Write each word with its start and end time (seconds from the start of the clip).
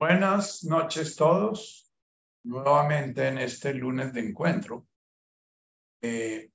Buenas 0.00 0.62
noches 0.62 1.16
todos, 1.16 1.92
nuevamente 2.44 3.26
en 3.26 3.38
este 3.38 3.74
lunes 3.74 4.12
de 4.12 4.28
encuentro. 4.28 4.86
Eh, 6.00 6.52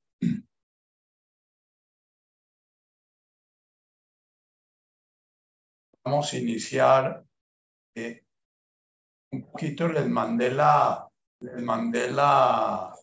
vamos 6.05 6.31
a 6.31 6.37
iniciar. 6.37 7.25
Eh, 7.93 8.23
un 9.33 9.43
poquito 9.43 9.89
les 9.89 10.07
mandé 10.07 10.49
la, 10.49 11.05
les 11.41 11.61
mandé 11.61 12.11
la, 12.11 12.95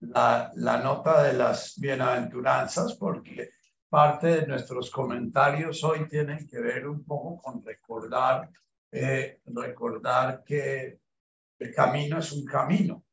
la, 0.00 0.50
la 0.56 0.78
nota 0.82 1.22
de 1.22 1.34
las 1.34 1.78
bienaventuranzas 1.78 2.94
porque 2.94 3.50
parte 3.88 4.26
de 4.26 4.46
nuestros 4.48 4.90
comentarios 4.90 5.84
hoy 5.84 6.08
tienen 6.08 6.48
que 6.48 6.58
ver 6.58 6.88
un 6.88 7.04
poco 7.04 7.40
con 7.40 7.64
recordar 7.64 8.50
eh, 8.96 9.40
recordar 9.46 10.44
que 10.44 11.00
el 11.58 11.74
camino 11.74 12.20
es 12.20 12.30
un 12.30 12.44
camino. 12.44 13.04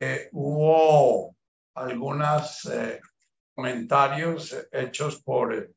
Eh, 0.00 0.30
hubo 0.32 1.36
algunos 1.74 2.64
eh, 2.64 2.98
comentarios 3.54 4.56
hechos 4.72 5.22
por... 5.22 5.74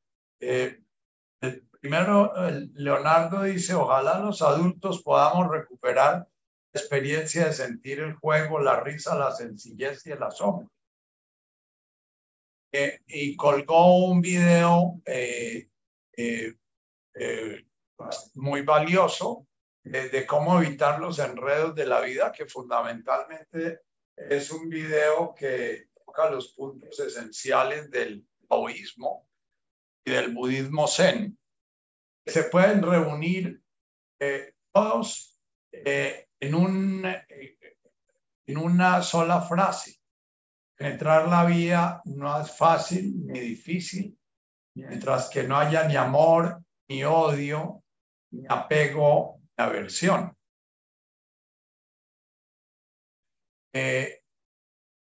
primero, 1.82 2.34
Leonardo 2.76 3.44
dice, 3.44 3.74
ojalá 3.74 4.20
los 4.20 4.42
adultos 4.42 5.04
podamos 5.04 5.50
recuperar 5.52 6.30
la 6.72 6.80
experiencia 6.80 7.48
de 7.48 7.54
sentir 7.54 8.00
el 8.00 8.14
juego, 8.16 8.62
la 8.62 8.80
risa, 8.80 9.18
la 9.18 9.32
sencillez 9.34 10.06
y 10.06 10.12
el 10.12 10.24
asombro. 10.24 10.72
y 13.08 13.36
colgó 13.36 14.06
un 14.06 14.22
video 14.22 15.02
muy 18.36 18.62
valioso 18.62 19.48
de, 19.84 20.26
cómo 20.26 20.62
evitar 20.62 21.00
los 21.00 21.20
enredos 21.20 21.76
de 21.76 21.86
la 21.86 22.02
vida, 22.02 22.32
que 22.32 22.46
fundamentalmente 22.46 23.82
es 24.16 24.52
un 24.52 24.70
video 24.70 25.34
que 25.34 25.88
toca 26.06 26.30
los 26.30 26.50
puntos 26.50 27.00
esenciales 27.00 27.90
del 27.90 28.28
taoísmo 28.48 29.28
y 30.06 30.12
del 30.12 30.34
budismo 30.34 30.88
zen. 30.88 31.38
Se 32.26 32.44
pueden 32.44 32.82
reunir 32.82 33.62
eh, 34.20 34.54
todos 34.72 35.42
eh, 35.72 36.28
en, 36.40 36.56
un, 36.56 37.06
en 37.06 38.58
una 38.58 39.02
sola 39.02 39.42
frase. 39.42 40.00
Entrar 40.78 41.28
la 41.28 41.46
vida 41.46 42.02
no 42.06 42.40
es 42.40 42.56
fácil 42.56 43.26
ni 43.26 43.40
difícil, 43.40 44.18
mientras 44.76 45.30
que 45.30 45.44
no 45.44 45.58
haya 45.58 45.84
ni 45.88 45.96
amor, 45.96 46.64
ni 46.88 47.04
odio, 47.04 47.79
apego, 48.48 49.40
ni 49.58 49.64
aversión. 49.64 50.36
Eh, 53.74 54.24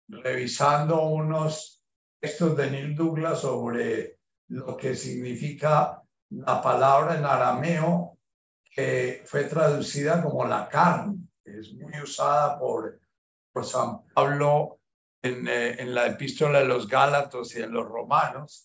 revisando 0.09 1.03
unos 1.03 1.83
textos 2.21 2.57
de 2.57 2.71
Neil 2.71 2.95
Douglas 2.95 3.41
sobre 3.41 4.19
lo 4.49 4.77
que 4.77 4.95
significa 4.95 6.03
la 6.31 6.63
palabra 6.63 7.17
en 7.17 7.25
arameo 7.25 8.19
que 8.75 9.23
fue 9.25 9.45
traducida 9.45 10.23
como 10.23 10.45
la 10.45 10.69
carne, 10.69 11.19
es 11.45 11.73
muy 11.75 11.93
usada 12.03 12.59
por, 12.59 13.01
por 13.53 13.65
San 13.65 14.05
Pablo 14.07 14.81
en, 15.23 15.47
eh, 15.47 15.81
en, 15.81 15.95
la 15.95 16.07
epístola 16.07 16.59
de 16.61 16.65
los 16.65 16.89
Gálatas 16.89 17.55
y 17.55 17.63
en 17.63 17.73
los 17.73 17.87
Romanos, 17.87 18.65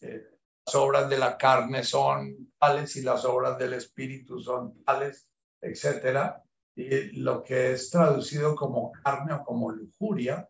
obras 0.75 1.09
de 1.09 1.17
la 1.17 1.37
carne 1.37 1.83
son 1.83 2.51
tales 2.57 2.95
y 2.95 3.01
las 3.01 3.25
obras 3.25 3.57
del 3.57 3.73
espíritu 3.73 4.39
son 4.39 4.83
tales, 4.83 5.27
etcétera. 5.61 6.43
Y 6.75 7.19
lo 7.19 7.43
que 7.43 7.73
es 7.73 7.89
traducido 7.89 8.55
como 8.55 8.91
carne 8.91 9.33
o 9.33 9.43
como 9.43 9.71
lujuria, 9.71 10.49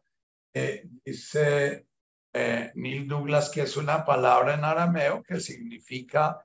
eh, 0.53 0.87
dice 1.03 1.87
eh, 2.33 2.71
Neil 2.75 3.07
Douglas 3.07 3.49
que 3.49 3.61
es 3.61 3.77
una 3.77 4.05
palabra 4.05 4.53
en 4.53 4.63
arameo 4.63 5.23
que 5.23 5.39
significa 5.39 6.43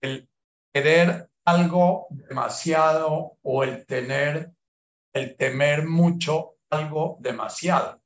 el 0.00 0.28
querer 0.72 1.30
algo 1.44 2.06
demasiado 2.10 3.38
o 3.42 3.64
el 3.64 3.86
tener, 3.86 4.52
el 5.12 5.36
temer 5.36 5.86
mucho 5.86 6.56
algo 6.70 7.16
demasiado. 7.20 8.00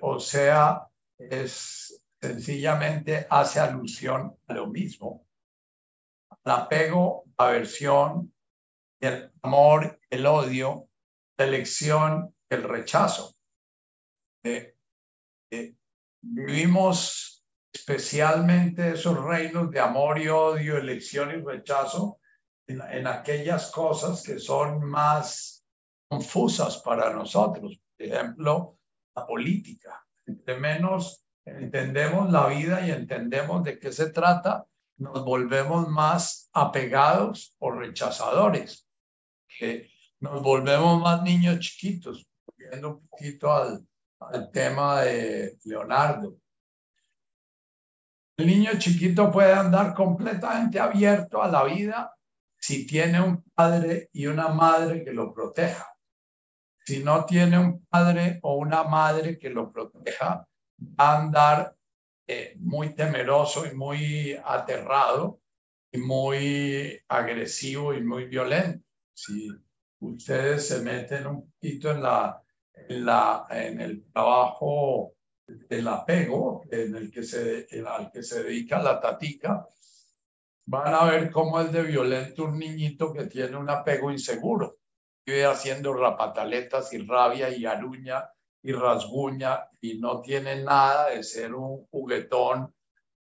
O 0.00 0.20
sea, 0.20 0.86
es 1.18 1.89
sencillamente 2.20 3.26
hace 3.30 3.60
alusión 3.60 4.36
a 4.46 4.54
lo 4.54 4.66
mismo. 4.66 5.26
El 6.44 6.52
apego, 6.52 7.24
la 7.38 7.48
aversión, 7.48 8.32
el 9.00 9.32
amor, 9.42 10.00
el 10.10 10.26
odio, 10.26 10.88
la 11.38 11.46
elección, 11.46 12.34
el 12.50 12.62
rechazo. 12.64 13.34
Eh, 14.44 14.74
eh, 15.50 15.74
vivimos 16.20 17.44
especialmente 17.72 18.92
esos 18.92 19.22
reinos 19.22 19.70
de 19.70 19.80
amor 19.80 20.18
y 20.18 20.28
odio, 20.28 20.76
elección 20.76 21.30
y 21.30 21.42
rechazo 21.42 22.20
en, 22.66 23.06
aquellas 23.06 23.70
cosas 23.70 24.22
que 24.22 24.38
son 24.38 24.84
más 24.84 25.64
confusas 26.08 26.78
para 26.78 27.12
nosotros. 27.12 27.80
Por 27.96 28.06
ejemplo, 28.06 28.78
la 29.14 29.26
política. 29.26 30.06
Entre 30.26 30.58
menos 30.58 31.24
entendemos 31.44 32.30
la 32.30 32.46
vida 32.48 32.86
y 32.86 32.90
entendemos 32.90 33.64
de 33.64 33.78
qué 33.78 33.92
se 33.92 34.10
trata, 34.10 34.66
nos 34.98 35.24
volvemos 35.24 35.88
más 35.88 36.50
apegados 36.52 37.54
o 37.58 37.70
rechazadores, 37.70 38.86
que 39.48 39.90
nos 40.20 40.42
volvemos 40.42 41.00
más 41.00 41.22
niños 41.22 41.60
chiquitos, 41.60 42.26
volviendo 42.46 42.90
un 42.90 43.08
poquito 43.08 43.52
al, 43.52 43.86
al 44.20 44.50
tema 44.50 45.02
de 45.02 45.58
Leonardo. 45.64 46.36
El 48.36 48.46
niño 48.46 48.72
chiquito 48.78 49.30
puede 49.30 49.52
andar 49.52 49.94
completamente 49.94 50.78
abierto 50.78 51.42
a 51.42 51.48
la 51.48 51.64
vida 51.64 52.14
si 52.58 52.86
tiene 52.86 53.20
un 53.20 53.42
padre 53.54 54.10
y 54.12 54.26
una 54.26 54.48
madre 54.48 55.02
que 55.02 55.12
lo 55.12 55.32
proteja. 55.32 55.86
Si 56.84 57.02
no 57.02 57.24
tiene 57.24 57.58
un 57.58 57.86
padre 57.86 58.38
o 58.42 58.56
una 58.56 58.84
madre 58.84 59.38
que 59.38 59.50
lo 59.50 59.72
proteja, 59.72 60.46
va 60.80 61.10
a 61.10 61.22
andar 61.22 61.76
eh, 62.26 62.54
muy 62.58 62.94
temeroso 62.94 63.66
y 63.66 63.74
muy 63.74 64.38
aterrado 64.44 65.40
y 65.92 65.98
muy 65.98 67.00
agresivo 67.08 67.94
y 67.94 68.02
muy 68.02 68.26
violento. 68.26 68.84
Si 69.12 69.50
ustedes 70.00 70.68
se 70.68 70.80
meten 70.82 71.26
un 71.26 71.50
poquito 71.50 71.90
en, 71.90 72.02
la, 72.02 72.42
en, 72.72 73.04
la, 73.04 73.46
en 73.50 73.80
el 73.80 74.04
trabajo 74.12 75.14
del 75.46 75.88
apego 75.88 76.62
en 76.70 76.94
el 76.94 77.10
que 77.10 77.22
se, 77.22 77.66
al 77.86 78.10
que 78.12 78.22
se 78.22 78.44
dedica 78.44 78.80
la 78.80 79.00
tatica, 79.00 79.66
van 80.66 80.94
a 80.94 81.04
ver 81.04 81.30
cómo 81.30 81.60
es 81.60 81.72
de 81.72 81.82
violento 81.82 82.44
un 82.44 82.58
niñito 82.58 83.12
que 83.12 83.26
tiene 83.26 83.56
un 83.56 83.68
apego 83.68 84.10
inseguro. 84.12 84.78
Vive 85.26 85.44
haciendo 85.44 85.92
rapataletas 85.92 86.92
y 86.92 86.98
rabia 86.98 87.50
y 87.50 87.66
aruña 87.66 88.30
y 88.62 88.72
rasguña 88.72 89.68
y 89.80 89.98
no 89.98 90.20
tiene 90.20 90.62
nada 90.62 91.10
de 91.10 91.22
ser 91.22 91.54
un 91.54 91.86
juguetón 91.86 92.72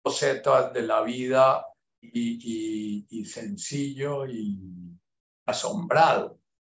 bocetas 0.04 0.72
de 0.72 0.84
la 0.84 1.02
vida 1.02 1.66
y, 2.00 3.06
y, 3.10 3.26
sencillo 3.26 4.28
y 4.28 4.60
asombrado. 5.48 6.38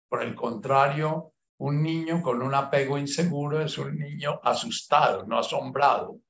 Por 0.08 0.22
el 0.22 0.34
contrario, 0.36 1.32
un 1.58 1.82
niño 1.82 2.22
con 2.22 2.40
un 2.40 2.54
apego 2.54 2.96
inseguro 2.96 3.60
es 3.60 3.76
un 3.78 3.98
niño 3.98 4.40
asustado, 4.44 5.26
no 5.26 5.38
asombrado. 5.38 6.20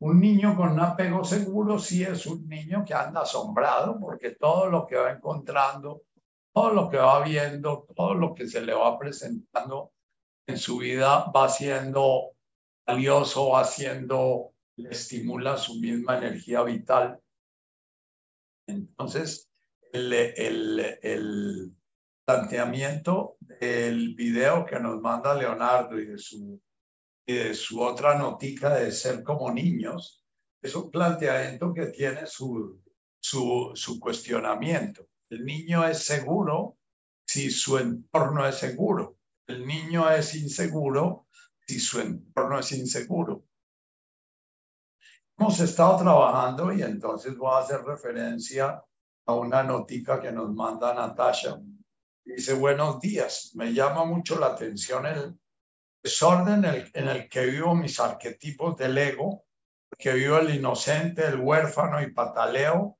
Un 0.00 0.20
niño 0.20 0.56
con 0.56 0.70
un 0.70 0.80
apego 0.80 1.24
seguro 1.24 1.80
sí 1.80 2.04
es 2.04 2.24
un 2.26 2.46
niño 2.46 2.84
que 2.86 2.94
anda 2.94 3.22
asombrado 3.22 3.98
porque 3.98 4.36
todo 4.36 4.66
lo 4.66 4.86
que 4.86 4.94
va 4.94 5.10
encontrando, 5.10 6.02
todo 6.52 6.72
lo 6.72 6.88
que 6.88 6.98
va 6.98 7.24
viendo, 7.24 7.84
todo 7.96 8.14
lo 8.14 8.32
que 8.32 8.46
se 8.46 8.60
le 8.60 8.74
va 8.74 8.96
presentando 8.96 9.90
en 10.48 10.56
su 10.56 10.78
vida 10.78 11.30
va 11.30 11.48
siendo 11.48 12.34
valioso, 12.86 13.50
va 13.50 13.64
siendo, 13.64 14.54
le 14.76 14.90
estimula 14.90 15.58
su 15.58 15.74
misma 15.78 16.16
energía 16.16 16.62
vital. 16.62 17.20
Entonces, 18.66 19.50
el, 19.92 20.12
el, 20.12 20.98
el 21.02 21.76
planteamiento 22.24 23.36
del 23.40 24.14
video 24.14 24.64
que 24.64 24.80
nos 24.80 25.00
manda 25.02 25.34
Leonardo 25.34 25.98
y 26.00 26.06
de 26.06 26.18
su, 26.18 26.60
y 27.26 27.34
de 27.34 27.54
su 27.54 27.82
otra 27.82 28.18
notica 28.18 28.74
de 28.74 28.90
ser 28.90 29.22
como 29.22 29.52
niños, 29.52 30.24
es 30.62 30.74
un 30.74 30.90
planteamiento 30.90 31.74
que 31.74 31.86
tiene 31.86 32.26
su, 32.26 32.80
su, 33.20 33.72
su 33.74 34.00
cuestionamiento. 34.00 35.06
El 35.28 35.44
niño 35.44 35.86
es 35.86 35.98
seguro 35.98 36.78
si 37.26 37.50
su 37.50 37.76
entorno 37.76 38.46
es 38.46 38.56
seguro 38.56 39.17
el 39.48 39.66
niño 39.66 40.08
es 40.10 40.34
inseguro 40.34 41.26
si 41.66 41.80
su 41.80 42.00
entorno 42.00 42.60
es 42.60 42.72
inseguro. 42.72 43.44
Hemos 45.36 45.60
estado 45.60 45.98
trabajando 45.98 46.72
y 46.72 46.82
entonces 46.82 47.36
voy 47.36 47.54
a 47.54 47.58
hacer 47.58 47.82
referencia 47.82 48.82
a 49.26 49.34
una 49.34 49.62
notica 49.62 50.20
que 50.20 50.32
nos 50.32 50.54
manda 50.54 50.94
Natasha 50.94 51.60
dice, 52.34 52.54
buenos 52.54 53.00
días, 53.00 53.52
me 53.54 53.72
llama 53.72 54.04
mucho 54.04 54.38
la 54.38 54.48
atención 54.48 55.06
el 55.06 55.38
desorden 56.02 56.64
en 56.64 57.08
el, 57.08 57.28
que 57.28 57.46
vivo 57.46 57.74
mis 57.74 57.98
arquetipos 57.98 58.76
del 58.76 58.98
ego, 58.98 59.44
que 59.98 60.12
vivo 60.12 60.38
el 60.38 60.54
inocente, 60.54 61.26
el 61.26 61.40
huérfano 61.40 62.02
y 62.02 62.12
pataleo, 62.12 62.98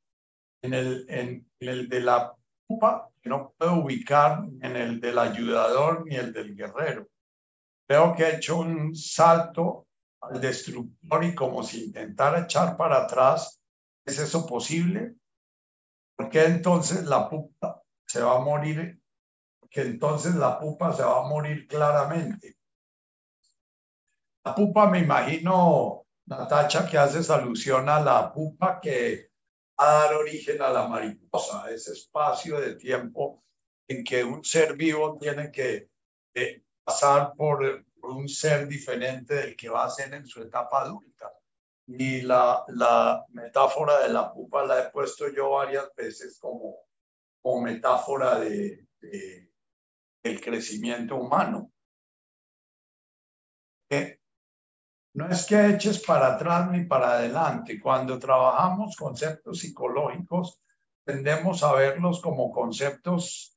en, 0.63 1.47
el 1.61 1.89
de 1.89 2.01
la 2.01 2.35
que 3.23 3.31
no 3.31 3.55
puedo 3.57 3.77
ubicar 3.77 4.45
en 4.61 4.77
el 4.77 5.01
del 5.01 5.19
ayudador 5.19 6.05
ni 6.07 6.17
el 6.17 6.33
del 6.33 6.55
guerrero. 6.55 7.09
Veo 7.89 8.15
que 8.15 8.25
he 8.25 8.37
hecho 8.37 8.59
un 8.59 8.95
salto 8.95 9.87
al 10.21 10.41
destructor 10.41 11.25
y 11.25 11.35
como 11.35 11.63
si 11.63 11.87
intentara 11.87 12.41
echar 12.41 12.77
para 12.77 13.05
atrás, 13.05 13.61
¿es 14.05 14.19
eso 14.19 14.47
posible? 14.47 15.15
Porque 16.17 16.45
entonces 16.45 17.05
la 17.05 17.29
pupa 17.29 17.83
se 18.07 18.21
va 18.23 18.37
a 18.37 18.41
morir, 18.41 19.01
que 19.71 19.83
entonces 19.83 20.35
la 20.35 20.59
pupa 20.59 20.93
se 20.93 21.03
va 21.03 21.21
a 21.21 21.29
morir 21.29 21.67
claramente. 21.67 22.57
La 24.45 24.55
pupa 24.55 24.91
me 24.91 24.99
imagino, 24.99 26.07
Natacha, 26.27 26.87
que 26.87 26.99
haces 26.99 27.31
alusión 27.31 27.89
a 27.89 28.01
la 28.01 28.33
pupa 28.33 28.81
que 28.81 29.28
a 29.79 29.93
dar 29.93 30.15
origen 30.15 30.61
a 30.61 30.71
la 30.71 30.89
mariposa, 30.89 31.71
ese 31.71 31.93
espacio 31.93 32.61
de 32.61 32.75
tiempo 32.75 33.45
en 33.89 34.05
que 34.05 34.25
un 34.25 34.45
ser 34.45 34.77
vivo 34.77 35.17
tiene 35.19 35.51
que 35.51 35.89
eh, 36.35 36.63
pasar 36.85 37.33
por 37.37 37.85
un 38.03 38.29
ser 38.29 38.67
diferente 38.69 39.35
del 39.35 39.57
que 39.57 39.69
va 39.69 39.85
a 39.85 39.91
ser 39.91 40.13
en 40.15 40.27
su 40.27 40.43
etapa 40.43 40.83
adulta. 40.83 41.33
Y 41.87 42.21
la, 42.23 42.65
la 42.69 43.25
metáfora 43.31 44.01
de 44.01 44.11
la 44.11 44.33
pupa 44.33 44.67
la 44.67 44.83
he 44.83 44.91
puesto 44.91 45.29
yo 45.33 45.51
varias 45.51 45.95
veces 45.95 46.39
como, 46.39 46.77
como 47.41 47.63
metáfora 47.63 48.39
de, 48.41 48.87
de 49.01 49.51
el 50.23 50.41
crecimiento 50.41 51.17
humano. 51.17 51.73
No 55.15 55.29
es 55.29 55.47
que 55.47 55.71
eches 55.71 56.01
para 56.05 56.35
atrás 56.35 56.71
ni 56.71 56.85
para 56.85 57.13
adelante. 57.13 57.81
Cuando 57.81 58.19
trabajamos 58.19 58.97
conceptos 58.97 59.61
psicológicos, 59.61 60.61
tendemos 61.05 61.63
a 61.63 61.73
verlos 61.73 62.21
como 62.21 62.53
conceptos 62.53 63.57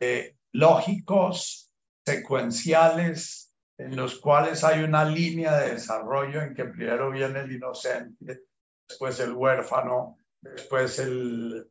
eh, 0.00 0.36
lógicos, 0.52 1.70
secuenciales, 2.04 3.52
en 3.78 3.96
los 3.96 4.18
cuales 4.18 4.64
hay 4.64 4.82
una 4.82 5.04
línea 5.04 5.56
de 5.58 5.72
desarrollo 5.72 6.42
en 6.42 6.54
que 6.54 6.64
primero 6.64 7.10
viene 7.10 7.40
el 7.40 7.52
inocente, 7.52 8.42
después 8.88 9.18
el 9.20 9.32
huérfano, 9.32 10.18
después 10.40 10.98
el, 10.98 11.68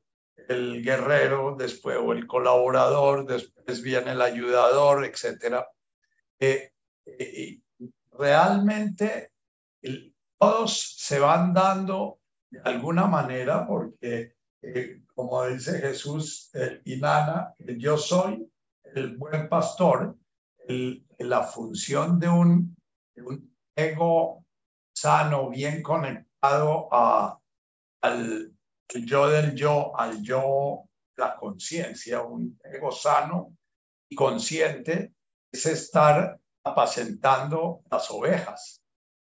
guerrero, 0.47 1.55
después 1.57 1.97
o 2.01 2.11
el 2.11 2.27
colaborador, 2.27 3.25
después 3.25 3.81
viene 3.81 4.11
el 4.11 4.21
ayudador, 4.21 5.05
etc. 5.05 5.63
Eh, 6.39 6.71
eh, 7.05 7.59
realmente 8.11 9.31
todos 10.37 10.95
se 10.97 11.19
van 11.19 11.53
dando 11.53 12.19
de 12.49 12.61
alguna 12.61 13.07
manera 13.07 13.65
porque, 13.65 14.35
eh, 14.61 15.01
como 15.13 15.45
dice 15.45 15.79
Jesús 15.79 16.51
y 16.83 16.97
Nana, 16.97 17.53
yo 17.77 17.97
soy 17.97 18.51
el 18.83 19.17
buen 19.17 19.47
pastor, 19.47 20.17
la 21.19 21.43
función 21.43 22.19
de 22.19 22.27
un, 22.27 22.75
un, 23.17 23.55
ego 23.75 24.45
sano, 24.93 25.49
bien 25.49 25.81
conectado 25.81 26.89
a, 26.91 27.39
al 28.01 28.53
yo 29.05 29.29
del 29.29 29.55
yo, 29.55 29.97
al 29.97 30.21
yo, 30.21 30.83
la 31.15 31.35
conciencia, 31.35 32.21
un 32.21 32.59
ego 32.63 32.91
sano 32.91 33.55
y 34.09 34.15
consciente, 34.15 35.13
es 35.51 35.65
estar 35.65 36.40
apacentando 36.63 37.81
las 37.89 38.09
ovejas, 38.11 38.81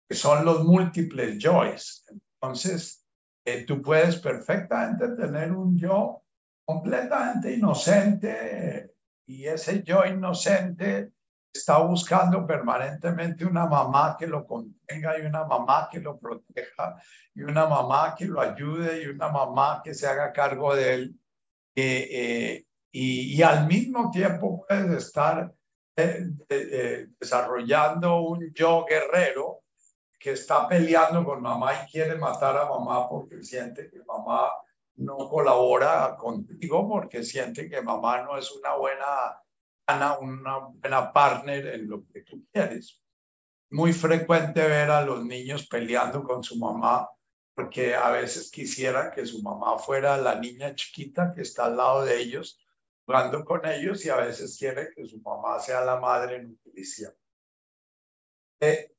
que 0.08 0.14
son 0.14 0.44
los 0.44 0.64
múltiples 0.64 1.38
yoes. 1.38 2.04
Entonces, 2.40 3.04
eh, 3.44 3.64
tú 3.64 3.82
puedes 3.82 4.16
perfectamente 4.16 5.08
tener 5.16 5.52
un 5.52 5.76
yo 5.78 6.22
completamente 6.64 7.54
inocente 7.54 8.92
y 9.26 9.46
ese 9.46 9.82
yo 9.82 10.04
inocente 10.04 11.12
está 11.52 11.78
buscando 11.78 12.46
permanentemente 12.46 13.44
una 13.44 13.66
mamá 13.66 14.16
que 14.18 14.26
lo 14.26 14.46
contenga 14.46 15.18
y 15.18 15.22
una 15.22 15.44
mamá 15.44 15.88
que 15.90 16.00
lo 16.00 16.18
proteja 16.18 17.00
y 17.34 17.42
una 17.42 17.66
mamá 17.66 18.14
que 18.16 18.26
lo 18.26 18.40
ayude 18.40 19.02
y 19.02 19.06
una 19.06 19.28
mamá 19.28 19.80
que 19.82 19.94
se 19.94 20.06
haga 20.06 20.32
cargo 20.32 20.74
de 20.74 20.94
él. 20.94 21.20
Eh, 21.74 22.08
eh, 22.10 22.66
y, 22.92 23.42
al 23.42 23.66
mismo 23.66 24.10
tiempo 24.10 24.64
puedes 24.66 25.06
estar 25.06 25.52
eh, 25.96 27.08
desarrollando 27.18 28.20
un 28.20 28.52
yo 28.52 28.84
guerrero 28.84 29.62
que 30.18 30.32
está 30.32 30.68
peleando 30.68 31.24
con 31.24 31.42
mamá 31.42 31.72
y 31.74 31.90
quiere 31.90 32.16
matar 32.16 32.56
a 32.56 32.68
mamá 32.68 33.08
porque 33.08 33.42
siente 33.42 33.88
que 33.90 34.02
mamá 34.04 34.50
no 34.96 35.16
colabora 35.28 36.16
contigo, 36.16 36.88
porque 36.88 37.22
siente 37.22 37.68
que 37.68 37.82
mamá 37.82 38.22
no 38.22 38.36
es 38.36 38.50
una 38.52 38.74
buena 38.76 39.06
una 40.20 40.58
buena 40.58 41.12
partner 41.12 41.66
en 41.68 41.88
lo 41.88 42.04
que 42.12 42.22
tú 42.22 42.44
quieres. 42.52 43.00
Muy 43.70 43.92
frecuente 43.92 44.66
ver 44.66 44.90
a 44.90 45.02
los 45.02 45.24
niños 45.24 45.66
peleando 45.66 46.22
con 46.22 46.42
su 46.42 46.56
mamá 46.58 47.08
porque 47.56 47.94
a 47.94 48.10
veces 48.10 48.50
quisiera 48.50 49.10
que 49.10 49.24
su 49.24 49.42
mamá 49.42 49.78
fuera 49.78 50.18
la 50.18 50.34
niña 50.38 50.74
chiquita 50.74 51.32
que 51.34 51.40
está 51.40 51.64
al 51.64 51.78
lado 51.78 52.04
de 52.04 52.20
ellos, 52.20 52.58
jugando 53.06 53.44
con 53.44 53.64
ellos 53.64 54.04
y 54.04 54.10
a 54.10 54.16
veces 54.16 54.56
quiere 54.58 54.90
que 54.94 55.06
su 55.06 55.20
mamá 55.20 55.60
sea 55.60 55.84
la 55.84 55.98
madre 56.00 56.42
nutricia. 56.42 57.14
Eh, 58.60 58.92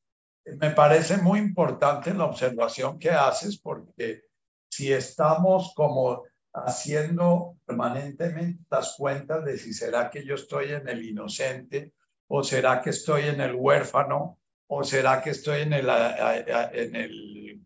me 0.60 0.72
parece 0.72 1.18
muy 1.18 1.40
importante 1.40 2.14
la 2.14 2.26
observación 2.26 2.98
que 2.98 3.12
haces 3.12 3.60
porque 3.60 4.24
si 4.70 4.94
estamos 4.94 5.74
como 5.76 6.24
haciendo 6.54 7.58
permanentemente 7.66 8.64
las 8.70 8.96
cuentas 8.98 9.44
de 9.44 9.58
si 9.58 9.74
será 9.74 10.10
que 10.10 10.26
yo 10.26 10.36
estoy 10.36 10.72
en 10.72 10.88
el 10.88 11.04
inocente 11.04 11.94
o 12.28 12.44
será 12.44 12.82
que 12.82 12.92
estoy 12.92 13.24
en 13.24 13.42
el 13.42 13.56
huérfano 13.56 14.40
o 14.68 14.84
será 14.84 15.22
que 15.22 15.32
estoy 15.32 15.62
en 15.62 15.74
el, 15.74 15.90
en 15.90 16.96
el 16.96 17.66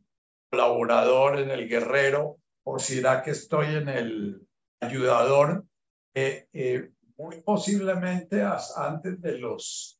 colaborador, 0.49 1.39
en 1.39 1.51
el 1.51 1.67
guerrero 1.67 2.37
o 2.63 2.79
será 2.79 3.21
que 3.21 3.31
estoy 3.31 3.75
en 3.75 3.89
el 3.89 4.47
ayudador. 4.79 5.65
Eh, 6.13 6.47
eh, 6.53 6.91
muy 7.17 7.41
posiblemente 7.41 8.43
antes 8.75 9.21
de 9.21 9.37
los, 9.37 9.99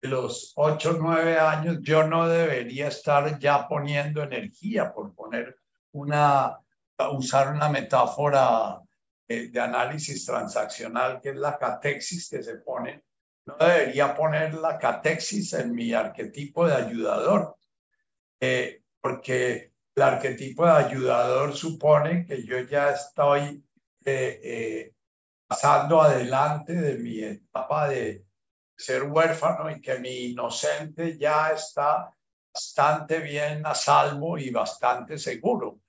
de 0.00 0.08
los 0.08 0.52
8 0.56 0.90
o 0.90 0.92
9 0.94 1.38
años 1.38 1.78
yo 1.82 2.06
no 2.06 2.28
debería 2.28 2.88
estar 2.88 3.38
ya 3.38 3.68
poniendo 3.68 4.22
energía 4.22 4.92
por 4.92 5.14
poner 5.14 5.56
una 5.92 6.58
usar 7.08 7.54
una 7.54 7.68
metáfora 7.68 8.80
eh, 9.28 9.48
de, 9.48 9.60
análisis 9.60 10.26
transaccional, 10.26 11.20
que 11.20 11.30
es 11.30 11.36
la 11.36 11.58
catexis 11.58 12.28
que 12.28 12.42
se 12.42 12.56
pone, 12.56 13.04
no 13.46 13.56
debería 13.56 14.14
poner 14.14 14.54
la 14.54 14.78
catexis 14.78 15.52
en 15.54 15.74
mi 15.74 15.92
arquetipo 15.92 16.66
de 16.66 16.74
ayudador, 16.74 17.56
eh, 18.40 18.82
porque 19.00 19.72
el 19.94 20.02
arquetipo 20.02 20.66
de 20.66 20.72
ayudador 20.72 21.56
supone 21.56 22.24
que 22.26 22.44
yo 22.44 22.60
ya 22.60 22.90
estoy 22.90 23.64
eh, 24.04 24.92
pasando 25.50 26.00
adelante 26.00 26.72
de 26.72 26.94
mi 26.98 27.18
etapa 27.24 27.88
de 27.88 28.24
ser 28.76 29.02
huérfano 29.02 29.68
y 29.70 29.80
que 29.80 29.98
mi 29.98 30.30
inocente 30.30 31.18
ya 31.18 31.50
está 31.50 32.14
bastante 32.54 33.18
bien 33.18 33.66
a 33.66 33.74
salvo 33.74 34.38
y 34.38 34.50
bastante 34.50 35.18
seguro 35.18 35.80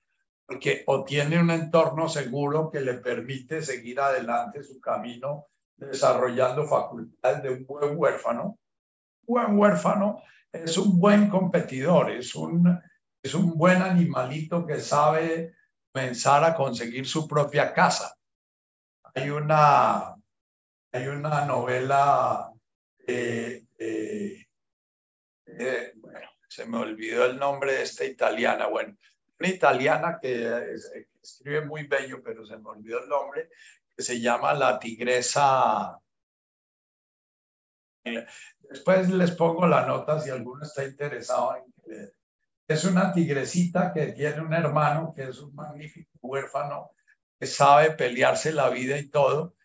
porque 0.52 0.82
o 0.86 1.04
tiene 1.04 1.40
un 1.40 1.50
entorno 1.50 2.08
seguro 2.08 2.70
que 2.70 2.80
le 2.80 2.94
permite 2.94 3.62
seguir 3.62 4.00
adelante 4.00 4.62
su 4.62 4.80
camino 4.80 5.46
desarrollando 5.76 6.66
facultades 6.66 7.42
de 7.42 7.50
un 7.50 7.66
buen 7.66 7.96
huérfano. 7.96 8.58
Buen 9.22 9.58
huérfano 9.58 10.22
es 10.52 10.76
un 10.76 10.98
buen 10.98 11.30
competidor, 11.30 12.10
es 12.10 12.34
un, 12.34 12.78
es 13.22 13.34
un 13.34 13.56
buen 13.56 13.80
animalito 13.80 14.66
que 14.66 14.80
sabe 14.80 15.54
comenzar 15.92 16.44
a 16.44 16.54
conseguir 16.54 17.06
su 17.06 17.26
propia 17.26 17.72
casa. 17.72 18.14
Hay 19.14 19.30
una, 19.30 20.14
hay 20.92 21.06
una 21.06 21.44
novela, 21.44 22.50
eh, 23.06 23.66
eh, 23.78 24.46
eh, 25.46 25.92
bueno, 25.96 26.28
se 26.48 26.66
me 26.66 26.78
olvidó 26.78 27.26
el 27.26 27.38
nombre 27.38 27.74
de 27.74 27.82
esta 27.82 28.04
italiana, 28.04 28.68
bueno, 28.68 28.96
italiana 29.40 30.18
que, 30.20 30.76
escribe 31.22 31.66
muy 31.66 31.86
bello, 31.86 32.22
pero 32.22 32.46
se 32.46 32.56
me 32.58 32.70
olvidó 32.70 33.02
el 33.02 33.08
nombre, 33.08 33.50
que 33.94 34.02
se 34.02 34.20
llama 34.20 34.54
La 34.54 34.78
Tigresa. 34.78 35.98
Después 38.60 39.10
les 39.10 39.30
pongo 39.32 39.66
la 39.66 39.86
nota 39.86 40.20
si 40.20 40.30
alguno 40.30 40.64
está 40.64 40.84
interesado 40.84 41.56
en 41.56 41.72
es 42.72 42.84
una 42.84 43.12
tigresita 43.12 43.92
que 43.92 44.12
tiene 44.12 44.40
un 44.40 44.52
hermano 44.54 45.12
que 45.14 45.24
es 45.24 45.38
un 45.40 45.54
magnífico 45.54 46.10
huérfano 46.22 46.92
sabe 47.46 47.92
pelearse 47.92 48.52
la 48.52 48.70
vida 48.70 48.98
y 48.98 49.08
todo, 49.08 49.56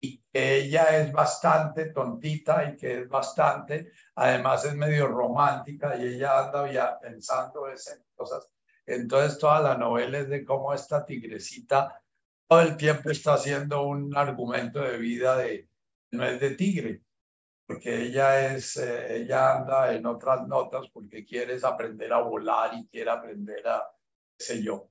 y 0.00 0.18
que 0.32 0.56
ella 0.56 0.98
es 0.98 1.12
bastante 1.12 1.86
tontita 1.86 2.70
y 2.70 2.76
que 2.76 3.00
es 3.00 3.08
bastante, 3.08 3.92
además 4.14 4.64
es 4.64 4.74
medio 4.74 5.08
romántica 5.08 5.96
y 5.96 6.06
ella 6.14 6.46
anda 6.46 6.70
ya 6.70 6.98
pensando 6.98 7.68
en 7.68 7.76
cosas. 8.14 8.48
Entonces 8.86 9.38
toda 9.38 9.60
la 9.60 9.76
novela 9.76 10.18
es 10.18 10.28
de 10.28 10.44
cómo 10.44 10.72
esta 10.72 11.04
tigrecita 11.04 12.00
todo 12.48 12.60
el 12.60 12.76
tiempo 12.76 13.10
está 13.10 13.34
haciendo 13.34 13.82
un 13.82 14.16
argumento 14.16 14.80
de 14.80 14.98
vida 14.98 15.36
de 15.36 15.68
no 16.12 16.24
es 16.24 16.40
de 16.40 16.50
tigre, 16.54 17.02
porque 17.66 18.02
ella 18.02 18.54
es, 18.54 18.76
eh, 18.76 19.16
ella 19.16 19.56
anda 19.56 19.92
en 19.92 20.06
otras 20.06 20.46
notas 20.46 20.86
porque 20.92 21.24
quiere 21.24 21.58
aprender 21.62 22.12
a 22.12 22.20
volar 22.20 22.74
y 22.74 22.86
quiere 22.86 23.10
aprender 23.10 23.66
a, 23.66 23.82
qué 24.38 24.44
sé 24.44 24.62
yo. 24.62 24.88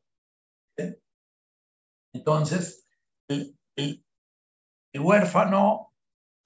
Entonces, 2.15 2.87
el, 3.27 4.01
huérfano, 4.97 5.91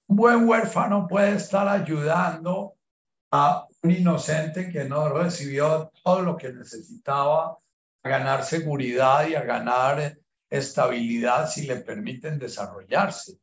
un 0.08 0.16
buen 0.16 0.48
huérfano 0.48 1.06
puede 1.06 1.36
estar 1.36 1.68
ayudando 1.68 2.74
a 3.30 3.68
un 3.82 3.90
inocente 3.92 4.68
que 4.72 4.84
no 4.84 5.08
recibió 5.10 5.92
todo 6.02 6.22
lo 6.22 6.36
que 6.36 6.52
necesitaba 6.52 7.56
a 8.02 8.08
ganar 8.08 8.44
seguridad 8.44 9.28
y 9.28 9.36
a 9.36 9.42
ganar 9.42 10.18
estabilidad 10.50 11.48
si 11.48 11.68
le 11.68 11.76
permiten 11.76 12.40
desarrollarse. 12.40 13.38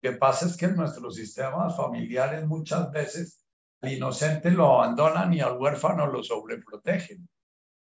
Lo 0.00 0.12
que 0.12 0.16
pasa 0.16 0.46
es 0.46 0.56
que 0.56 0.66
en 0.66 0.76
nuestros 0.76 1.16
sistemas 1.16 1.76
familiares 1.76 2.46
muchas 2.46 2.92
veces 2.92 3.44
al 3.82 3.92
inocente 3.92 4.52
lo 4.52 4.80
abandonan 4.80 5.34
y 5.34 5.40
al 5.40 5.58
huérfano 5.58 6.06
lo 6.06 6.22
sobreprotegen. 6.22 7.28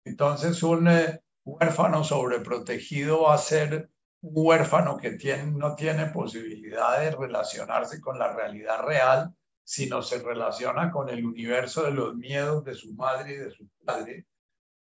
Entonces 0.06 0.62
un 0.62 0.88
eh, 0.88 1.20
huérfano 1.44 2.04
sobreprotegido 2.04 3.22
va 3.22 3.34
a 3.34 3.38
ser 3.38 3.90
un 4.20 4.32
huérfano 4.34 4.96
que 4.99 5.12
tiene, 5.12 5.50
no 5.52 5.75
tiene 5.75 6.06
posibilidad 6.06 7.00
de 7.00 7.11
relacionarse 7.11 8.00
con 8.00 8.18
la 8.18 8.32
realidad 8.32 8.82
real, 8.82 9.34
sino 9.64 10.02
se 10.02 10.22
relaciona 10.22 10.90
con 10.90 11.08
el 11.08 11.25
universo 11.25 11.84
de 11.84 11.92
los 11.92 12.14
miedos 12.14 12.64
de 12.64 12.75
su 12.75 12.94
madre 12.94 13.34
y 13.34 13.37
de 13.37 13.50
su 13.50 13.68
padre. 13.84 14.26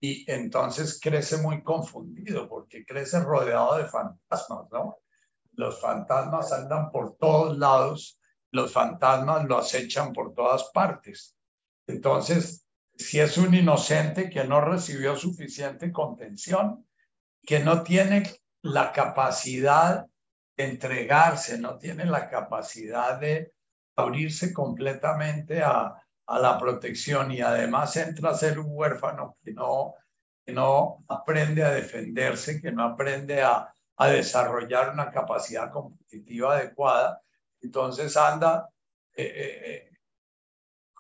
Y 0.01 0.29
entonces 0.31 0.99
crece 1.01 1.37
muy 1.37 1.63
confundido 1.63 2.47
porque 2.47 2.85
crece 2.85 3.19
rodeado 3.19 3.77
de 3.77 3.85
fantasmas, 3.85 4.67
¿no? 4.71 4.97
los 5.59 5.81
fantasmas 5.81 6.53
andan 6.53 6.89
por 6.89 7.17
todos 7.17 7.57
lados, 7.57 8.17
los 8.51 8.71
fantasmas 8.71 9.45
lo 9.45 9.57
acechan 9.57 10.13
por 10.13 10.33
todas 10.33 10.71
partes. 10.73 11.35
Entonces, 11.85 12.65
si 12.99 13.19
es 13.19 13.37
un 13.37 13.53
inocente 13.55 14.29
que 14.29 14.43
no 14.43 14.59
recibió 14.59 15.15
suficiente 15.15 15.91
contención, 15.91 16.85
que 17.43 17.59
no 17.61 17.81
tiene 17.81 18.29
la 18.61 18.91
capacidad 18.91 20.05
de 20.57 20.63
entregarse, 20.65 21.57
no 21.57 21.77
tiene 21.77 22.05
la 22.05 22.29
capacidad 22.29 23.17
de 23.17 23.53
abrirse 23.95 24.53
completamente 24.53 25.63
a, 25.63 25.95
a 26.27 26.39
la 26.39 26.59
protección 26.59 27.31
y 27.31 27.39
además 27.39 27.95
entra 27.95 28.31
a 28.31 28.35
ser 28.35 28.59
un 28.59 28.67
huérfano 28.69 29.37
que 29.43 29.53
no, 29.53 29.95
que 30.45 30.51
no 30.51 31.03
aprende 31.07 31.63
a 31.63 31.71
defenderse, 31.71 32.61
que 32.61 32.71
no 32.71 32.83
aprende 32.83 33.41
a, 33.41 33.73
a 33.95 34.07
desarrollar 34.07 34.91
una 34.91 35.09
capacidad 35.09 35.71
competitiva 35.71 36.57
adecuada. 36.57 37.21
Entonces 37.61 38.15
anda 38.17 38.69
eh, 39.15 39.23
eh, 39.23 39.71
eh, 39.71 39.88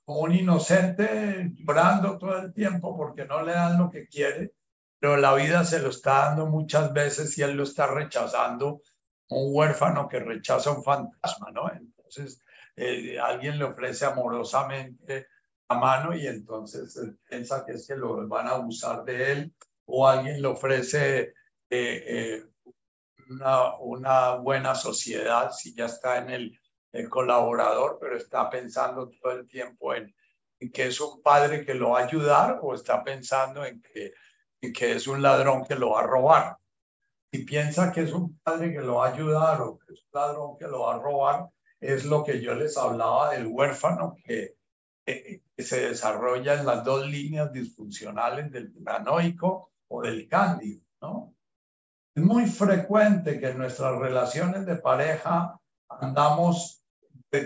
como 0.09 0.21
un 0.21 0.33
inocente 0.33 1.51
llorando 1.53 2.17
todo 2.17 2.39
el 2.39 2.51
tiempo 2.51 2.97
porque 2.97 3.25
no 3.25 3.43
le 3.43 3.51
dan 3.51 3.77
lo 3.77 3.91
que 3.91 4.07
quiere, 4.07 4.53
pero 4.97 5.17
la 5.17 5.35
vida 5.35 5.63
se 5.63 5.77
lo 5.77 5.89
está 5.89 6.29
dando 6.29 6.47
muchas 6.47 6.91
veces 6.93 7.37
y 7.37 7.43
él 7.43 7.55
lo 7.55 7.61
está 7.61 7.85
rechazando, 7.85 8.81
un 9.27 9.55
huérfano 9.55 10.09
que 10.09 10.19
rechaza 10.19 10.71
un 10.71 10.83
fantasma, 10.83 11.51
¿no? 11.51 11.71
Entonces 11.71 12.41
alguien 13.21 13.59
le 13.59 13.65
ofrece 13.65 14.05
amorosamente 14.05 15.27
la 15.69 15.75
mano 15.77 16.15
y 16.15 16.25
entonces 16.25 16.97
él 16.97 17.19
piensa 17.29 17.63
que 17.63 17.73
es 17.73 17.85
que 17.85 17.95
lo 17.95 18.27
van 18.27 18.47
a 18.47 18.55
abusar 18.55 19.03
de 19.03 19.31
él 19.31 19.53
o 19.85 20.07
alguien 20.07 20.41
le 20.41 20.47
ofrece 20.47 21.35
eh, 21.69 22.45
una, 23.29 23.75
una 23.75 24.31
buena 24.37 24.73
sociedad 24.73 25.51
si 25.51 25.75
ya 25.75 25.85
está 25.85 26.17
en 26.17 26.31
el, 26.31 26.58
colaborador, 27.09 27.97
pero 27.99 28.17
está 28.17 28.49
pensando 28.49 29.09
todo 29.09 29.31
el 29.33 29.47
tiempo 29.47 29.93
en, 29.93 30.13
que 30.73 30.87
es 30.87 30.99
un 30.99 31.21
padre 31.21 31.65
que 31.65 31.73
lo 31.73 31.91
va 31.91 32.01
a 32.01 32.05
ayudar 32.05 32.59
o 32.61 32.73
está 32.73 33.03
pensando 33.03 33.63
en 33.65 33.81
que, 33.81 34.13
en 34.61 34.73
que 34.73 34.93
es 34.93 35.07
un 35.07 35.21
ladrón 35.21 35.65
que 35.65 35.75
lo 35.75 35.91
va 35.91 36.01
a 36.01 36.07
robar. 36.07 36.57
Si 37.31 37.43
piensa 37.43 37.91
que 37.91 38.01
es 38.01 38.11
un 38.11 38.39
padre 38.39 38.73
que 38.73 38.81
lo 38.81 38.95
va 38.95 39.07
a 39.07 39.13
ayudar 39.13 39.61
o 39.61 39.77
que 39.77 39.93
es 39.93 39.99
un 40.01 40.19
ladrón 40.19 40.57
que 40.57 40.67
lo 40.67 40.81
va 40.81 40.95
a 40.95 40.99
robar, 40.99 41.49
es 41.79 42.05
lo 42.05 42.23
que 42.23 42.41
yo 42.41 42.55
les 42.55 42.75
hablaba 42.77 43.31
del 43.31 43.47
huérfano 43.47 44.15
que, 44.25 44.55
que, 45.05 45.41
se 45.57 45.89
desarrolla 45.89 46.59
en 46.59 46.65
las 46.65 46.83
dos 46.83 47.05
líneas 47.07 47.51
disfuncionales 47.51 48.51
del 48.51 48.71
paranoico 48.71 49.71
o 49.89 50.01
del 50.01 50.27
cándido, 50.27 50.81
¿no? 51.01 51.35
Es 52.15 52.23
muy 52.23 52.47
frecuente 52.47 53.39
que 53.39 53.49
en 53.49 53.57
nuestras 53.57 53.97
relaciones 53.97 54.65
de 54.65 54.75
pareja 54.75 55.59
andamos 55.87 56.78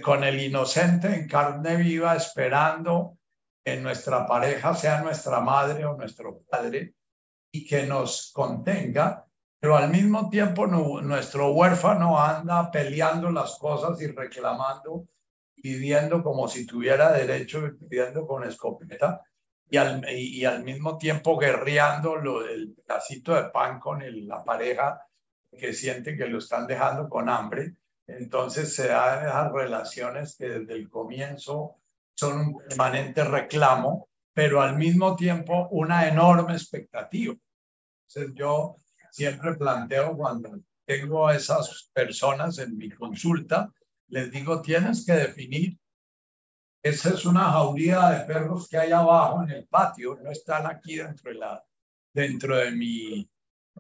con 0.02 0.24
el 0.24 0.40
inocente 0.40 1.08
en 1.08 1.28
carne 1.28 1.76
viva 1.76 2.16
esperando 2.16 3.18
que 3.64 3.78
nuestra 3.78 4.26
pareja 4.26 4.76
sea 4.76 5.02
nuestra 5.02 5.40
madre 5.40 5.86
o 5.86 5.96
nuestro 5.96 6.42
padre 6.50 6.96
y 7.52 7.66
que 7.66 7.86
nos 7.86 8.32
contenga, 8.34 9.26
pero 9.60 9.78
al 9.78 9.90
mismo 9.90 10.30
tiempo 10.30 10.68
nuestro 10.68 11.52
huérfano 11.52 12.20
anda 12.20 12.72
peleando 12.72 13.32
las 13.32 13.58
cosas 13.58 14.02
y 14.02 14.08
reclamando, 14.08 15.08
pidiendo 15.56 16.24
como 16.24 16.48
si 16.48 16.66
tuviera 16.66 17.12
derecho, 17.12 17.72
pidiendo 17.90 18.26
con 18.26 18.44
escopeta, 18.44 19.22
y 19.70 19.78
al, 19.78 20.06
y 20.10 20.46
al 20.46 20.64
mismo 20.64 20.98
tiempo 20.98 21.38
guerreando 21.38 22.16
lo, 22.16 22.46
el 22.46 22.74
pedacito 22.74 23.34
de 23.34 23.50
pan 23.50 23.80
con 23.80 24.04
la 24.28 24.44
pareja 24.44 25.02
que 25.58 25.74
siente 25.74 26.18
que 26.18 26.28
lo 26.28 26.40
están 26.40 26.68
dejando 26.68 27.08
con 27.10 27.30
hambre. 27.30 27.76
Entonces 28.08 28.76
se 28.76 28.88
dan 28.88 29.26
esas 29.26 29.52
relaciones 29.52 30.36
que 30.38 30.50
desde 30.50 30.74
el 30.74 30.90
comienzo 30.90 31.78
son 32.16 32.40
un 32.40 32.58
permanente 32.58 33.24
reclamo, 33.24 34.10
pero 34.34 34.62
al 34.62 34.78
mismo 34.78 35.16
tiempo 35.16 35.68
una 35.72 36.08
enorme 36.08 36.54
expectativa. 36.54 37.36
Entonces 38.08 38.34
yo 38.36 38.76
siempre 39.12 39.56
planteo 39.56 40.16
cuando 40.16 40.60
tengo 40.86 41.28
a 41.28 41.36
esas 41.36 41.90
personas 41.94 42.58
en 42.60 42.78
mi 42.78 42.90
consulta, 42.90 43.72
les 44.08 44.32
digo, 44.32 44.62
tienes 44.62 45.06
que 45.06 45.14
definir 45.14 45.78
esa 46.84 47.12
es 47.12 47.26
una 47.26 47.46
jauría 47.46 48.10
de 48.10 48.26
perros 48.26 48.68
que 48.68 48.78
hay 48.78 48.92
abajo 48.92 49.44
en 49.44 49.52
el 49.52 49.66
patio, 49.68 50.20
no 50.22 50.30
están 50.30 50.68
aquí 50.68 50.98
dentro 50.98 51.32
de, 51.32 51.40
dentro 52.14 52.58
de, 52.58 52.72
mi, 52.72 53.30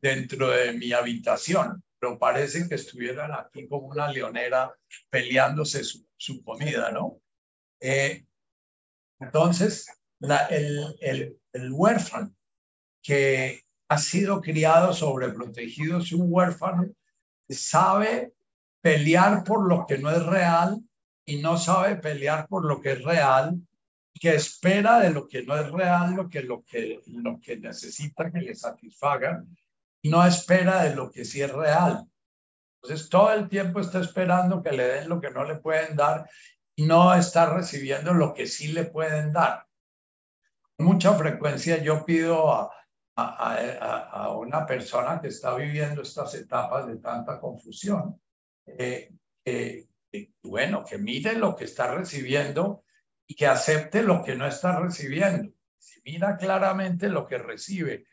dentro 0.01 0.49
de 0.49 0.71
mi 0.71 0.93
habitación, 0.93 1.83
pero 2.03 2.19
parecen 2.19 2.67
que 2.67 2.75
estuvieran 2.75 3.31
aquí 3.31 3.65
como 3.65 3.87
una 3.87 4.11
leonera 4.11 4.75
peleándose 5.09 5.85
su, 5.85 6.05
su 6.17 6.43
comida, 6.43 6.91
¿no? 6.91 7.21
Eh, 7.79 8.25
entonces, 9.21 9.87
la, 10.19 10.47
el, 10.47 10.97
el, 10.99 11.39
el 11.53 11.71
huérfano 11.71 12.35
que 13.01 13.63
ha 13.87 13.97
sido 13.97 14.41
criado 14.41 14.91
sobreprotegido 14.91 15.99
es 15.99 16.11
un 16.11 16.25
huérfano 16.27 16.93
sabe 17.47 18.33
pelear 18.81 19.45
por 19.45 19.65
lo 19.69 19.85
que 19.85 19.97
no 19.97 20.11
es 20.11 20.25
real 20.25 20.81
y 21.25 21.37
no 21.37 21.57
sabe 21.57 21.95
pelear 21.95 22.49
por 22.49 22.65
lo 22.65 22.81
que 22.81 22.91
es 22.91 23.03
real, 23.05 23.61
que 24.19 24.35
espera 24.35 24.99
de 24.99 25.11
lo 25.11 25.25
que 25.25 25.43
no 25.43 25.55
es 25.55 25.71
real, 25.71 26.15
lo 26.15 26.27
que, 26.27 26.41
lo 26.41 26.65
que, 26.65 27.01
lo 27.05 27.39
que 27.39 27.55
necesita 27.55 28.29
que 28.29 28.41
le 28.41 28.55
satisfaga, 28.55 29.45
no 30.03 30.25
espera 30.25 30.83
de 30.83 30.95
lo 30.95 31.11
que 31.11 31.25
sí 31.25 31.41
es 31.41 31.51
real. 31.51 32.05
Entonces, 32.81 33.09
todo 33.09 33.31
el 33.31 33.47
tiempo 33.47 33.79
está 33.79 33.99
esperando 33.99 34.61
que 34.61 34.71
le 34.71 34.87
den 34.87 35.09
lo 35.09 35.21
que 35.21 35.31
no 35.31 35.43
le 35.45 35.55
pueden 35.55 35.95
dar 35.95 36.29
y 36.75 36.85
no 36.85 37.13
está 37.13 37.53
recibiendo 37.53 38.13
lo 38.13 38.33
que 38.33 38.45
sí 38.45 38.69
le 38.73 38.85
pueden 38.85 39.31
dar. 39.31 39.65
Mucha 40.79 41.13
frecuencia 41.13 41.81
yo 41.81 42.03
pido 42.03 42.53
a, 42.53 42.71
a, 43.15 43.97
a, 44.11 44.35
una 44.35 44.65
persona 44.65 45.21
que 45.21 45.29
está 45.29 45.55
viviendo 45.55 46.01
estas 46.01 46.33
etapas 46.33 46.87
de 46.87 46.97
tanta 46.97 47.39
confusión 47.39 48.19
eh, 48.65 49.87
bueno, 50.43 50.83
que 50.85 50.97
mire 50.97 51.33
lo 51.35 51.55
que 51.55 51.65
está 51.65 51.93
recibiendo 51.93 52.83
y 53.27 53.35
que 53.35 53.47
acepte 53.47 54.03
lo 54.03 54.23
que 54.23 54.35
no 54.35 54.45
está 54.45 54.79
recibiendo. 54.79 55.51
Si 55.77 56.01
mira 56.05 56.37
claramente 56.37 57.09
lo 57.09 57.27
que 57.27 57.37
recibe 57.37 58.05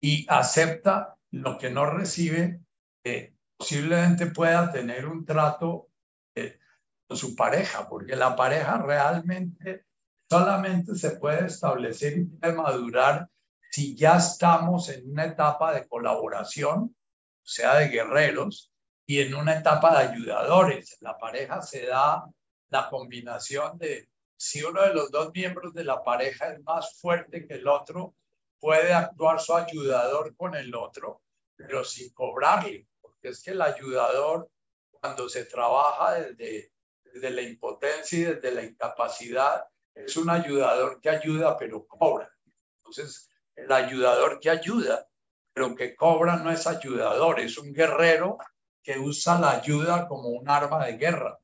y 0.00 0.26
acepta 0.28 1.16
lo 1.40 1.58
que 1.58 1.70
no 1.70 1.86
recibe, 1.86 2.60
eh, 3.04 3.34
posiblemente 3.56 4.26
pueda 4.26 4.72
tener 4.72 5.06
un 5.06 5.24
trato 5.24 5.88
eh, 6.34 6.58
con 7.06 7.16
su 7.16 7.34
pareja, 7.34 7.88
porque 7.88 8.16
la 8.16 8.34
pareja 8.34 8.78
realmente 8.78 9.86
solamente 10.28 10.94
se 10.94 11.12
puede 11.12 11.46
establecer 11.46 12.18
y 12.18 12.24
puede 12.24 12.54
madurar 12.54 13.28
si 13.70 13.94
ya 13.94 14.16
estamos 14.16 14.88
en 14.88 15.10
una 15.10 15.24
etapa 15.24 15.74
de 15.74 15.86
colaboración, 15.86 16.96
o 16.96 17.48
sea, 17.48 17.76
de 17.76 17.88
guerreros, 17.88 18.72
y 19.06 19.20
en 19.20 19.34
una 19.34 19.58
etapa 19.58 19.92
de 19.92 20.08
ayudadores. 20.08 20.96
La 21.00 21.16
pareja 21.16 21.62
se 21.62 21.86
da 21.86 22.24
la 22.70 22.88
combinación 22.88 23.78
de 23.78 24.08
si 24.36 24.62
uno 24.62 24.82
de 24.82 24.94
los 24.94 25.10
dos 25.10 25.30
miembros 25.32 25.72
de 25.72 25.84
la 25.84 26.02
pareja 26.02 26.52
es 26.52 26.62
más 26.64 26.98
fuerte 27.00 27.46
que 27.46 27.54
el 27.54 27.68
otro, 27.68 28.14
puede 28.58 28.92
actuar 28.92 29.40
su 29.40 29.54
ayudador 29.54 30.34
con 30.36 30.54
el 30.54 30.74
otro, 30.74 31.22
pero 31.56 31.84
sin 31.84 32.12
cobrarle, 32.12 32.86
porque 33.00 33.28
es 33.28 33.42
que 33.42 33.52
el 33.52 33.62
ayudador, 33.62 34.50
cuando 34.90 35.28
se 35.28 35.44
trabaja 35.46 36.14
desde, 36.14 36.72
desde 37.02 37.30
la 37.30 37.42
impotencia 37.42 38.18
y 38.18 38.24
desde 38.24 38.50
la 38.52 38.62
incapacidad, 38.62 39.64
es 39.94 40.16
un 40.16 40.28
ayudador 40.28 41.00
que 41.00 41.08
ayuda, 41.08 41.56
pero 41.56 41.86
cobra. 41.86 42.30
Entonces, 42.78 43.30
el 43.54 43.72
ayudador 43.72 44.38
que 44.38 44.50
ayuda, 44.50 45.08
pero 45.52 45.74
que 45.74 45.96
cobra 45.96 46.36
no 46.36 46.50
es 46.50 46.66
ayudador, 46.66 47.40
es 47.40 47.56
un 47.56 47.72
guerrero 47.72 48.36
que 48.82 48.98
usa 48.98 49.40
la 49.40 49.52
ayuda 49.52 50.06
como 50.06 50.28
un 50.28 50.48
arma 50.48 50.84
de 50.86 50.98
guerra. 50.98 51.38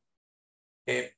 Eh, 0.86 1.16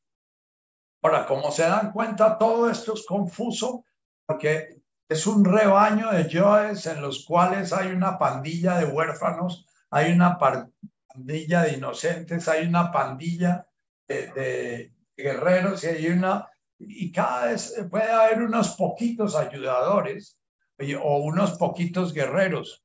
ahora, 1.03 1.27
como 1.27 1.51
se 1.51 1.63
dan 1.63 1.93
cuenta, 1.93 2.39
todo 2.39 2.71
esto 2.71 2.95
es 2.95 3.05
confuso 3.05 3.85
porque 4.25 4.84
es 5.09 5.27
un 5.27 5.45
rebaño 5.45 6.11
de 6.13 6.29
yoes 6.29 6.87
en 6.87 7.03
los 7.03 7.25
cuales 7.25 7.73
hay 7.73 7.89
una 7.89 8.19
pandilla 8.19 8.79
de 8.79 8.87
huérfanos, 8.87 9.67
hay 9.91 10.13
una 10.13 10.39
pandilla 10.39 11.63
de 11.63 11.75
inocentes, 11.75 12.49
hay 12.49 12.67
una 12.67 12.91
pandilla 12.91 13.67
de, 14.09 14.93
guerreros 15.17 15.85
y 15.85 15.87
hay 15.87 16.07
una 16.09 16.49
y 16.79 17.13
cada 17.13 17.47
vez 17.47 17.73
puede 17.89 18.11
haber 18.11 18.43
unos 18.43 18.75
poquitos 18.77 19.37
ayudadores 19.37 20.39
o 21.01 21.19
unos 21.19 21.53
poquitos 21.53 22.13
guerreros. 22.13 22.83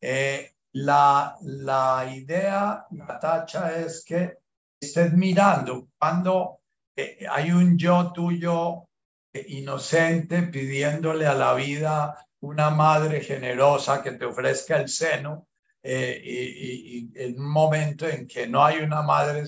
Eh, 0.00 0.52
la, 0.72 1.36
la 1.42 2.12
idea, 2.12 2.86
Natacha, 2.90 3.78
es 3.78 4.04
que 4.04 4.38
estés 4.80 5.12
mirando 5.12 5.88
cuando 5.98 6.60
eh, 6.96 7.24
hay 7.30 7.52
un 7.52 7.78
yo 7.78 8.12
tuyo 8.12 8.87
inocente 9.32 10.42
pidiéndole 10.42 11.26
a 11.26 11.34
la 11.34 11.54
vida 11.54 12.26
una 12.40 12.70
madre 12.70 13.20
generosa 13.20 14.02
que 14.02 14.12
te 14.12 14.24
ofrezca 14.24 14.80
el 14.80 14.88
seno 14.88 15.48
eh, 15.82 16.20
y, 16.24 17.10
en 17.14 17.40
un 17.40 17.50
momento 17.50 18.06
en 18.08 18.26
que 18.26 18.46
no 18.46 18.64
hay 18.64 18.78
una 18.78 19.02
madre 19.02 19.44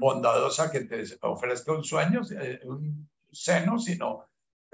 bondadosa 0.00 0.70
que 0.70 0.80
te 0.80 1.04
ofrezca 1.22 1.72
un 1.72 1.84
sueño, 1.84 2.22
eh, 2.38 2.60
un 2.64 3.08
seno, 3.30 3.78
sino 3.78 4.28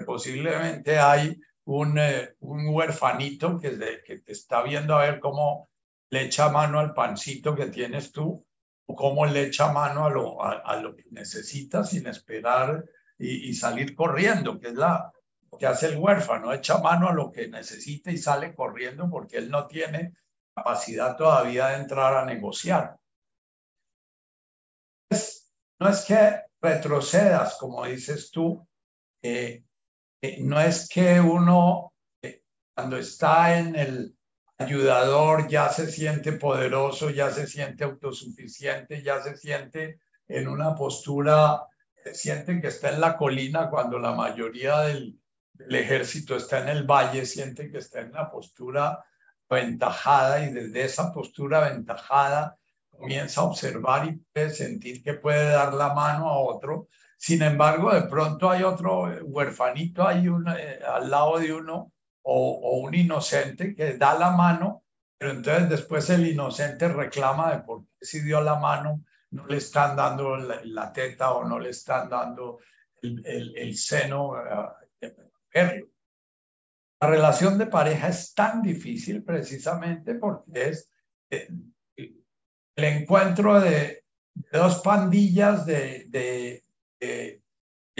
posiblemente 0.05 0.99
hay 0.99 1.39
un, 1.65 1.97
eh, 1.97 2.35
un 2.39 2.67
huerfanito 2.67 3.59
que, 3.59 3.77
que 4.05 4.19
te 4.19 4.31
está 4.31 4.61
viendo 4.61 4.95
a 4.95 5.03
ver 5.03 5.19
cómo 5.19 5.69
le 6.09 6.23
echa 6.23 6.49
mano 6.49 6.79
al 6.79 6.93
pancito 6.93 7.55
que 7.55 7.67
tienes 7.67 8.11
tú 8.11 8.45
o 8.87 8.95
cómo 8.95 9.25
le 9.25 9.43
echa 9.43 9.71
mano 9.71 10.05
a 10.05 10.09
lo, 10.09 10.43
a 10.43 10.75
lo 10.77 10.95
que 10.95 11.05
necesitas 11.09 11.89
sin 11.89 12.07
esperar 12.07 12.85
y, 13.17 13.53
salir 13.53 13.95
corriendo, 13.95 14.59
que 14.59 14.69
es 14.69 14.75
la 14.75 15.11
que 15.57 15.65
hace 15.65 15.87
el 15.87 15.97
huérfano, 15.97 16.51
echa 16.51 16.79
mano 16.79 17.07
a 17.07 17.13
lo 17.13 17.31
que 17.31 17.47
necesita 17.47 18.11
y 18.11 18.17
sale 18.17 18.53
corriendo 18.53 19.09
porque 19.09 19.37
él 19.37 19.49
no 19.49 19.67
tiene 19.67 20.13
capacidad 20.53 21.15
todavía 21.15 21.67
de 21.67 21.77
entrar 21.77 22.15
a 22.17 22.25
negociar. 22.25 22.97
no 25.79 25.89
es 25.89 26.01
que 26.05 26.41
retrocedas, 26.61 27.57
como 27.57 27.85
dices 27.85 28.31
tú, 28.31 28.67
eh, 29.21 29.63
eh, 30.21 30.37
no 30.41 30.59
es 30.59 30.89
que 30.89 31.19
uno 31.19 31.93
eh, 32.21 32.43
cuando 32.73 32.97
está 32.97 33.57
en 33.57 33.75
el 33.75 34.17
ayudador 34.57 35.47
ya 35.47 35.69
se 35.69 35.89
siente 35.91 36.33
poderoso, 36.33 37.09
ya 37.09 37.31
se 37.31 37.47
siente 37.47 37.83
autosuficiente, 37.83 39.03
ya 39.03 39.21
se 39.21 39.37
siente 39.37 39.99
en 40.27 40.47
una 40.47 40.75
postura 40.75 41.67
sienten 42.13 42.61
que 42.61 42.67
está 42.67 42.89
en 42.89 43.01
la 43.01 43.17
colina 43.17 43.69
cuando 43.69 43.99
la 43.99 44.13
mayoría 44.13 44.79
del, 44.81 45.19
ejército 45.69 46.35
está 46.35 46.61
en 46.61 46.69
el 46.69 46.83
valle, 46.83 47.25
sienten 47.25 47.71
que 47.71 47.77
está 47.77 48.01
en 48.01 48.09
una 48.09 48.29
postura 48.29 49.05
aventajada 49.47 50.45
y 50.45 50.51
desde 50.53 50.83
esa 50.83 51.13
postura 51.13 51.65
aventajada 51.65 52.57
comienza 52.89 53.41
a 53.41 53.45
observar 53.45 54.05
y 54.07 54.17
puede 54.33 54.49
sentir 54.49 55.01
que 55.01 55.13
puede 55.13 55.49
dar 55.49 55.73
la 55.73 55.93
mano 55.93 56.29
a 56.29 56.39
otro. 56.39 56.89
Sin 57.17 57.41
embargo, 57.41 57.93
de 57.93 58.01
pronto 58.03 58.49
hay 58.49 58.63
otro 58.63 59.03
huerfanito 59.23 60.05
ahí 60.05 60.27
eh, 60.57 60.79
al 60.85 61.09
lado 61.09 61.39
de 61.39 61.53
uno 61.53 61.93
o, 62.21 62.59
o, 62.61 62.77
un 62.79 62.93
inocente 62.93 63.73
que 63.73 63.97
da 63.97 64.17
la 64.19 64.31
mano, 64.31 64.83
pero 65.17 65.31
entonces 65.31 65.69
después 65.69 66.09
el 66.09 66.27
inocente 66.27 66.89
reclama 66.89 67.53
de 67.53 67.59
por 67.63 67.85
qué 67.85 68.05
si 68.05 68.19
dio 68.21 68.41
la 68.41 68.55
mano 68.55 69.03
no 69.31 69.45
le 69.47 69.57
están 69.57 69.95
dando 69.95 70.37
la, 70.37 70.93
teta 70.93 71.33
o 71.33 71.45
no 71.45 71.59
le 71.59 71.69
están 71.69 72.09
dando 72.09 72.59
el, 73.01 73.55
el, 73.57 73.75
seno 73.75 74.33
eh, 75.53 75.83
La 76.99 77.07
relación 77.07 77.57
de 77.57 77.67
pareja 77.67 78.09
es 78.09 78.33
tan 78.33 78.61
difícil 78.61 79.23
precisamente 79.23 80.15
porque 80.15 80.69
es 80.69 80.89
eh, 81.29 81.49
el 81.97 82.83
encuentro 82.83 83.59
de, 83.59 84.05
dos 84.51 84.81
pandillas 84.81 85.65
de, 85.65 86.05
de, 86.09 86.63
de, 86.99 87.41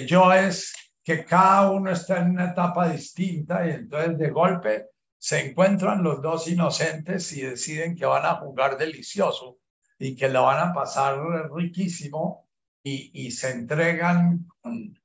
yoes 0.05 0.73
que 1.03 1.23
cada 1.23 1.71
uno 1.71 1.91
está 1.91 2.19
en 2.19 2.31
una 2.31 2.51
etapa 2.51 2.89
distinta 2.89 3.65
y 3.65 3.71
entonces 3.71 4.17
de 4.17 4.29
golpe 4.29 4.85
se 5.17 5.49
encuentran 5.49 6.03
los 6.03 6.21
dos 6.21 6.47
inocentes 6.47 7.31
y 7.33 7.41
deciden 7.41 7.95
que 7.95 8.05
van 8.05 8.25
a 8.25 8.35
jugar 8.35 8.77
delicioso 8.77 9.57
y 9.99 10.15
que 10.15 10.29
lo 10.29 10.43
van 10.43 10.69
a 10.69 10.73
pasar 10.73 11.17
riquísimo 11.53 12.47
y, 12.83 13.11
y 13.13 13.31
se 13.31 13.51
entregan 13.51 14.47
con, 14.61 14.97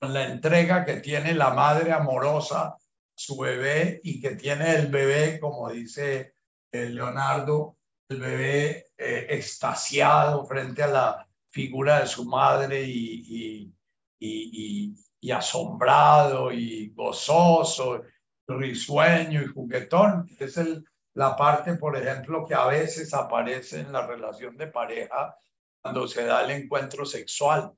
la 0.00 0.28
entrega 0.28 0.84
que 0.84 0.96
tiene 0.96 1.34
la 1.34 1.50
madre 1.50 1.92
amorosa 1.92 2.76
su 3.16 3.38
bebé 3.38 4.00
y 4.02 4.20
que 4.20 4.36
tiene 4.36 4.74
el 4.74 4.88
bebé, 4.88 5.38
como 5.38 5.70
dice 5.70 6.34
eh, 6.72 6.90
Leonardo, 6.90 7.76
el 8.08 8.20
bebé 8.20 8.86
eh, 8.98 9.26
extasiado 9.30 10.44
frente 10.46 10.82
a 10.82 10.88
la 10.88 11.28
figura 11.50 12.00
de 12.00 12.06
su 12.06 12.24
madre 12.24 12.82
y, 12.82 13.72
y, 14.20 14.94
y, 15.20 15.30
asombrado 15.30 16.52
y 16.52 16.90
gozoso, 16.90 18.02
risueño 18.46 19.42
y 19.42 19.46
juguetón, 19.46 20.28
es 20.38 20.56
el, 20.58 20.84
la 21.14 21.36
parte, 21.36 21.74
por 21.76 21.96
ejemplo, 21.96 22.44
que 22.44 22.54
a 22.54 22.66
veces 22.66 23.14
aparece 23.14 23.80
en 23.80 23.92
la 23.92 24.06
relación 24.06 24.56
de 24.56 24.66
pareja 24.66 25.36
cuando 25.80 26.08
se 26.08 26.24
da 26.24 26.44
el 26.44 26.50
encuentro 26.50 27.06
sexual. 27.06 27.72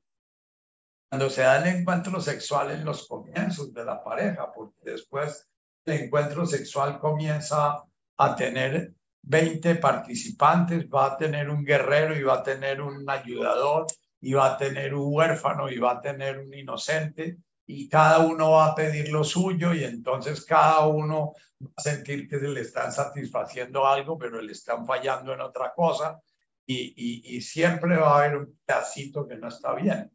Cuando 1.09 1.31
se 1.31 1.43
da 1.43 1.59
el 1.59 1.77
encuentro 1.77 2.21
sexual 2.21 2.71
en 2.71 2.85
los 2.85 3.07
comienzos 3.07 3.73
de 3.73 3.85
la 3.85 4.03
pareja, 4.03 4.51
porque 4.53 4.91
después 4.91 5.49
el 5.85 6.05
encuentro 6.05 6.47
sexual 6.47 6.99
comienza 6.99 7.85
a 8.17 8.37
tener 8.37 8.93
20 9.23 9.77
participantes, 9.77 10.89
va 10.89 11.07
a 11.07 11.17
tener 11.17 11.51
un 11.51 11.65
guerrero 11.65 12.17
y 12.17 12.23
va 12.23 12.35
a 12.35 12.43
tener 12.43 12.81
un 12.81 13.09
ayudador 13.09 13.87
y 14.21 14.33
va 14.33 14.55
a 14.55 14.57
tener 14.57 14.95
un 14.95 15.15
huérfano 15.15 15.69
y 15.71 15.79
va 15.79 15.93
a 15.93 16.01
tener 16.01 16.39
un 16.39 16.53
inocente 16.55 17.39
y 17.67 17.89
cada 17.89 18.21
uno 18.21 18.53
va 18.53 18.67
a 18.67 18.75
pedir 18.75 19.11
lo 19.11 19.25
suyo 19.25 19.75
y 19.75 19.85
entonces 19.85 20.45
cada 20.45 20.87
uno 20.87 21.35
va 21.61 21.71
a 21.77 21.83
sentir 21.83 22.29
que 22.29 22.39
se 22.39 22.49
le 22.49 22.61
están 22.61 22.93
satisfaciendo 22.93 23.87
algo, 23.87 24.17
pero 24.17 24.41
le 24.41 24.53
están 24.53 24.87
fallando 24.87 25.35
en 25.35 25.41
otra 25.41 25.73
cosa 25.75 26.21
y, 26.65 27.37
y, 27.37 27.41
siempre 27.41 27.97
va 27.97 28.15
a 28.15 28.25
haber 28.25 28.39
un 28.39 28.59
pedacito 28.65 29.27
que 29.27 29.37
no 29.37 29.49
está 29.49 29.73
bien. 29.75 30.11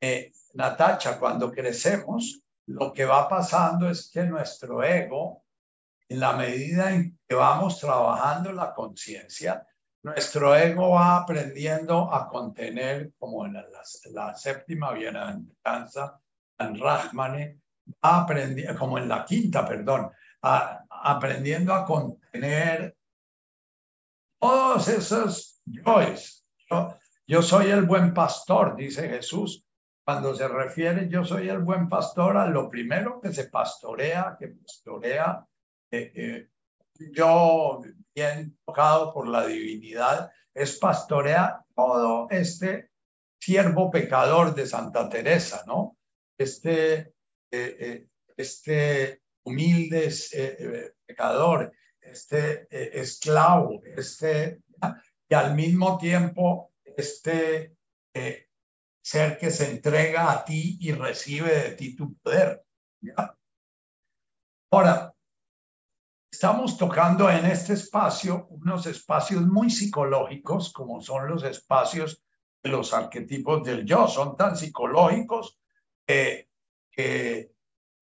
Eh, 0.00 0.30
Natacha, 0.54 1.18
cuando 1.18 1.50
crecemos, 1.50 2.42
lo 2.66 2.92
que 2.92 3.06
va 3.06 3.28
pasando 3.28 3.88
es 3.88 4.10
que 4.10 4.24
nuestro 4.24 4.82
ego, 4.82 5.44
en 6.08 6.20
la 6.20 6.34
medida 6.34 6.92
en 6.92 7.18
que 7.26 7.34
vamos 7.34 7.80
trabajando 7.80 8.52
la 8.52 8.74
conciencia, 8.74 9.66
nuestro 10.02 10.54
ego 10.54 10.90
va 10.90 11.16
aprendiendo 11.16 12.12
a 12.12 12.28
contener, 12.28 13.12
como 13.18 13.46
en 13.46 13.54
la, 13.54 13.66
la 14.10 14.34
séptima 14.34 14.92
bienaventuranza, 14.92 16.20
en 16.20 16.21
Rahmane, 16.78 17.60
va 18.04 18.26
como 18.78 18.98
en 18.98 19.08
la 19.08 19.24
quinta, 19.24 19.66
perdón, 19.66 20.10
aprendiendo 20.40 21.74
a 21.74 21.84
contener 21.84 22.96
todos 24.40 24.88
esos 24.88 25.60
yoes. 25.64 26.44
Yo, 26.70 26.96
yo 27.26 27.42
soy 27.42 27.70
el 27.70 27.82
buen 27.82 28.12
pastor, 28.12 28.76
dice 28.76 29.08
Jesús. 29.08 29.64
Cuando 30.04 30.34
se 30.34 30.48
refiere 30.48 31.08
yo 31.08 31.24
soy 31.24 31.48
el 31.48 31.60
buen 31.60 31.88
pastor, 31.88 32.36
a 32.36 32.46
lo 32.46 32.68
primero 32.68 33.20
que 33.20 33.32
se 33.32 33.44
pastorea, 33.44 34.36
que 34.38 34.48
pastorea 34.48 35.46
eh, 35.92 36.12
eh, 36.16 36.48
yo 37.12 37.82
bien 38.14 38.58
tocado 38.64 39.12
por 39.12 39.28
la 39.28 39.46
divinidad, 39.46 40.30
es 40.54 40.78
pastorear 40.78 41.60
todo 41.74 42.28
este 42.30 42.90
siervo 43.40 43.90
pecador 43.90 44.54
de 44.54 44.66
Santa 44.66 45.08
Teresa, 45.08 45.64
¿no? 45.66 45.96
Este, 46.38 47.14
eh, 47.50 47.76
eh, 47.80 48.08
este 48.36 49.22
humilde 49.44 50.12
eh, 50.32 50.92
pecador, 51.04 51.72
este 52.00 52.66
esclavo, 52.98 53.82
este, 53.96 54.62
y 55.28 55.34
al 55.34 55.54
mismo 55.54 55.98
tiempo 55.98 56.72
este 56.84 57.76
ser 59.02 59.38
que 59.38 59.50
se 59.50 59.70
entrega 59.70 60.32
a 60.32 60.44
ti 60.44 60.78
y 60.80 60.92
recibe 60.92 61.50
de 61.50 61.70
ti 61.72 61.96
tu 61.96 62.14
poder. 62.18 62.64
Ahora, 64.70 65.14
estamos 66.30 66.78
tocando 66.78 67.28
en 67.30 67.46
este 67.46 67.74
espacio 67.74 68.46
unos 68.48 68.86
espacios 68.86 69.42
muy 69.42 69.70
psicológicos, 69.70 70.72
como 70.72 71.00
son 71.00 71.28
los 71.28 71.44
espacios 71.44 72.22
de 72.62 72.70
los 72.70 72.94
arquetipos 72.94 73.64
del 73.64 73.84
yo. 73.84 74.06
Son 74.08 74.36
tan 74.36 74.56
psicológicos 74.56 75.58
que 76.06 77.52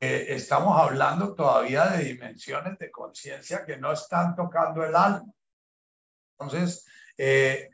estamos 0.00 0.80
hablando 0.80 1.34
todavía 1.34 1.86
de 1.88 2.04
dimensiones 2.04 2.78
de 2.78 2.90
conciencia 2.90 3.64
que 3.64 3.76
no 3.76 3.92
están 3.92 4.34
tocando 4.34 4.84
el 4.84 4.94
alma. 4.94 5.32
Entonces, 6.38 6.86
eh, 7.18 7.70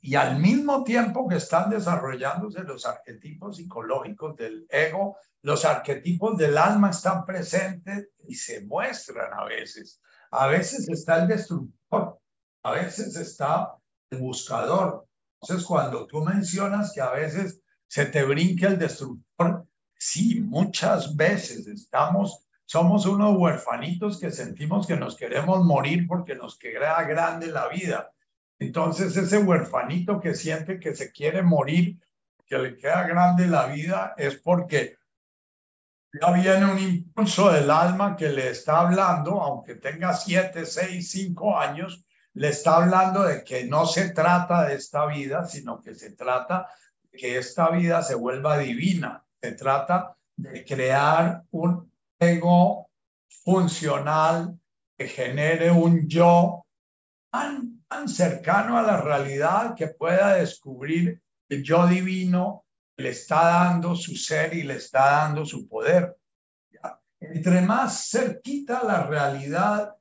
y 0.00 0.14
al 0.14 0.38
mismo 0.38 0.84
tiempo 0.84 1.28
que 1.28 1.36
están 1.36 1.70
desarrollándose 1.70 2.62
los 2.62 2.86
arquetipos 2.86 3.56
psicológicos 3.56 4.36
del 4.36 4.66
ego, 4.68 5.16
los 5.42 5.64
arquetipos 5.64 6.36
del 6.36 6.58
alma 6.58 6.90
están 6.90 7.24
presentes 7.24 8.08
y 8.26 8.34
se 8.34 8.64
muestran 8.64 9.32
a 9.32 9.44
veces. 9.44 10.00
A 10.30 10.46
veces 10.46 10.88
está 10.88 11.22
el 11.22 11.28
destructor, 11.28 12.18
a 12.62 12.72
veces 12.72 13.16
está 13.16 13.74
el 14.10 14.18
buscador. 14.18 15.06
Entonces, 15.40 15.66
cuando 15.66 16.06
tú 16.06 16.22
mencionas 16.22 16.92
que 16.92 17.00
a 17.00 17.10
veces 17.10 17.60
se 17.94 18.06
te 18.06 18.24
brinca 18.24 18.66
el 18.66 18.76
destructor, 18.76 19.68
sí, 19.96 20.40
muchas 20.40 21.14
veces 21.14 21.68
estamos, 21.68 22.44
somos 22.64 23.06
unos 23.06 23.36
huerfanitos 23.38 24.18
que 24.18 24.32
sentimos 24.32 24.88
que 24.88 24.96
nos 24.96 25.16
queremos 25.16 25.64
morir 25.64 26.04
porque 26.08 26.34
nos 26.34 26.58
queda 26.58 27.00
grande 27.04 27.46
la 27.52 27.68
vida. 27.68 28.10
Entonces 28.58 29.16
ese 29.16 29.38
huerfanito 29.38 30.20
que 30.20 30.34
siente 30.34 30.80
que 30.80 30.96
se 30.96 31.12
quiere 31.12 31.44
morir, 31.44 32.00
que 32.44 32.58
le 32.58 32.76
queda 32.76 33.06
grande 33.06 33.46
la 33.46 33.66
vida, 33.66 34.14
es 34.16 34.38
porque 34.38 34.96
ya 36.20 36.32
viene 36.32 36.64
un 36.64 36.80
impulso 36.80 37.52
del 37.52 37.70
alma 37.70 38.16
que 38.16 38.28
le 38.28 38.50
está 38.50 38.80
hablando, 38.80 39.40
aunque 39.40 39.76
tenga 39.76 40.14
siete, 40.14 40.66
seis, 40.66 41.12
cinco 41.12 41.56
años, 41.56 42.04
le 42.32 42.48
está 42.48 42.78
hablando 42.78 43.22
de 43.22 43.44
que 43.44 43.66
no 43.66 43.86
se 43.86 44.10
trata 44.10 44.64
de 44.64 44.74
esta 44.74 45.06
vida, 45.06 45.44
sino 45.44 45.80
que 45.80 45.94
se 45.94 46.10
trata 46.10 46.66
que 47.16 47.38
esta 47.38 47.70
vida 47.70 48.02
se 48.02 48.14
vuelva 48.14 48.58
divina. 48.58 49.24
Se 49.40 49.52
trata 49.52 50.16
de 50.36 50.64
crear 50.64 51.44
un 51.50 51.90
ego 52.18 52.90
funcional 53.28 54.58
que 54.96 55.08
genere 55.08 55.70
un 55.70 56.08
yo 56.08 56.64
tan 57.30 58.08
cercano 58.08 58.78
a 58.78 58.82
la 58.82 59.00
realidad 59.00 59.74
que 59.74 59.88
pueda 59.88 60.34
descubrir 60.34 61.20
el 61.48 61.62
yo 61.62 61.86
divino 61.86 62.64
le 62.96 63.10
está 63.10 63.44
dando 63.44 63.96
su 63.96 64.14
ser 64.14 64.54
y 64.54 64.62
le 64.62 64.76
está 64.76 65.10
dando 65.10 65.44
su 65.44 65.68
poder. 65.68 66.16
Entre 67.20 67.60
más 67.62 68.10
cerquita 68.10 68.82
la 68.84 69.06
realidad, 69.06 69.94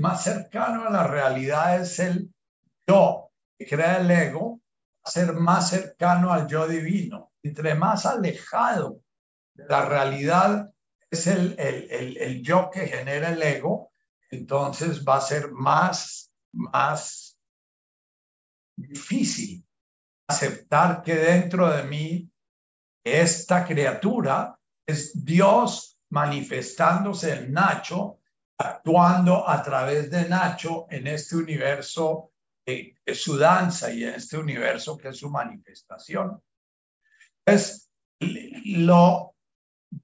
más 0.00 0.24
cercano 0.24 0.86
a 0.86 0.90
la 0.90 1.06
realidad 1.06 1.80
es 1.80 1.98
el 1.98 2.32
yo 2.86 3.30
que 3.56 3.66
crea 3.66 3.98
el 3.98 4.10
ego, 4.10 4.53
ser 5.04 5.34
más 5.34 5.70
cercano 5.70 6.32
al 6.32 6.46
yo 6.46 6.66
divino. 6.66 7.32
Entre 7.42 7.74
más 7.74 8.06
alejado 8.06 9.00
de 9.54 9.66
la 9.66 9.84
realidad 9.84 10.72
es 11.10 11.26
el, 11.26 11.54
el, 11.58 11.90
el, 11.90 12.16
el 12.16 12.42
yo 12.42 12.70
que 12.70 12.86
genera 12.86 13.30
el 13.30 13.42
ego, 13.42 13.92
entonces 14.30 15.04
va 15.04 15.16
a 15.16 15.20
ser 15.20 15.52
más, 15.52 16.32
más 16.52 17.38
difícil 18.76 19.64
aceptar 20.26 21.02
que 21.02 21.14
dentro 21.14 21.70
de 21.70 21.84
mí 21.84 22.30
esta 23.04 23.64
criatura 23.64 24.58
es 24.86 25.24
Dios 25.24 25.98
manifestándose 26.10 27.32
en 27.34 27.52
Nacho, 27.52 28.20
actuando 28.58 29.48
a 29.48 29.62
través 29.62 30.10
de 30.10 30.28
Nacho 30.28 30.86
en 30.90 31.06
este 31.06 31.36
universo 31.36 32.32
es 32.66 33.22
su 33.22 33.36
danza 33.36 33.92
y 33.92 34.04
en 34.04 34.14
este 34.14 34.38
universo 34.38 34.96
que 34.96 35.08
es 35.08 35.18
su 35.18 35.30
manifestación. 35.30 36.40
Es 37.44 37.90
lo 38.20 39.34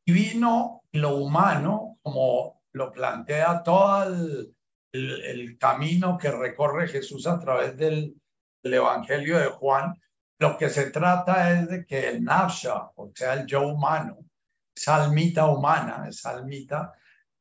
divino 0.05 0.83
lo 0.93 1.17
humano, 1.17 1.99
como 2.03 2.63
lo 2.73 2.93
plantea 2.93 3.63
todo 3.63 4.05
el, 4.93 5.57
camino 5.59 6.19
que 6.19 6.31
recorre 6.31 6.89
Jesús 6.89 7.27
a 7.27 7.39
través 7.39 7.77
del, 7.77 8.15
el 8.63 8.75
Evangelio 8.75 9.39
de 9.39 9.47
Juan, 9.47 9.95
lo 10.41 10.57
que 10.57 10.69
se 10.69 10.91
trata 10.91 11.53
es 11.53 11.69
de 11.69 11.87
que 11.87 12.09
el 12.09 12.25
nafsha, 12.25 12.91
o 12.97 13.13
sea, 13.15 13.35
el 13.35 13.47
yo 13.47 13.69
humano, 13.69 14.19
esa 14.75 15.05
almita 15.05 15.47
humana, 15.47 16.07
esa 16.09 16.31
almita 16.31 16.93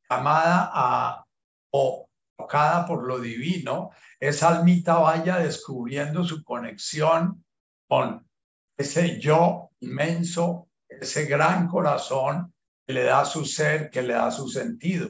llamada 0.07 0.69
a 0.71 1.25
o 1.71 2.08
tocada 2.39 2.85
por 2.85 3.05
lo 3.05 3.19
divino, 3.19 3.91
esa 4.19 4.47
almita 4.47 4.97
vaya 4.97 5.37
descubriendo 5.37 6.23
su 6.23 6.41
conexión 6.43 7.43
con 7.87 8.25
ese 8.77 9.19
yo 9.19 9.71
inmenso, 9.81 10.69
ese 10.87 11.25
gran 11.25 11.67
corazón 11.67 12.53
que 12.87 12.93
le 12.93 13.03
da 13.03 13.25
su 13.25 13.43
ser, 13.45 13.89
que 13.89 14.01
le 14.01 14.13
da 14.13 14.31
su 14.31 14.47
sentido. 14.47 15.09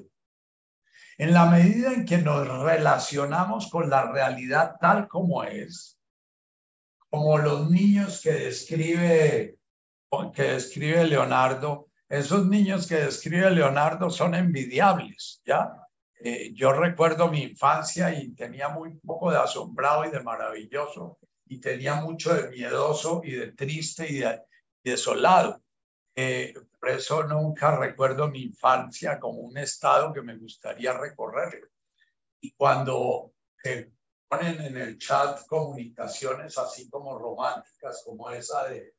En 1.20 1.34
la 1.34 1.46
medida 1.46 1.94
en 1.94 2.06
que 2.06 2.18
nos 2.18 2.48
relacionamos 2.48 3.70
con 3.70 3.89
la 3.89 4.12
realidad 4.12 4.78
tal 4.82 5.08
como 5.08 5.44
es, 5.44 6.00
como 7.10 7.38
los 7.38 7.70
niños 7.70 8.22
que 8.22 8.32
describe, 8.32 9.60
que 10.34 10.44
describe 10.44 11.06
Leonardo, 11.06 11.89
esos 12.08 12.48
niños 12.48 12.88
que 12.88 12.96
describe 12.96 13.52
Leonardo 13.52 14.10
son 14.10 14.34
envidiables, 14.34 15.44
¿ya? 15.46 15.88
Eh, 16.21 16.51
yo 16.53 16.73
recuerdo 16.73 17.29
mi 17.29 17.43
infancia 17.43 18.13
y 18.13 18.34
tenía 18.36 18.67
muy 18.69 18.91
poco 18.99 19.32
de 19.32 19.38
asombrado 19.38 20.03
y 20.05 20.12
de 20.12 20.21
maravilloso, 20.21 21.17
y 21.45 21.62
tenía 21.62 21.95
mucho 21.95 22.34
de 22.34 22.49
miedoso 22.49 23.21
y 23.23 23.32
de 23.32 23.53
triste 23.53 24.05
y 24.12 24.19
de, 24.19 24.41
desolado. 24.84 25.62
Eh, 26.15 26.53
por 26.77 26.89
eso 26.89 27.23
nunca 27.23 27.77
recuerdo 27.77 28.27
mi 28.27 28.43
infancia 28.43 29.17
como 29.17 29.39
un 29.39 29.58
estado 29.58 30.12
que 30.13 30.21
me 30.21 30.38
gustaría 30.38 30.91
recorrer. 30.93 31.71
Y 32.41 32.51
cuando 32.51 33.34
eh, 33.63 33.89
ponen 34.27 34.60
en 34.62 34.77
el 34.77 34.97
chat 34.97 35.45
comunicaciones 35.47 36.58
así 36.58 36.89
como 36.89 37.17
románticas, 37.17 38.03
como 38.05 38.29
esa 38.29 38.67
de, 38.67 38.93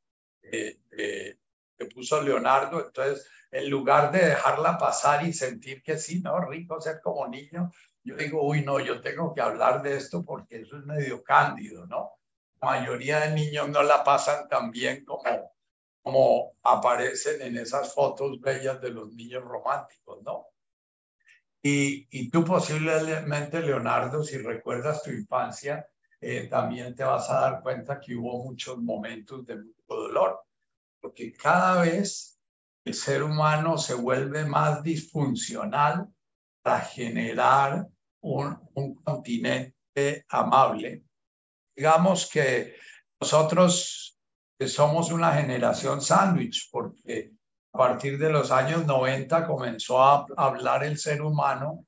puso 1.87 2.21
Leonardo. 2.23 2.87
Entonces, 2.87 3.27
en 3.51 3.69
lugar 3.71 4.12
de 4.12 4.27
dejarla 4.27 4.79
pasar 4.79 5.27
y 5.27 5.33
sentir 5.33 5.83
que 5.83 5.99
sí, 5.99 6.21
no, 6.21 6.40
rico 6.40 6.81
ser 6.81 7.01
como 7.01 7.27
niño, 7.27 7.71
yo 8.03 8.16
digo, 8.16 8.47
uy, 8.47 8.62
no, 8.62 8.81
yo 8.81 9.01
tengo 9.01 9.35
que 9.35 9.40
hablar 9.40 9.83
de 9.83 9.97
esto 9.97 10.25
porque 10.25 10.61
eso 10.61 10.79
es 10.79 10.85
medio 10.85 11.23
cándido, 11.23 11.87
¿no? 11.87 12.12
La 12.61 12.69
mayoría 12.71 13.21
de 13.21 13.35
niños 13.35 13.69
no 13.69 13.83
la 13.83 14.05
pasan 14.05 14.49
tan 14.49 14.71
bien 14.71 15.05
como, 15.05 15.53
como 16.03 16.53
aparecen 16.62 17.43
en 17.43 17.59
esas 17.59 17.95
fotos 17.95 18.40
bellas 18.40 18.81
de 18.81 18.90
los 18.90 19.12
niños 19.12 19.45
románticos, 19.45 20.23
¿no? 20.23 20.47
Y, 21.62 22.07
y 22.11 22.31
tú 22.31 22.45
posiblemente, 22.45 23.61
Leonardo, 23.61 24.23
si 24.23 24.38
recuerdas 24.38 25.03
tu 25.03 25.11
infancia, 25.11 25.87
eh, 26.21 26.49
también 26.49 26.95
te 26.95 27.03
vas 27.03 27.31
a 27.31 27.40
dar 27.40 27.62
cuenta 27.62 27.99
que 27.99 28.14
hubo 28.14 28.45
muchos 28.45 28.79
momentos 28.79 29.45
de 29.47 29.57
mucho 29.57 29.75
dolor, 29.88 30.40
porque 31.01 31.33
cada 31.33 31.83
vez 31.83 32.39
el 32.85 32.95
ser 32.95 33.23
humano 33.23 33.79
se 33.79 33.95
vuelve 33.95 34.45
más 34.45 34.83
disfuncional 34.83 36.09
para 36.63 36.81
generar 36.81 37.87
un, 38.21 38.59
un 38.75 38.95
continente 38.97 40.25
amable. 40.29 41.05
Digamos 41.77 42.29
que 42.31 42.77
nosotros 43.21 44.19
somos 44.67 45.11
una 45.11 45.33
generación 45.33 46.01
sándwich, 46.01 46.69
porque 46.71 47.33
a 47.73 47.79
partir 47.79 48.19
de 48.19 48.31
los 48.31 48.51
años 48.51 48.85
90 48.87 49.47
comenzó 49.47 50.03
a 50.03 50.27
hablar 50.37 50.85
el 50.85 50.99
ser 50.99 51.23
humano 51.23 51.87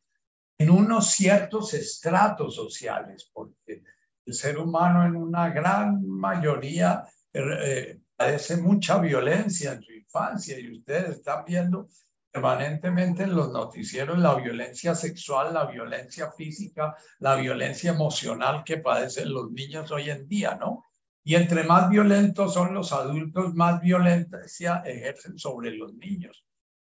en 0.58 0.70
unos 0.70 1.10
ciertos 1.10 1.74
estratos 1.74 2.54
sociales, 2.54 3.30
porque 3.32 3.82
el 4.24 4.34
ser 4.34 4.58
humano 4.58 5.04
en 5.04 5.16
una 5.16 5.50
gran 5.50 6.06
mayoría 6.06 7.04
eh, 7.32 7.98
padece 8.22 8.56
mucha 8.56 8.98
violencia 8.98 9.72
en 9.72 9.82
su 9.82 9.92
infancia 9.92 10.58
y 10.58 10.70
ustedes 10.70 11.16
están 11.16 11.44
viendo 11.44 11.88
permanentemente 12.30 13.24
en 13.24 13.34
los 13.34 13.50
noticieros 13.50 14.16
la 14.16 14.36
violencia 14.36 14.94
sexual, 14.94 15.52
la 15.52 15.66
violencia 15.66 16.30
física, 16.30 16.94
la 17.18 17.34
violencia 17.34 17.90
emocional 17.90 18.62
que 18.64 18.78
padecen 18.78 19.32
los 19.32 19.50
niños 19.50 19.90
hoy 19.90 20.08
en 20.08 20.28
día, 20.28 20.54
¿no? 20.54 20.86
Y 21.24 21.34
entre 21.34 21.64
más 21.64 21.90
violentos 21.90 22.54
son 22.54 22.72
los 22.74 22.92
adultos, 22.92 23.54
más 23.54 23.80
violencia 23.80 24.82
ejercen 24.86 25.36
sobre 25.36 25.72
los 25.72 25.92
niños. 25.94 26.44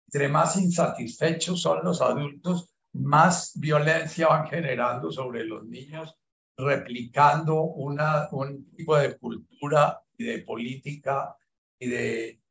Entre 0.08 0.30
más 0.30 0.58
insatisfechos 0.58 1.62
son 1.62 1.84
los 1.84 2.02
adultos, 2.02 2.74
más 2.94 3.52
violencia 3.56 4.28
van 4.28 4.48
generando 4.48 5.12
sobre 5.12 5.46
los 5.46 5.63
niños, 5.63 6.15
replicando 6.58 7.62
una, 7.62 8.28
un 8.32 8.70
tipo 8.72 8.98
de 8.98 9.15
cultura 9.18 10.02
y 10.20 10.26
de 10.26 10.40
política 10.40 11.36
y 11.80 11.88
de, 11.88 12.42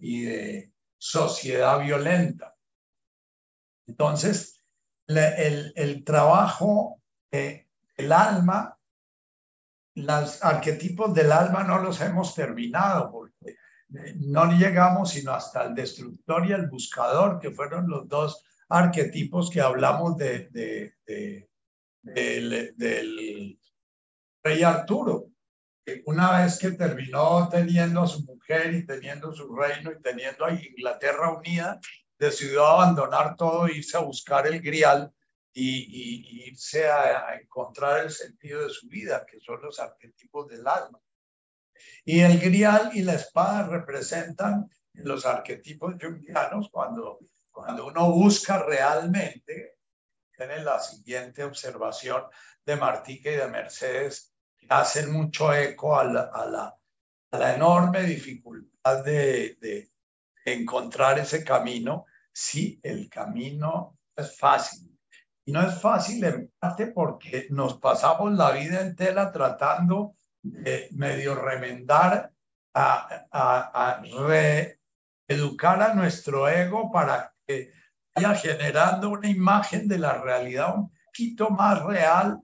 y 0.00 0.22
de 0.22 0.72
sociedad 0.96 1.80
violenta. 1.80 2.56
Entonces, 3.86 4.64
el, 5.06 5.72
el 5.76 6.04
trabajo 6.04 7.02
del 7.30 8.12
alma, 8.12 8.78
los 9.94 10.42
arquetipos 10.42 11.12
del 11.14 11.32
alma 11.32 11.64
no 11.64 11.80
los 11.80 12.00
hemos 12.00 12.34
terminado 12.34 13.10
porque 13.10 13.56
no 13.88 14.52
llegamos 14.52 15.10
sino 15.10 15.32
hasta 15.32 15.64
el 15.64 15.74
destructor 15.74 16.46
y 16.46 16.52
el 16.52 16.68
buscador, 16.68 17.38
que 17.40 17.50
fueron 17.50 17.88
los 17.88 18.08
dos 18.08 18.44
arquetipos 18.68 19.50
que 19.50 19.60
hablamos 19.60 20.16
de, 20.16 20.48
de, 20.50 21.48
del, 22.02 23.58
rey 24.42 24.62
Arturo. 24.62 25.30
Una 26.06 26.42
vez 26.42 26.58
que 26.58 26.72
terminó 26.72 27.48
teniendo 27.48 28.02
a 28.02 28.06
su 28.06 28.24
mujer 28.24 28.74
y 28.74 28.86
teniendo 28.86 29.32
su 29.32 29.54
reino 29.54 29.92
y 29.92 30.02
teniendo 30.02 30.44
a 30.44 30.52
Inglaterra 30.52 31.32
unida, 31.32 31.80
decidió 32.18 32.66
abandonar 32.66 33.36
todo 33.36 33.66
e 33.66 33.76
irse 33.76 33.96
a 33.96 34.00
buscar 34.00 34.46
el 34.46 34.60
grial 34.60 35.12
y, 35.52 36.48
irse 36.48 36.88
a, 36.88 37.36
encontrar 37.40 38.04
el 38.04 38.10
sentido 38.10 38.62
de 38.62 38.70
su 38.70 38.88
vida, 38.88 39.24
que 39.24 39.40
son 39.40 39.62
los 39.62 39.78
arquetipos 39.78 40.48
del 40.48 40.66
alma. 40.66 41.00
Y 42.04 42.20
el 42.20 42.38
grial 42.38 42.90
y 42.94 43.02
la 43.02 43.14
espada 43.14 43.68
representan 43.68 44.68
los 44.94 45.24
arquetipos 45.24 45.94
jungianos 46.00 46.68
cuando 46.70 47.20
cuando 47.56 47.86
uno 47.86 48.10
busca 48.10 48.62
realmente, 48.62 49.78
tiene 50.36 50.62
la 50.62 50.78
siguiente 50.78 51.42
observación 51.42 52.24
de 52.66 52.76
Martica 52.76 53.30
y 53.30 53.36
de 53.36 53.48
Mercedes, 53.48 54.35
hacen 54.68 55.12
mucho 55.12 55.52
eco 55.52 55.98
a 55.98 56.04
la, 56.04 56.30
a 56.32 56.46
la, 56.46 56.76
a 57.30 57.38
la 57.38 57.54
enorme 57.54 58.02
dificultad 58.02 59.04
de, 59.04 59.56
de, 59.60 59.90
encontrar 60.44 61.18
ese 61.18 61.42
camino. 61.44 62.06
Sí, 62.32 62.78
el 62.82 63.08
camino 63.10 63.98
es 64.14 64.38
fácil. 64.38 64.96
Y 65.44 65.52
no 65.52 65.62
es 65.62 65.80
fácil 65.80 66.22
en 66.24 66.52
parte 66.58 66.88
porque 66.88 67.48
nos 67.50 67.78
pasamos 67.78 68.32
la 68.32 68.52
vida 68.52 68.80
entera 68.80 69.32
tratando 69.32 70.14
de 70.42 70.88
medio 70.92 71.34
remendar, 71.34 72.32
a, 72.74 73.26
a, 73.32 73.90
a 73.90 74.02
reeducar 75.28 75.82
a 75.82 75.94
nuestro 75.94 76.48
ego 76.48 76.92
para 76.92 77.34
que 77.46 77.72
vaya 78.14 78.34
generando 78.34 79.10
una 79.10 79.28
imagen 79.28 79.88
de 79.88 79.98
la 79.98 80.18
realidad 80.22 80.76
un 80.76 80.92
poquito 81.06 81.50
más 81.50 81.82
real 81.82 82.40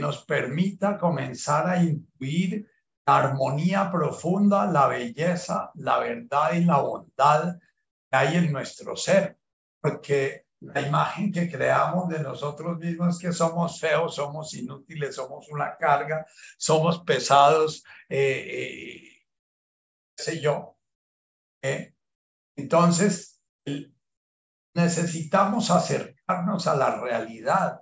nos 0.00 0.24
permita 0.24 0.98
comenzar 0.98 1.68
a 1.68 1.82
intuir 1.82 2.68
la 3.06 3.18
armonía 3.18 3.90
profunda, 3.90 4.66
la 4.66 4.88
belleza, 4.88 5.70
la 5.74 5.98
verdad 5.98 6.54
y 6.54 6.64
la 6.64 6.80
bondad 6.80 7.58
que 8.10 8.16
hay 8.16 8.36
en 8.36 8.52
nuestro 8.52 8.96
ser. 8.96 9.38
Porque 9.80 10.46
la 10.60 10.82
imagen 10.82 11.32
que 11.32 11.50
creamos 11.50 12.08
de 12.08 12.20
nosotros 12.20 12.78
mismos 12.78 13.16
es 13.16 13.22
que 13.22 13.32
somos 13.32 13.80
feos, 13.80 14.14
somos 14.14 14.52
inútiles, 14.54 15.14
somos 15.14 15.48
una 15.48 15.76
carga, 15.76 16.26
somos 16.58 17.02
pesados, 17.02 17.82
eh, 18.08 18.46
eh, 18.48 19.26
sé 20.16 20.40
yo. 20.40 20.76
¿eh? 21.62 21.94
Entonces, 22.56 23.40
necesitamos 24.74 25.70
acercarnos 25.70 26.66
a 26.66 26.76
la 26.76 27.00
realidad, 27.00 27.80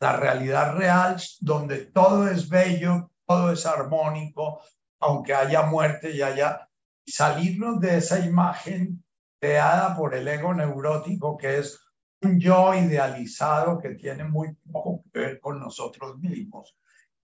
la 0.00 0.16
realidad 0.16 0.76
real 0.76 1.16
donde 1.40 1.86
todo 1.86 2.28
es 2.28 2.48
bello, 2.48 3.10
todo 3.26 3.52
es 3.52 3.64
armónico, 3.66 4.60
aunque 5.00 5.34
haya 5.34 5.62
muerte 5.62 6.10
y 6.10 6.22
haya 6.22 6.68
salirnos 7.06 7.80
de 7.80 7.98
esa 7.98 8.18
imagen 8.18 9.04
creada 9.40 9.96
por 9.96 10.14
el 10.14 10.26
ego 10.26 10.54
neurótico 10.54 11.36
que 11.36 11.58
es 11.58 11.78
un 12.22 12.40
yo 12.40 12.74
idealizado 12.74 13.78
que 13.78 13.90
tiene 13.90 14.24
muy 14.24 14.54
poco 14.72 15.04
que 15.12 15.20
ver 15.20 15.40
con 15.40 15.60
nosotros 15.60 16.18
mismos 16.18 16.76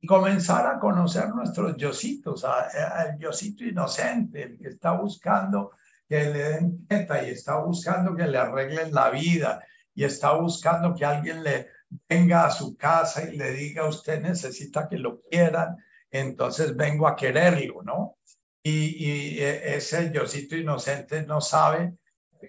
y 0.00 0.06
comenzar 0.06 0.66
a 0.66 0.78
conocer 0.78 1.28
nuestros 1.30 1.76
yositos, 1.76 2.44
el 2.44 3.18
yosito 3.18 3.64
inocente, 3.64 4.42
el 4.42 4.58
que 4.58 4.68
está 4.68 4.92
buscando 4.92 5.72
que 6.08 6.30
le 6.30 6.42
den 6.50 6.86
teta 6.86 7.26
y 7.26 7.30
está 7.30 7.58
buscando 7.58 8.14
que 8.14 8.26
le 8.26 8.38
arreglen 8.38 8.94
la 8.94 9.10
vida 9.10 9.64
y 9.94 10.04
está 10.04 10.32
buscando 10.34 10.94
que 10.94 11.04
alguien 11.04 11.42
le 11.42 11.68
venga 12.08 12.46
a 12.46 12.50
su 12.50 12.76
casa 12.76 13.24
y 13.24 13.36
le 13.36 13.52
diga 13.52 13.86
usted 13.86 14.20
necesita 14.20 14.88
que 14.88 14.98
lo 14.98 15.20
quieran, 15.22 15.76
entonces 16.10 16.76
vengo 16.76 17.06
a 17.06 17.16
quererlo, 17.16 17.82
¿no? 17.82 18.16
Y, 18.62 19.04
y 19.04 19.40
ese 19.40 20.10
yosito 20.12 20.56
inocente 20.56 21.22
no 21.22 21.40
sabe 21.40 21.94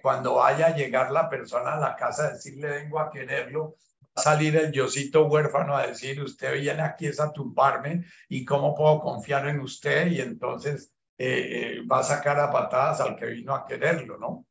cuando 0.02 0.34
vaya 0.34 0.68
a 0.68 0.76
llegar 0.76 1.10
la 1.10 1.28
persona 1.28 1.74
a 1.74 1.80
la 1.80 1.96
casa 1.96 2.26
a 2.26 2.32
decirle 2.32 2.68
vengo 2.68 2.98
a 2.98 3.10
quererlo, 3.10 3.76
va 4.16 4.20
a 4.20 4.22
salir 4.22 4.56
el 4.56 4.72
yosito 4.72 5.26
huérfano 5.26 5.76
a 5.76 5.86
decir 5.86 6.20
usted 6.20 6.54
viene 6.54 6.82
aquí 6.82 7.06
es 7.06 7.20
a 7.20 7.32
tumbarme 7.32 8.04
y 8.28 8.44
cómo 8.44 8.74
puedo 8.74 9.00
confiar 9.00 9.48
en 9.48 9.60
usted 9.60 10.08
y 10.08 10.20
entonces 10.20 10.92
eh, 11.16 11.80
va 11.90 12.00
a 12.00 12.04
sacar 12.04 12.38
a 12.38 12.50
patadas 12.50 13.00
al 13.00 13.16
que 13.16 13.26
vino 13.26 13.54
a 13.54 13.66
quererlo, 13.66 14.18
¿no? 14.18 14.46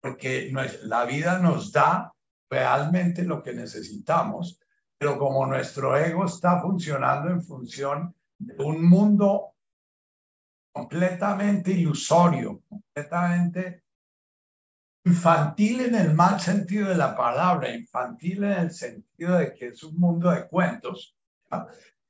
Porque 0.00 0.50
la 0.82 1.04
vida 1.04 1.38
nos 1.38 1.72
da 1.72 2.12
realmente 2.50 3.22
lo 3.22 3.42
que 3.42 3.54
necesitamos, 3.54 4.60
pero 4.98 5.18
como 5.18 5.46
nuestro 5.46 5.96
ego 5.96 6.26
está 6.26 6.60
funcionando 6.60 7.30
en 7.30 7.42
función 7.42 8.14
de 8.38 8.62
un 8.62 8.84
mundo 8.84 9.54
completamente 10.72 11.70
ilusorio, 11.70 12.62
completamente 12.68 13.84
infantil 15.04 15.80
en 15.80 15.94
el 15.94 16.14
mal 16.14 16.40
sentido 16.40 16.88
de 16.88 16.96
la 16.96 17.16
palabra, 17.16 17.74
infantil 17.74 18.44
en 18.44 18.52
el 18.52 18.70
sentido 18.70 19.38
de 19.38 19.54
que 19.54 19.68
es 19.68 19.82
un 19.82 19.98
mundo 19.98 20.30
de 20.30 20.46
cuentos, 20.48 21.16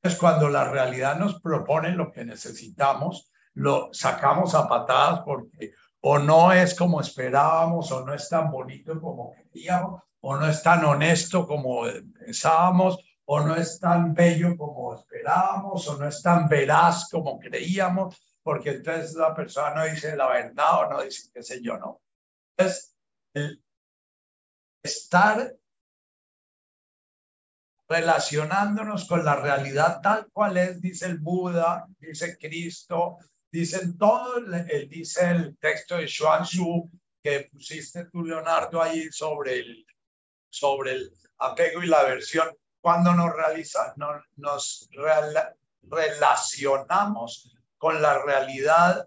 es 0.03 0.17
cuando 0.17 0.49
la 0.49 0.71
realidad 0.71 1.19
nos 1.19 1.41
propone 1.41 1.93
lo 1.93 2.11
que 2.11 2.25
necesitamos, 2.25 3.31
lo 3.55 3.91
sacamos 3.93 4.55
a 4.55 4.69
patadas 4.69 5.21
porque 5.21 5.75
o 6.03 6.19
no 6.19 6.53
es 6.53 6.75
como 6.75 7.01
esperábamos, 7.01 7.93
o 7.93 8.05
no 8.07 8.15
es 8.15 8.29
tan 8.29 8.51
bonito 8.51 8.99
como 9.01 9.33
queríamos, 9.33 10.03
o 10.21 10.37
no 10.37 10.47
es 10.47 10.63
tan 10.63 10.85
honesto 10.85 11.47
como 11.47 11.85
pensábamos, 12.19 12.99
o 13.25 13.41
no 13.41 13.55
es 13.55 13.79
tan 13.79 14.13
bello 14.13 14.57
como 14.57 14.95
esperábamos, 14.95 15.87
o 15.89 15.97
no 15.97 16.09
es 16.09 16.23
tan 16.23 16.49
veraz 16.49 17.09
como 17.11 17.39
creíamos, 17.39 18.17
porque 18.43 18.71
entonces 18.71 19.15
la 19.15 19.35
persona 19.35 19.75
no 19.75 19.85
dice 19.85 20.17
la 20.17 20.29
verdad 20.29 20.81
o 20.81 20.91
no 20.91 21.03
dice 21.03 21.31
qué 21.33 21.43
sé 21.43 21.63
yo, 21.63 21.79
¿no? 21.79 22.01
Entonces, 22.57 22.97
el 23.35 23.63
estar 24.83 25.55
relacionándonos 27.89 29.07
con 29.07 29.25
la 29.25 29.37
realidad 29.37 30.01
tal 30.01 30.29
cual 30.33 30.57
es, 30.57 30.81
dice 30.81 31.07
el 31.07 31.19
Buda, 31.19 31.87
dice 31.99 32.37
Cristo, 32.39 33.19
Dicen 33.53 33.99
todo, 33.99 34.39
el, 34.39 34.89
dice 34.89 35.29
el 35.29 35.59
texto 35.59 35.97
de 35.97 36.07
Xuan 36.07 36.45
Xu 36.45 36.89
que 37.23 37.49
pusiste 37.53 38.05
tú, 38.07 38.23
Leonardo, 38.25 38.81
ahí 38.81 39.11
sobre 39.11 39.59
el, 39.59 39.87
sobre 40.51 40.93
el 40.93 41.13
apego 41.39 41.83
y 41.83 41.87
la 41.87 42.01
aversión. 42.01 42.55
Cuando 42.81 43.15
nos, 43.15 43.35
realiza, 43.35 43.95
nos 43.97 44.89
relacionamos 45.83 47.57
con 47.79 48.03
la 48.03 48.19
realidad, 48.23 49.07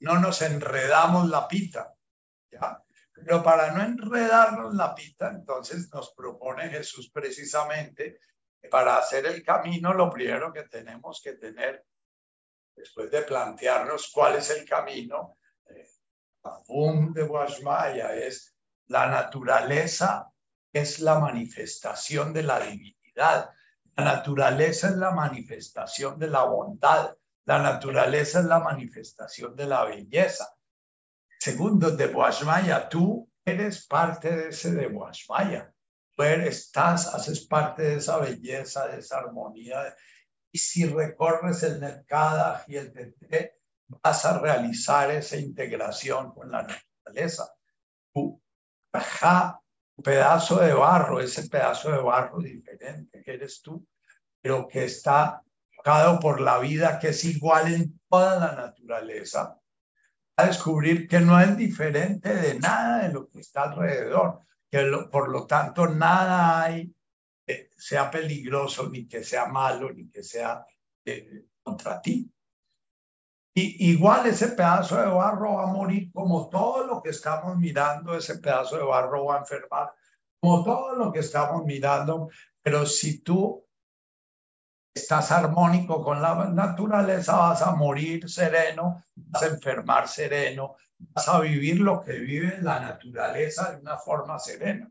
no 0.00 0.18
nos 0.18 0.42
enredamos 0.42 1.28
la 1.28 1.48
pita. 1.48 1.94
Pero 3.14 3.42
para 3.42 3.72
no 3.72 3.82
enredarnos 3.82 4.74
la 4.74 4.94
pita, 4.94 5.28
entonces 5.28 5.90
nos 5.92 6.12
propone 6.14 6.68
Jesús 6.70 7.10
precisamente 7.10 8.20
para 8.70 8.98
hacer 8.98 9.26
el 9.26 9.42
camino, 9.42 9.92
lo 9.92 10.10
primero 10.10 10.52
que 10.52 10.64
tenemos 10.64 11.20
que 11.22 11.34
tener 11.34 11.84
después 12.74 13.10
de 13.10 13.22
plantearnos 13.22 14.10
cuál 14.12 14.36
es 14.36 14.50
el 14.50 14.68
camino, 14.68 15.38
eh, 15.66 15.88
de 16.42 17.22
Guasmaya 17.22 18.14
es 18.14 18.54
la 18.86 19.06
naturaleza 19.06 20.30
es 20.72 21.00
la 21.00 21.18
manifestación 21.18 22.32
de 22.32 22.42
la 22.42 22.60
divinidad. 22.60 23.50
La 23.96 24.04
naturaleza 24.04 24.88
es 24.88 24.96
la 24.96 25.10
manifestación 25.10 26.18
de 26.18 26.28
la 26.28 26.44
bondad. 26.44 27.16
La 27.44 27.58
naturaleza 27.58 28.40
es 28.40 28.44
la 28.44 28.60
manifestación 28.60 29.56
de 29.56 29.66
la 29.66 29.84
belleza. 29.84 30.54
Segundo, 31.38 31.90
de 31.90 32.08
Guasmaya, 32.08 32.88
tú 32.88 33.30
eres 33.44 33.86
parte 33.86 34.34
de 34.34 34.48
ese 34.48 34.72
de 34.72 34.88
Guasmaya. 34.88 35.72
Tú 36.14 36.24
estás, 36.24 37.14
haces 37.14 37.46
parte 37.46 37.82
de 37.82 37.94
esa 37.96 38.18
belleza, 38.18 38.88
de 38.88 38.98
esa 38.98 39.18
armonía, 39.18 39.94
y 40.50 40.58
si 40.58 40.86
recorres 40.86 41.62
el 41.62 41.78
mercado 41.78 42.60
y 42.66 42.76
el 42.76 42.92
TT, 42.92 43.52
vas 44.02 44.24
a 44.24 44.38
realizar 44.38 45.10
esa 45.10 45.36
integración 45.36 46.32
con 46.32 46.50
la 46.50 46.62
naturaleza. 46.62 47.54
Tu 48.12 48.40
pedazo 50.02 50.60
de 50.60 50.72
barro, 50.72 51.20
ese 51.20 51.48
pedazo 51.48 51.90
de 51.90 51.98
barro 51.98 52.38
diferente 52.38 53.22
que 53.22 53.32
eres 53.32 53.60
tú, 53.62 53.86
pero 54.40 54.68
que 54.68 54.84
está 54.84 55.42
tocado 55.76 56.18
por 56.20 56.40
la 56.40 56.58
vida, 56.58 56.98
que 56.98 57.08
es 57.08 57.24
igual 57.24 57.72
en 57.72 58.00
toda 58.08 58.38
la 58.38 58.54
naturaleza, 58.54 59.58
a 60.36 60.46
descubrir 60.46 61.08
que 61.08 61.20
no 61.20 61.40
es 61.40 61.56
diferente 61.56 62.34
de 62.34 62.58
nada 62.58 63.06
de 63.06 63.12
lo 63.12 63.28
que 63.28 63.40
está 63.40 63.64
alrededor, 63.64 64.40
que 64.70 64.90
por 65.10 65.30
lo 65.30 65.46
tanto 65.46 65.88
nada 65.88 66.62
hay 66.62 66.94
que 67.44 67.70
sea 67.76 68.10
peligroso, 68.10 68.88
ni 68.88 69.08
que 69.08 69.24
sea 69.24 69.46
malo, 69.46 69.92
ni 69.92 70.08
que 70.10 70.22
sea 70.22 70.64
eh, 71.04 71.46
contra 71.62 72.00
ti. 72.00 72.30
Y 73.54 73.90
igual 73.90 74.26
ese 74.26 74.48
pedazo 74.48 74.96
de 74.96 75.06
barro 75.06 75.54
va 75.54 75.64
a 75.64 75.72
morir 75.72 76.12
como 76.12 76.48
todo 76.48 76.86
lo 76.86 77.02
que 77.02 77.10
estamos 77.10 77.56
mirando, 77.56 78.16
ese 78.16 78.38
pedazo 78.38 78.76
de 78.76 78.84
barro 78.84 79.24
va 79.24 79.36
a 79.36 79.38
enfermar, 79.40 79.92
como 80.40 80.62
todo 80.62 80.94
lo 80.94 81.12
que 81.12 81.20
estamos 81.20 81.64
mirando, 81.64 82.28
pero 82.62 82.86
si 82.86 83.20
tú 83.20 83.66
estás 84.94 85.32
armónico 85.32 86.02
con 86.02 86.20
la 86.20 86.50
naturaleza, 86.50 87.36
vas 87.36 87.62
a 87.62 87.72
morir 87.72 88.28
sereno, 88.28 89.04
vas 89.14 89.42
a 89.42 89.46
enfermar 89.46 90.08
sereno, 90.08 90.76
vas 90.98 91.28
a 91.28 91.40
vivir 91.40 91.80
lo 91.80 92.00
que 92.00 92.12
vive 92.12 92.58
la 92.60 92.80
naturaleza 92.80 93.72
de 93.72 93.80
una 93.80 93.96
forma 93.96 94.38
serena. 94.38 94.90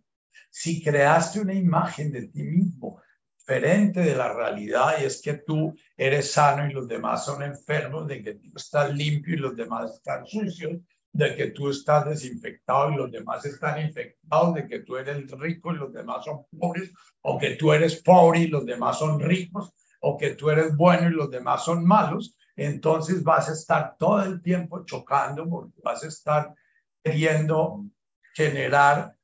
Si 0.49 0.81
creaste 0.83 1.39
una 1.39 1.53
imagen 1.53 2.11
de 2.11 2.27
ti 2.27 2.43
mismo 2.43 3.01
diferente 3.47 4.01
de 4.01 4.13
la 4.13 4.33
realidad 4.33 4.95
y 4.99 5.05
es 5.05 5.21
que 5.21 5.35
tú 5.35 5.73
eres 5.95 6.33
sano 6.33 6.69
y 6.69 6.73
los 6.73 6.85
demás 6.85 7.23
son 7.23 7.43
enfermos, 7.43 8.05
de 8.05 8.21
que 8.21 8.33
tú 8.33 8.51
estás 8.57 8.93
limpio 8.93 9.35
y 9.35 9.37
los 9.37 9.55
demás 9.55 9.93
están 9.93 10.25
sucios, 10.27 10.73
de 11.13 11.33
que 11.33 11.51
tú 11.51 11.69
estás 11.69 12.05
desinfectado 12.05 12.91
y 12.91 12.97
los 12.97 13.09
demás 13.09 13.45
están 13.45 13.81
infectados, 13.81 14.53
de 14.53 14.67
que 14.67 14.79
tú 14.79 14.97
eres 14.97 15.31
rico 15.31 15.71
y 15.71 15.77
los 15.77 15.93
demás 15.93 16.25
son 16.25 16.45
pobres, 16.59 16.91
o 17.21 17.39
que 17.39 17.51
tú 17.51 17.71
eres 17.71 18.01
pobre 18.03 18.41
y 18.41 18.47
los 18.47 18.65
demás 18.65 18.99
son 18.99 19.17
ricos, 19.17 19.71
o 20.01 20.17
que 20.17 20.31
tú 20.31 20.49
eres 20.49 20.75
bueno 20.75 21.07
y 21.07 21.13
los 21.13 21.31
demás 21.31 21.63
son 21.63 21.85
malos, 21.85 22.35
entonces 22.53 23.23
vas 23.23 23.47
a 23.47 23.53
estar 23.53 23.95
todo 23.97 24.23
el 24.23 24.41
tiempo 24.41 24.83
chocando 24.83 25.47
porque 25.47 25.79
vas 25.81 26.03
a 26.03 26.07
estar 26.07 26.53
queriendo 27.01 27.85
generar 28.33 29.15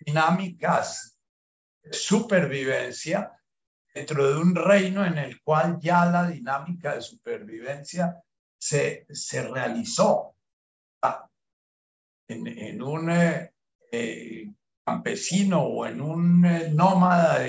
dinámicas 0.00 1.16
de 1.82 1.92
supervivencia 1.92 3.37
dentro 3.98 4.32
de 4.32 4.40
un 4.40 4.54
reino 4.54 5.04
en 5.04 5.18
el 5.18 5.42
cual 5.42 5.78
ya 5.80 6.06
la 6.06 6.28
dinámica 6.28 6.94
de 6.94 7.02
supervivencia 7.02 8.22
se, 8.56 9.06
se 9.10 9.42
realizó. 9.48 10.34
Ah, 11.02 11.28
en, 12.28 12.80
un 12.80 13.10
eh, 13.10 13.52
eh, 13.90 14.52
campesino 14.84 15.62
o 15.62 15.86
en 15.86 16.00
un 16.00 16.44
eh, 16.44 16.70
nómada 16.72 17.40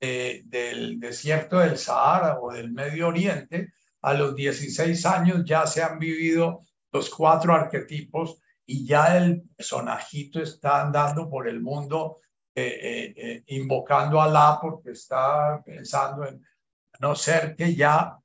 del 0.00 1.00
desierto 1.00 1.58
del 1.58 1.76
Sahara 1.76 2.38
o 2.40 2.52
del 2.52 2.70
Medio 2.70 3.08
Oriente, 3.08 3.72
a 4.02 4.14
los 4.14 4.36
16 4.36 5.06
años 5.06 5.44
ya 5.44 5.66
se 5.66 5.82
han 5.82 5.98
vivido 5.98 6.60
los 6.92 7.10
cuatro 7.10 7.54
arquetipos 7.54 8.38
y 8.66 8.86
ya 8.86 9.16
el 9.16 9.42
personajito 9.56 10.40
está 10.40 10.82
andando 10.82 11.28
por 11.28 11.48
el 11.48 11.60
mundo 11.60 12.20
eh, 12.56 12.78
eh, 12.82 13.14
eh, 13.16 13.42
invocando 13.48 14.20
a 14.20 14.24
Alá 14.24 14.58
porque 14.60 14.92
está 14.92 15.62
pensando 15.64 16.26
en 16.26 16.44
no 17.00 17.16
ser 17.16 17.56
que 17.56 17.74
ya 17.74 18.16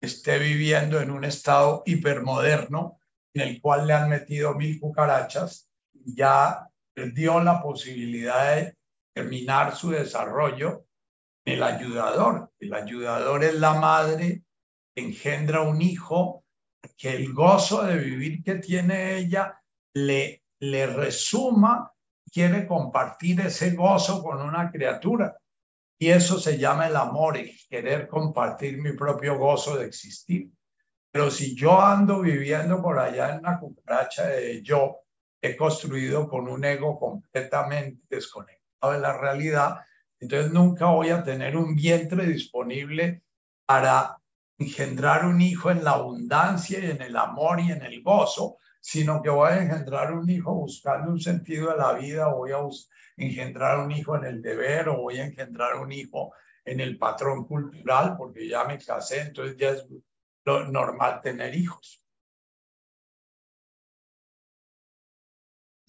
esté 0.00 0.38
viviendo 0.38 1.00
en 1.00 1.10
un 1.10 1.24
estado 1.24 1.82
hipermoderno 1.84 2.98
en 3.34 3.42
el 3.42 3.60
cual 3.60 3.86
le 3.86 3.92
han 3.92 4.08
metido 4.08 4.54
mil 4.54 4.80
cucarachas 4.80 5.68
y 5.92 6.14
ya 6.16 6.66
perdió 6.94 7.40
la 7.40 7.62
posibilidad 7.62 8.56
de 8.56 8.76
terminar 9.12 9.76
su 9.76 9.90
desarrollo 9.90 10.86
el 11.44 11.62
ayudador. 11.62 12.50
El 12.58 12.74
ayudador 12.74 13.44
es 13.44 13.54
la 13.54 13.74
madre 13.74 14.44
engendra 14.94 15.60
un 15.62 15.80
hijo 15.80 16.44
que 16.96 17.14
el 17.14 17.32
gozo 17.32 17.84
de 17.84 17.96
vivir 17.96 18.42
que 18.42 18.56
tiene 18.56 19.16
ella 19.16 19.60
le, 19.94 20.44
le 20.60 20.86
resuma 20.86 21.92
quiere 22.30 22.66
compartir 22.66 23.40
ese 23.40 23.72
gozo 23.72 24.22
con 24.22 24.40
una 24.40 24.70
criatura. 24.70 25.36
Y 25.98 26.10
eso 26.10 26.38
se 26.38 26.58
llama 26.58 26.86
el 26.86 26.96
amor 26.96 27.36
y 27.36 27.58
querer 27.68 28.06
compartir 28.06 28.80
mi 28.80 28.92
propio 28.92 29.36
gozo 29.36 29.76
de 29.76 29.86
existir. 29.86 30.50
Pero 31.10 31.30
si 31.30 31.56
yo 31.56 31.80
ando 31.80 32.20
viviendo 32.20 32.80
por 32.80 32.98
allá 32.98 33.32
en 33.32 33.40
una 33.40 33.58
cucaracha 33.58 34.26
de 34.28 34.62
yo, 34.62 35.00
he 35.40 35.56
construido 35.56 36.28
con 36.28 36.48
un 36.48 36.64
ego 36.64 36.98
completamente 36.98 38.02
desconectado 38.08 38.92
de 38.92 39.00
la 39.00 39.16
realidad, 39.16 39.78
entonces 40.20 40.52
nunca 40.52 40.86
voy 40.86 41.10
a 41.10 41.22
tener 41.22 41.56
un 41.56 41.74
vientre 41.74 42.26
disponible 42.26 43.22
para 43.66 44.18
engendrar 44.58 45.24
un 45.24 45.40
hijo 45.40 45.70
en 45.70 45.84
la 45.84 45.92
abundancia 45.92 46.80
y 46.80 46.90
en 46.90 47.02
el 47.02 47.16
amor 47.16 47.60
y 47.60 47.70
en 47.70 47.82
el 47.82 48.02
gozo, 48.02 48.56
sino 48.80 49.22
que 49.22 49.30
voy 49.30 49.50
a 49.50 49.62
engendrar 49.62 50.12
un 50.12 50.28
hijo 50.28 50.54
buscando 50.54 51.10
un 51.10 51.20
sentido 51.20 51.70
de 51.70 51.78
la 51.78 51.92
vida, 51.94 52.28
voy 52.28 52.52
a 52.52 52.58
engendrar 53.16 53.80
un 53.80 53.90
hijo 53.90 54.16
en 54.16 54.24
el 54.24 54.42
deber 54.42 54.88
o 54.88 55.02
voy 55.02 55.18
a 55.18 55.26
engendrar 55.26 55.76
un 55.76 55.92
hijo 55.92 56.32
en 56.64 56.80
el 56.80 56.98
patrón 56.98 57.46
cultural, 57.46 58.16
porque 58.16 58.48
ya 58.48 58.64
me 58.64 58.78
casé, 58.78 59.20
entonces 59.20 59.56
ya 59.56 59.70
es 59.70 59.86
normal 60.70 61.20
tener 61.22 61.54
hijos. 61.54 62.02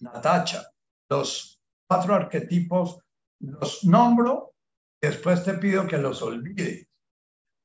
Natacha, 0.00 0.72
los 1.08 1.62
cuatro 1.86 2.14
arquetipos 2.14 2.98
los 3.40 3.84
nombro, 3.84 4.54
después 5.00 5.44
te 5.44 5.54
pido 5.54 5.86
que 5.86 5.98
los 5.98 6.22
olvides. 6.22 6.86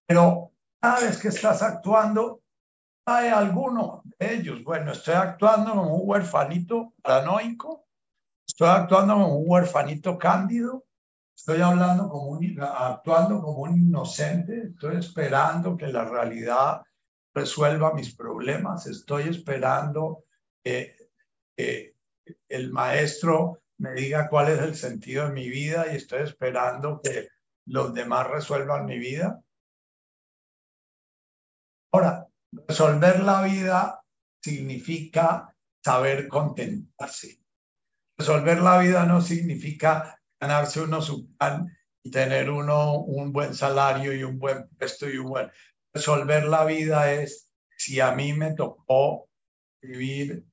Pero 0.07 0.53
cada 0.79 1.01
vez 1.01 1.17
que 1.17 1.29
estás 1.29 1.61
actuando, 1.61 2.41
hay 3.05 3.29
alguno 3.29 4.01
de 4.17 4.35
ellos. 4.35 4.63
Bueno, 4.63 4.91
estoy 4.91 5.13
actuando 5.13 5.71
como 5.71 5.95
un 5.95 6.09
huerfanito 6.09 6.93
paranoico, 7.01 7.85
estoy 8.47 8.69
actuando 8.69 9.13
como 9.13 9.37
un 9.37 9.45
huerfanito 9.47 10.17
cándido, 10.17 10.85
estoy 11.35 11.61
hablando 11.61 12.09
como 12.09 12.29
un, 12.29 12.59
actuando 12.61 13.41
como 13.41 13.59
un 13.59 13.77
inocente, 13.77 14.69
estoy 14.69 14.97
esperando 14.97 15.77
que 15.77 15.87
la 15.87 16.05
realidad 16.05 16.81
resuelva 17.33 17.93
mis 17.93 18.15
problemas, 18.15 18.87
estoy 18.87 19.23
esperando 19.23 20.23
que, 20.63 20.95
el 22.49 22.71
maestro 22.71 23.61
me 23.77 23.93
diga 23.93 24.27
cuál 24.29 24.49
es 24.51 24.59
el 24.59 24.75
sentido 24.75 25.27
de 25.27 25.33
mi 25.33 25.47
vida 25.47 25.85
y 25.91 25.97
estoy 25.97 26.23
esperando 26.23 26.99
que 27.03 27.29
los 27.67 27.93
demás 27.93 28.27
resuelvan 28.27 28.85
mi 28.85 28.97
vida. 28.97 29.41
Ahora, 31.91 32.24
Resolver 32.67 33.21
la 33.21 33.43
vida 33.43 34.01
significa 34.41 35.55
saber 35.83 36.27
contentarse. 36.27 37.39
Resolver 38.17 38.59
la 38.61 38.79
vida 38.79 39.05
no 39.05 39.21
significa 39.21 40.19
ganarse 40.39 40.81
uno 40.81 41.01
su 41.01 41.35
pan 41.35 41.75
y 42.03 42.11
tener 42.11 42.49
uno 42.49 42.99
un 42.99 43.31
buen 43.31 43.53
salario 43.53 44.13
y 44.13 44.23
un 44.23 44.39
buen 44.39 44.67
puesto 44.69 45.09
y 45.09 45.17
un 45.17 45.29
buen... 45.29 45.51
Resolver 45.93 46.45
la 46.45 46.65
vida 46.65 47.11
es 47.13 47.49
si 47.77 47.99
a 47.99 48.11
mí 48.11 48.33
me 48.33 48.53
tocó 48.53 49.29
vivir 49.81 50.45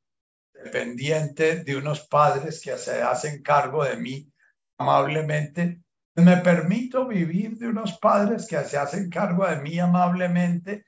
dependiente 0.52 1.64
de 1.64 1.76
unos 1.76 2.06
padres 2.08 2.60
que 2.62 2.76
se 2.78 3.02
hacen 3.02 3.42
cargo 3.42 3.84
de 3.84 3.96
mí 3.96 4.32
amablemente, 4.78 5.82
me 6.14 6.36
permito 6.38 7.06
vivir 7.06 7.56
de 7.58 7.68
unos 7.68 7.98
padres 7.98 8.46
que 8.46 8.62
se 8.64 8.76
hacen 8.76 9.08
cargo 9.10 9.46
de 9.46 9.56
mí 9.56 9.78
amablemente 9.78 10.84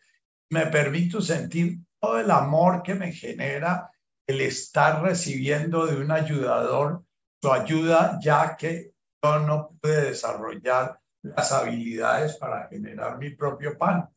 me 0.54 0.66
permito 0.66 1.20
sentir 1.20 1.80
todo 2.00 2.20
el 2.20 2.30
amor 2.30 2.84
que 2.84 2.94
me 2.94 3.10
genera 3.10 3.90
el 4.24 4.40
estar 4.40 5.02
recibiendo 5.02 5.84
de 5.84 5.96
un 5.96 6.12
ayudador 6.12 7.04
su 7.42 7.52
ayuda, 7.52 8.20
ya 8.22 8.56
que 8.56 8.94
yo 9.22 9.40
no 9.40 9.76
pude 9.80 10.10
desarrollar 10.10 11.00
las 11.22 11.50
habilidades 11.50 12.36
para 12.36 12.68
generar 12.68 13.18
mi 13.18 13.30
propio 13.30 13.76
pan. 13.76 14.08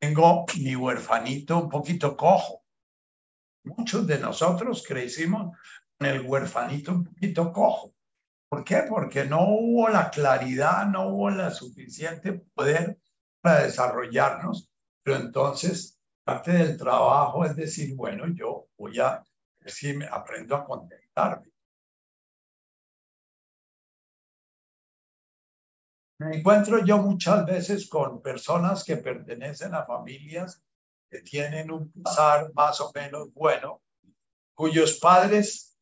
Tengo 0.00 0.44
mi 0.58 0.74
huerfanito 0.74 1.62
un 1.62 1.68
poquito 1.68 2.16
cojo. 2.16 2.64
Muchos 3.64 4.08
de 4.08 4.18
nosotros 4.18 4.84
crecimos 4.86 5.56
con 5.96 6.08
el 6.08 6.22
huerfanito 6.22 6.90
un 6.92 7.04
poquito 7.04 7.52
cojo. 7.52 7.94
¿Por 8.50 8.64
qué? 8.64 8.84
Porque 8.88 9.24
no 9.24 9.46
hubo 9.48 9.88
la 9.88 10.10
claridad, 10.10 10.86
no 10.86 11.10
hubo 11.10 11.30
la 11.30 11.52
suficiente 11.52 12.32
poder 12.32 12.98
para 13.48 13.62
desarrollarnos, 13.62 14.68
pero 15.02 15.16
entonces 15.16 15.98
parte 16.22 16.52
del 16.52 16.76
trabajo 16.76 17.46
es 17.46 17.56
decir, 17.56 17.96
bueno, 17.96 18.26
yo 18.34 18.68
voy 18.76 19.00
a 19.00 19.24
ver 19.58 19.70
si 19.70 19.96
me 19.96 20.06
aprendo 20.06 20.54
a 20.54 20.66
contentarme. 20.66 21.50
Me 26.18 26.36
encuentro 26.36 26.84
yo 26.84 26.98
muchas 26.98 27.46
veces 27.46 27.88
con 27.88 28.20
personas 28.20 28.84
que 28.84 28.98
pertenecen 28.98 29.74
a 29.74 29.86
familias 29.86 30.62
que 31.08 31.22
tienen 31.22 31.70
un 31.70 31.90
pasar 31.90 32.52
más 32.52 32.78
o 32.82 32.92
menos 32.94 33.32
bueno, 33.32 33.80
cuyos 34.52 34.98
padres 34.98 35.78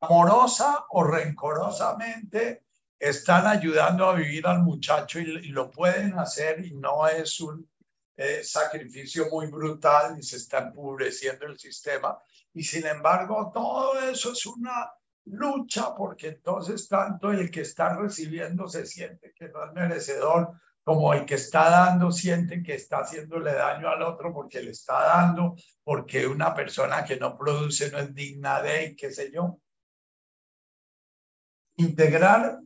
amorosa 0.00 0.84
o 0.90 1.02
rencorosamente 1.02 2.67
están 2.98 3.46
ayudando 3.46 4.08
a 4.08 4.14
vivir 4.14 4.46
al 4.46 4.62
muchacho 4.62 5.20
y, 5.20 5.48
lo 5.48 5.70
pueden 5.70 6.18
hacer 6.18 6.64
y 6.64 6.74
no 6.74 7.06
es 7.06 7.40
un 7.40 7.68
eh, 8.16 8.42
sacrificio 8.42 9.28
muy 9.30 9.46
brutal 9.46 10.18
y 10.18 10.22
se 10.22 10.36
está 10.36 10.58
empobreciendo 10.58 11.46
el 11.46 11.58
sistema. 11.58 12.18
Y 12.52 12.64
sin 12.64 12.86
embargo, 12.86 13.50
todo 13.54 14.00
eso 14.00 14.32
es 14.32 14.44
una 14.46 14.90
lucha 15.26 15.94
porque 15.94 16.28
entonces 16.28 16.88
tanto 16.88 17.30
el 17.30 17.50
que 17.50 17.60
está 17.60 17.94
recibiendo 17.94 18.66
se 18.66 18.86
siente 18.86 19.32
que 19.34 19.48
no 19.48 19.64
es 19.64 19.72
merecedor 19.74 20.52
como 20.82 21.12
el 21.12 21.26
que 21.26 21.34
está 21.34 21.68
dando 21.68 22.10
siente 22.10 22.62
que 22.62 22.74
está 22.74 23.00
haciéndole 23.00 23.52
daño 23.52 23.90
al 23.90 24.00
otro 24.02 24.32
porque 24.32 24.62
le 24.62 24.70
está 24.70 25.02
dando, 25.04 25.54
porque 25.84 26.26
una 26.26 26.54
persona 26.54 27.04
que 27.04 27.18
no 27.18 27.36
produce 27.36 27.90
no 27.90 27.98
es 27.98 28.14
digna 28.14 28.62
de, 28.62 28.96
qué 28.96 29.12
sé 29.12 29.30
yo. 29.30 29.60
Integrar 31.76 32.60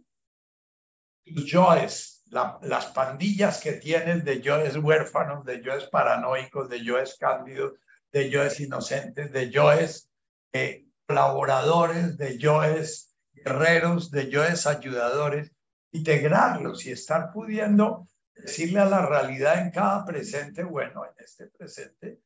yoes, 1.24 2.24
las 2.30 2.86
pandillas 2.86 3.60
que 3.60 3.72
tienes 3.72 4.24
de 4.24 4.40
yoes 4.40 4.76
huérfanos, 4.76 5.44
de 5.44 5.62
yoes 5.62 5.84
paranoicos, 5.84 6.68
de 6.68 6.82
yoes 6.82 7.16
cándidos, 7.18 7.74
de 8.12 8.30
yoes 8.30 8.60
inocentes, 8.60 9.32
de 9.32 9.50
yoes 9.50 10.10
eh, 10.52 10.86
colaboradores, 11.06 12.16
de 12.16 12.38
yoes 12.38 13.14
guerreros, 13.32 14.10
de 14.10 14.30
yoes 14.30 14.66
ayudadores, 14.66 15.52
integrarlos 15.92 16.86
y 16.86 16.92
estar 16.92 17.32
pudiendo 17.32 18.06
decirle 18.34 18.80
a 18.80 18.86
la 18.86 19.06
realidad 19.06 19.60
en 19.62 19.70
cada 19.70 20.04
presente, 20.04 20.64
bueno, 20.64 21.04
en 21.04 21.24
este 21.24 21.46
presente, 21.46 22.20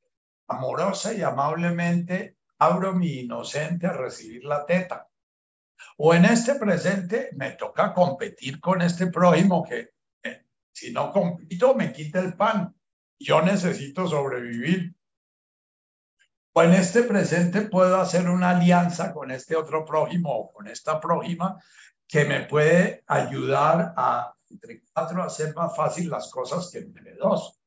amorosa 0.48 1.12
y 1.12 1.22
amablemente 1.22 2.36
abro 2.58 2.94
mi 2.94 3.20
inocente 3.20 3.86
a 3.86 3.92
recibir 3.92 4.44
la 4.44 4.64
teta. 4.64 5.08
O 5.98 6.14
en 6.14 6.24
este 6.24 6.54
presente 6.56 7.30
me 7.36 7.52
toca 7.52 7.92
competir 7.92 8.60
con 8.60 8.82
este 8.82 9.06
prójimo 9.08 9.64
que 9.64 9.90
eh, 10.22 10.46
si 10.72 10.92
no 10.92 11.12
compito 11.12 11.74
me 11.74 11.92
quita 11.92 12.20
el 12.20 12.34
pan. 12.34 12.74
Yo 13.18 13.40
necesito 13.42 14.06
sobrevivir. 14.06 14.94
O 16.52 16.62
en 16.62 16.72
este 16.74 17.02
presente 17.02 17.62
puedo 17.62 18.00
hacer 18.00 18.28
una 18.28 18.50
alianza 18.50 19.12
con 19.12 19.30
este 19.30 19.56
otro 19.56 19.84
prójimo 19.84 20.34
o 20.34 20.52
con 20.52 20.68
esta 20.68 21.00
prójima 21.00 21.62
que 22.06 22.24
me 22.24 22.40
puede 22.40 23.04
ayudar 23.06 23.94
a 23.96 24.36
entre 24.50 24.82
cuatro 24.92 25.22
hacer 25.22 25.54
más 25.54 25.74
fácil 25.76 26.10
las 26.10 26.30
cosas 26.30 26.70
que 26.70 26.78
entre 26.78 27.14
dos. 27.14 27.60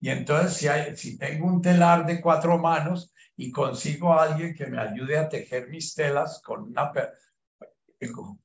Y 0.00 0.10
entonces 0.10 0.54
si, 0.54 0.68
hay, 0.68 0.96
si 0.96 1.18
tengo 1.18 1.46
un 1.46 1.60
telar 1.60 2.06
de 2.06 2.20
cuatro 2.20 2.58
manos 2.58 3.12
y 3.36 3.50
consigo 3.50 4.12
a 4.12 4.24
alguien 4.24 4.54
que 4.54 4.66
me 4.66 4.80
ayude 4.80 5.18
a 5.18 5.28
tejer 5.28 5.68
mis 5.68 5.94
telas 5.94 6.40
con 6.42 6.62
una 6.62 6.92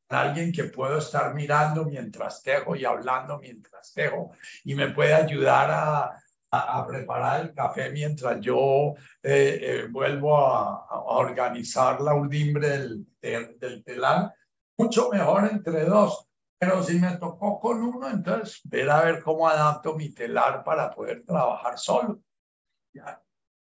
alguien 0.09 0.51
que 0.51 0.65
puedo 0.65 0.97
estar 0.97 1.33
mirando 1.33 1.85
mientras 1.85 2.41
tejo 2.43 2.75
y 2.75 2.85
hablando 2.85 3.39
mientras 3.39 3.93
tejo 3.93 4.31
y 4.63 4.75
me 4.75 4.89
puede 4.89 5.13
ayudar 5.13 5.71
a, 5.71 6.23
a, 6.51 6.85
preparar 6.87 7.41
el 7.41 7.53
café 7.53 7.89
mientras 7.89 8.39
yo 8.41 8.95
eh, 9.23 9.59
eh, 9.61 9.87
vuelvo 9.89 10.37
a, 10.37 10.85
a, 10.89 10.99
organizar 11.01 12.01
la 12.01 12.13
urdimbre 12.13 12.67
del, 12.69 13.07
del 13.21 13.83
telar, 13.83 14.33
mucho 14.77 15.09
mejor 15.09 15.49
entre 15.51 15.85
dos 15.85 16.27
pero 16.57 16.81
si 16.83 16.99
me 16.99 17.17
tocó 17.17 17.59
con 17.59 17.81
uno, 17.81 18.09
entonces 18.09 18.61
ver 18.63 18.89
a 18.89 19.03
ver 19.03 19.21
cómo 19.21 19.47
adapto 19.47 19.95
mi 19.95 20.09
telar 20.13 20.63
para 20.63 20.89
poder 20.89 21.23
trabajar 21.25 21.77
solo. 21.77 22.21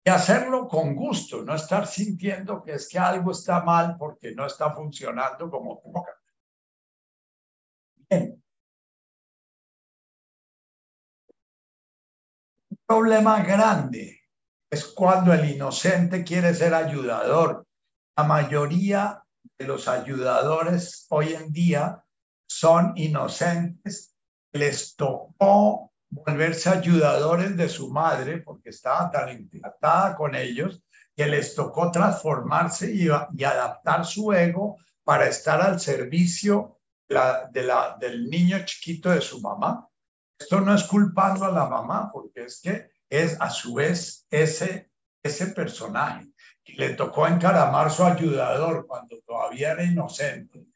Y 0.07 0.11
hacerlo 0.11 0.69
con 0.69 0.95
gusto, 0.95 1.43
no 1.43 1.55
estar 1.55 1.87
sintiendo 1.87 2.63
que 2.63 2.73
es 2.75 2.89
que 2.89 2.99
algo 2.99 3.31
está 3.33 3.63
mal 3.63 3.97
porque 3.99 4.35
no 4.35 4.45
está 4.45 4.71
funcionando 4.75 5.51
como 5.51 5.81
toca. 5.81 6.21
Un 8.11 8.43
problema 12.87 13.43
grande 13.43 14.21
es 14.71 14.85
cuando 14.89 15.33
el 15.33 15.49
inocente 15.49 16.23
quiere 16.23 16.53
ser 16.53 16.75
ayudador. 16.75 17.67
La 18.15 18.25
mayoría 18.25 19.25
de 19.59 19.67
los 19.67 19.89
ayudadores 19.89 21.07
hoy 21.09 21.33
en 21.33 21.51
día 21.51 22.05
son 22.47 22.93
inocentes, 22.97 24.15
les 24.53 24.95
tocó 24.97 25.94
volverse 26.15 26.71
ayudadores 26.71 27.57
de 27.57 27.69
su 27.69 27.91
madre 27.91 28.39
porque 28.39 28.71
estaba 28.71 29.11
tan 29.11 29.29
implantada 29.31 30.15
con 30.17 30.35
ellos 30.35 30.83
que 31.15 31.27
les 31.27 31.55
tocó 31.55 31.91
transformarse 31.91 32.93
y, 32.93 33.09
adaptar 33.09 34.05
su 34.05 34.33
ego 34.33 34.77
para 35.03 35.27
estar 35.27 35.61
al 35.61 35.81
servicio 35.81 36.81
de 37.09 37.63
la, 37.63 37.97
del 38.01 38.29
niño 38.29 38.65
chiquito 38.65 39.11
de 39.11 39.21
su 39.21 39.41
mamá. 39.41 39.89
Esto 40.39 40.61
no 40.61 40.75
es 40.75 40.85
culpando 40.85 41.45
a 41.45 41.53
la 41.53 41.67
mamá, 41.67 42.11
porque 42.13 42.45
es 42.45 42.61
que 42.61 42.91
es 43.09 43.41
a 43.41 43.51
su 43.51 43.75
vez 43.75 44.27
ese, 44.31 44.91
ese 45.23 45.49
personaje 45.49 46.27
que 46.65 46.73
le 46.75 46.91
tocó 46.95 47.27
encaramar 47.27 47.91
su 47.91 48.05
ayudador 48.05 48.87
cuando 48.87 49.21
todavía 49.27 49.73
era 49.73 49.85
inocente 49.85 50.67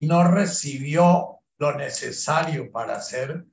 no 0.00 0.30
recibió 0.30 1.40
lo 1.58 1.74
necesario 1.76 2.70
para 2.70 3.00
ser 3.00 3.44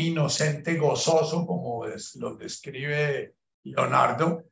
inocente 0.00 0.76
gozoso, 0.76 1.46
como 1.46 1.84
lo 1.86 2.36
describe 2.36 3.34
Leonardo, 3.64 4.44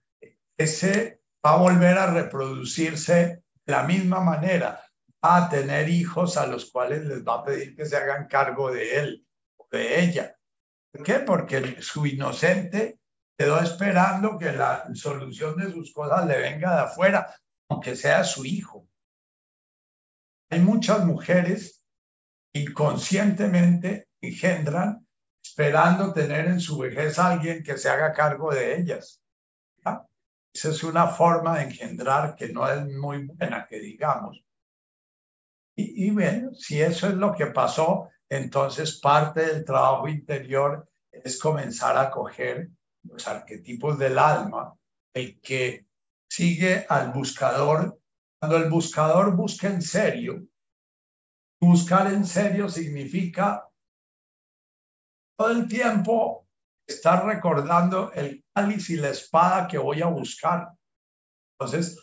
ese 0.57 1.21
va 1.45 1.53
a 1.53 1.57
volver 1.57 1.97
a 1.97 2.13
reproducirse 2.13 3.43
de 3.65 3.73
la 3.73 3.85
misma 3.85 4.21
manera, 4.21 4.85
va 5.25 5.47
a 5.47 5.49
tener 5.49 5.89
hijos 5.89 6.37
a 6.37 6.47
los 6.47 6.71
cuales 6.71 7.05
les 7.05 7.25
va 7.25 7.37
a 7.37 7.45
pedir 7.45 7.75
que 7.75 7.87
se 7.87 7.97
hagan 7.97 8.29
cargo 8.29 8.71
de 8.71 8.99
él 8.99 9.27
o 9.57 9.67
de 9.71 10.03
ella. 10.03 10.37
¿Por 10.93 11.03
qué? 11.03 11.15
Porque 11.21 11.81
su 11.81 12.07
inocente 12.07 12.99
quedó 13.39 13.61
esperando 13.61 14.39
que 14.39 14.53
la 14.53 14.89
solución 14.95 15.57
de 15.57 15.73
sus 15.73 15.93
cosas 15.95 16.27
le 16.27 16.39
venga 16.39 16.75
de 16.75 16.81
afuera, 16.83 17.35
aunque 17.69 17.97
sea 17.97 18.25
su 18.25 18.45
hijo. 18.45 18.87
Hay 20.51 20.61
muchas 20.61 21.07
mujeres 21.07 21.83
inconscientemente 22.53 24.09
engendran 24.21 25.07
esperando 25.43 26.13
tener 26.13 26.47
en 26.47 26.61
su 26.61 26.79
vejez 26.79 27.19
a 27.19 27.31
alguien 27.31 27.63
que 27.63 27.77
se 27.79 27.89
haga 27.89 28.13
cargo 28.13 28.53
de 28.53 28.79
ellas. 28.79 29.23
Esa 30.53 30.71
es 30.71 30.83
una 30.83 31.07
forma 31.07 31.59
de 31.59 31.65
engendrar 31.65 32.35
que 32.35 32.49
no 32.49 32.69
es 32.69 32.85
muy 32.85 33.27
buena, 33.27 33.67
que 33.69 33.79
digamos. 33.79 34.45
Y, 35.77 36.07
y 36.07 36.11
bueno, 36.11 36.53
si 36.55 36.81
eso 36.81 37.07
es 37.07 37.15
lo 37.15 37.33
que 37.35 37.47
pasó, 37.47 38.09
entonces 38.29 38.99
parte 38.99 39.47
del 39.47 39.65
trabajo 39.65 40.09
interior 40.09 40.89
es 41.13 41.39
comenzar 41.39 41.97
a 41.97 42.11
coger 42.11 42.69
los 43.05 43.29
arquetipos 43.29 43.97
del 43.97 44.19
alma, 44.19 44.75
el 45.15 45.41
que 45.41 45.87
sigue 46.29 46.85
al 46.89 47.13
buscador 47.13 48.01
cuando 48.41 48.57
el 48.57 48.71
buscador 48.71 49.37
busca 49.37 49.69
en 49.69 49.83
serio, 49.83 50.43
buscar 51.61 52.11
en 52.11 52.25
serio 52.25 52.71
significa 52.71 53.69
todo 55.41 55.53
el 55.53 55.67
tiempo 55.69 56.47
estar 56.87 57.25
recordando 57.25 58.13
el 58.13 58.45
cáliz 58.55 58.91
y 58.91 58.97
la 58.97 59.09
espada 59.09 59.67
que 59.67 59.79
voy 59.79 60.03
a 60.03 60.07
buscar. 60.09 60.69
Entonces, 61.59 61.97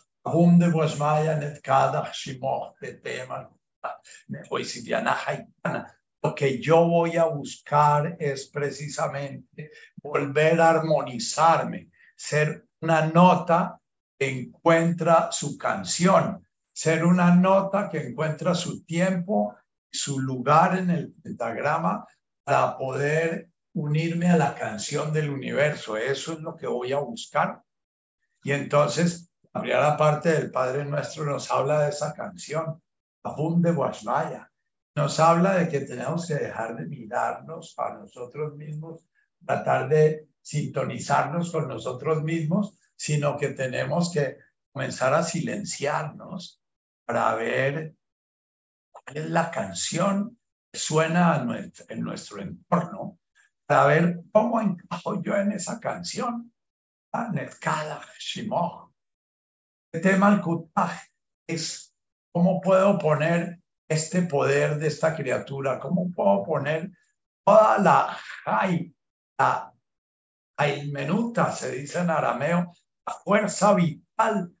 lo 6.20 6.34
que 6.34 6.60
yo 6.60 6.88
voy 6.88 7.16
a 7.16 7.24
buscar 7.26 8.16
es 8.18 8.48
precisamente 8.48 9.70
volver 10.02 10.60
a 10.60 10.70
armonizarme, 10.70 11.90
ser 12.16 12.66
una 12.80 13.06
nota 13.06 13.80
encuentra 14.18 15.30
su 15.30 15.56
canción, 15.56 16.44
ser 16.72 17.04
una 17.04 17.36
nota 17.36 17.88
que 17.88 17.98
encuentra 17.98 18.56
su 18.56 18.84
tiempo, 18.84 19.54
su 19.92 20.18
lugar 20.18 20.76
en 20.76 20.90
el 20.90 21.12
pentagrama 21.22 22.04
para 22.48 22.78
poder 22.78 23.50
unirme 23.74 24.30
a 24.30 24.38
la 24.38 24.54
canción 24.54 25.12
del 25.12 25.28
universo. 25.28 25.98
Eso 25.98 26.32
es 26.32 26.40
lo 26.40 26.56
que 26.56 26.66
voy 26.66 26.94
a 26.94 26.98
buscar. 26.98 27.62
Y 28.42 28.52
entonces, 28.52 29.30
la 29.52 29.60
primera 29.60 29.96
parte 29.98 30.32
del 30.32 30.50
Padre 30.50 30.86
Nuestro 30.86 31.26
nos 31.26 31.50
habla 31.50 31.82
de 31.82 31.90
esa 31.90 32.14
canción, 32.14 32.82
Abum 33.22 33.60
de 33.60 33.72
Guasmaya. 33.72 34.50
Nos 34.94 35.20
habla 35.20 35.58
de 35.58 35.68
que 35.68 35.80
tenemos 35.80 36.26
que 36.26 36.36
dejar 36.36 36.74
de 36.74 36.86
mirarnos 36.86 37.74
a 37.76 37.92
nosotros 37.92 38.56
mismos, 38.56 39.04
tratar 39.44 39.86
de 39.90 40.28
sintonizarnos 40.40 41.52
con 41.52 41.68
nosotros 41.68 42.22
mismos 42.22 42.78
sino 42.96 43.36
que 43.36 43.50
tenemos 43.50 44.10
que 44.10 44.38
comenzar 44.72 45.12
a 45.12 45.22
silenciarnos 45.22 46.62
para 47.04 47.34
ver 47.34 47.94
cuál 48.90 49.16
es 49.18 49.30
la 49.30 49.50
canción 49.50 50.37
suena 50.78 51.46
en 51.88 52.00
nuestro 52.00 52.40
entorno, 52.40 53.18
para 53.66 53.86
ver 53.86 54.20
cómo 54.32 54.60
encajo 54.60 55.22
yo 55.22 55.36
en 55.36 55.52
esa 55.52 55.78
canción. 55.78 56.52
El 57.12 57.50
tema 60.00 60.28
al 60.28 60.42
es 61.46 61.94
¿Cómo 62.32 62.60
puedo 62.60 62.98
poner 62.98 63.60
este 63.88 64.22
poder 64.22 64.78
de 64.78 64.86
esta 64.86 65.14
criatura? 65.16 65.80
¿Cómo 65.80 66.10
puedo 66.12 66.44
poner 66.44 66.92
toda 67.44 67.78
la 67.78 68.16
hay, 68.44 68.94
la 69.38 69.72
menuta, 70.92 71.52
se 71.52 71.72
dice 71.72 72.00
en 72.00 72.10
arameo, 72.10 72.70
la 73.06 73.12
fuerza 73.12 73.74
vital 73.74 74.52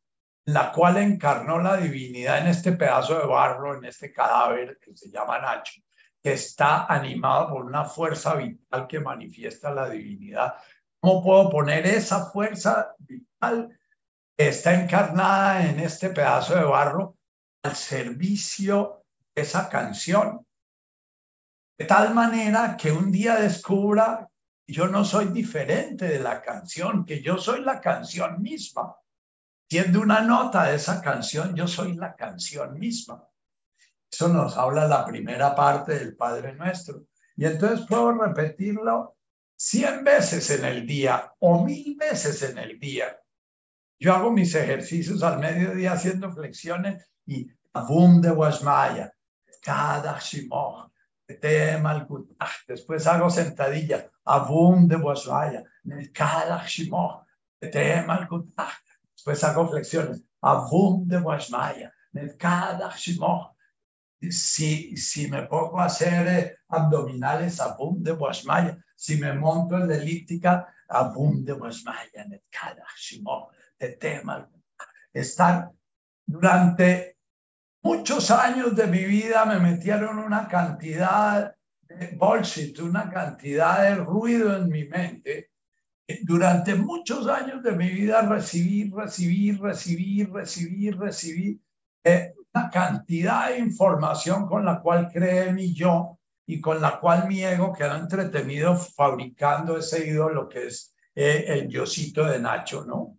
la 0.48 0.72
cual 0.72 0.96
encarnó 0.96 1.58
la 1.58 1.76
divinidad 1.76 2.38
en 2.38 2.46
este 2.46 2.72
pedazo 2.72 3.18
de 3.18 3.26
barro, 3.26 3.76
en 3.76 3.84
este 3.84 4.10
cadáver 4.10 4.78
que 4.80 4.96
se 4.96 5.10
llama 5.10 5.38
Nacho, 5.38 5.82
que 6.22 6.32
está 6.32 6.86
animado 6.86 7.50
por 7.50 7.64
una 7.64 7.84
fuerza 7.84 8.34
vital 8.34 8.86
que 8.86 9.00
manifiesta 9.00 9.70
la 9.70 9.88
divinidad. 9.88 10.54
¿Cómo 11.00 11.22
puedo 11.22 11.50
poner 11.50 11.86
esa 11.86 12.30
fuerza 12.30 12.94
vital 12.98 13.78
que 14.36 14.48
está 14.48 14.74
encarnada 14.74 15.68
en 15.68 15.80
este 15.80 16.10
pedazo 16.10 16.54
de 16.54 16.64
barro 16.64 17.16
al 17.62 17.76
servicio 17.76 19.04
de 19.34 19.42
esa 19.42 19.68
canción? 19.68 20.44
De 21.78 21.84
tal 21.84 22.14
manera 22.14 22.76
que 22.76 22.90
un 22.90 23.12
día 23.12 23.36
descubra 23.36 24.28
yo 24.70 24.86
no 24.86 25.02
soy 25.02 25.28
diferente 25.28 26.06
de 26.06 26.18
la 26.18 26.42
canción, 26.42 27.06
que 27.06 27.22
yo 27.22 27.38
soy 27.38 27.62
la 27.62 27.80
canción 27.80 28.42
misma 28.42 28.94
siendo 29.68 30.00
una 30.00 30.22
nota 30.22 30.64
de 30.64 30.76
esa 30.76 31.02
canción, 31.02 31.54
yo 31.54 31.68
soy 31.68 31.94
la 31.94 32.16
canción 32.16 32.78
misma. 32.78 33.27
Eso 34.18 34.26
nos 34.26 34.56
habla 34.56 34.88
la 34.88 35.04
primera 35.04 35.54
parte 35.54 35.96
del 35.96 36.16
Padre 36.16 36.52
Nuestro. 36.56 37.04
Y 37.36 37.44
entonces 37.44 37.86
puedo 37.86 38.10
repetirlo 38.10 39.16
cien 39.54 40.02
veces 40.02 40.50
en 40.50 40.64
el 40.64 40.84
día 40.84 41.32
o 41.38 41.64
mil 41.64 41.96
veces 41.96 42.42
en 42.42 42.58
el 42.58 42.80
día. 42.80 43.16
Yo 43.96 44.12
hago 44.12 44.32
mis 44.32 44.52
ejercicios 44.56 45.22
al 45.22 45.38
mediodía 45.38 45.92
haciendo 45.92 46.32
flexiones 46.32 47.08
y 47.26 47.48
abum 47.72 48.20
de 48.20 48.32
Washmaya, 48.32 49.14
cada 49.62 50.18
shimoch, 50.18 50.90
después 52.66 53.06
hago 53.06 53.30
sentadilla, 53.30 54.10
abum 54.24 54.88
de 54.88 54.96
Washmaya, 54.96 55.62
cada 56.12 56.66
shimoch, 56.66 57.24
Después 59.14 59.44
hago 59.44 59.68
flexiones. 59.68 60.24
Avum 60.40 61.06
de 61.06 61.18
Washmaya. 61.18 61.92
Cada 62.36 62.90
si, 64.20 64.96
si 64.96 65.28
me 65.28 65.42
pongo 65.42 65.80
a 65.80 65.86
hacer 65.86 66.26
eh, 66.28 66.56
abdominales, 66.68 67.60
abum 67.60 68.02
de 68.02 68.12
Washmaya. 68.12 68.76
Si 68.94 69.16
me 69.16 69.32
monto 69.32 69.76
en 69.76 69.88
la 69.88 69.96
elíptica, 69.96 70.66
abum 70.88 71.44
de 71.44 71.52
Washmaya. 71.52 72.26
Cada 72.50 72.84
de 73.78 73.88
tema. 73.92 74.48
Estar 75.12 75.70
durante 76.26 77.16
muchos 77.82 78.30
años 78.30 78.74
de 78.74 78.86
mi 78.86 79.04
vida 79.04 79.44
me 79.44 79.58
metieron 79.58 80.18
una 80.18 80.48
cantidad 80.48 81.54
de 81.82 82.16
bullshit, 82.16 82.78
una 82.80 83.08
cantidad 83.10 83.82
de 83.82 83.94
ruido 83.96 84.56
en 84.56 84.68
mi 84.68 84.84
mente 84.84 85.50
durante 86.22 86.74
muchos 86.74 87.26
años 87.28 87.62
de 87.62 87.72
mi 87.72 87.90
vida 87.90 88.22
recibí, 88.22 88.90
recibí, 88.90 89.52
recibí, 89.52 90.24
recibí, 90.24 90.90
recibí 90.90 91.60
eh, 92.04 92.32
una 92.54 92.70
cantidad 92.70 93.50
de 93.50 93.58
información 93.58 94.46
con 94.46 94.64
la 94.64 94.80
cual 94.80 95.10
creé 95.12 95.52
mi 95.52 95.74
yo 95.74 96.18
y 96.46 96.60
con 96.60 96.80
la 96.80 96.98
cual 96.98 97.28
mi 97.28 97.44
ego 97.44 97.72
quedó 97.72 97.96
entretenido 97.96 98.76
fabricando 98.76 99.76
ese 99.76 100.06
ídolo 100.06 100.48
que 100.48 100.66
es 100.66 100.94
eh, 101.14 101.44
el 101.48 101.68
yosito 101.68 102.24
de 102.24 102.38
Nacho, 102.38 102.84
¿no? 102.84 103.18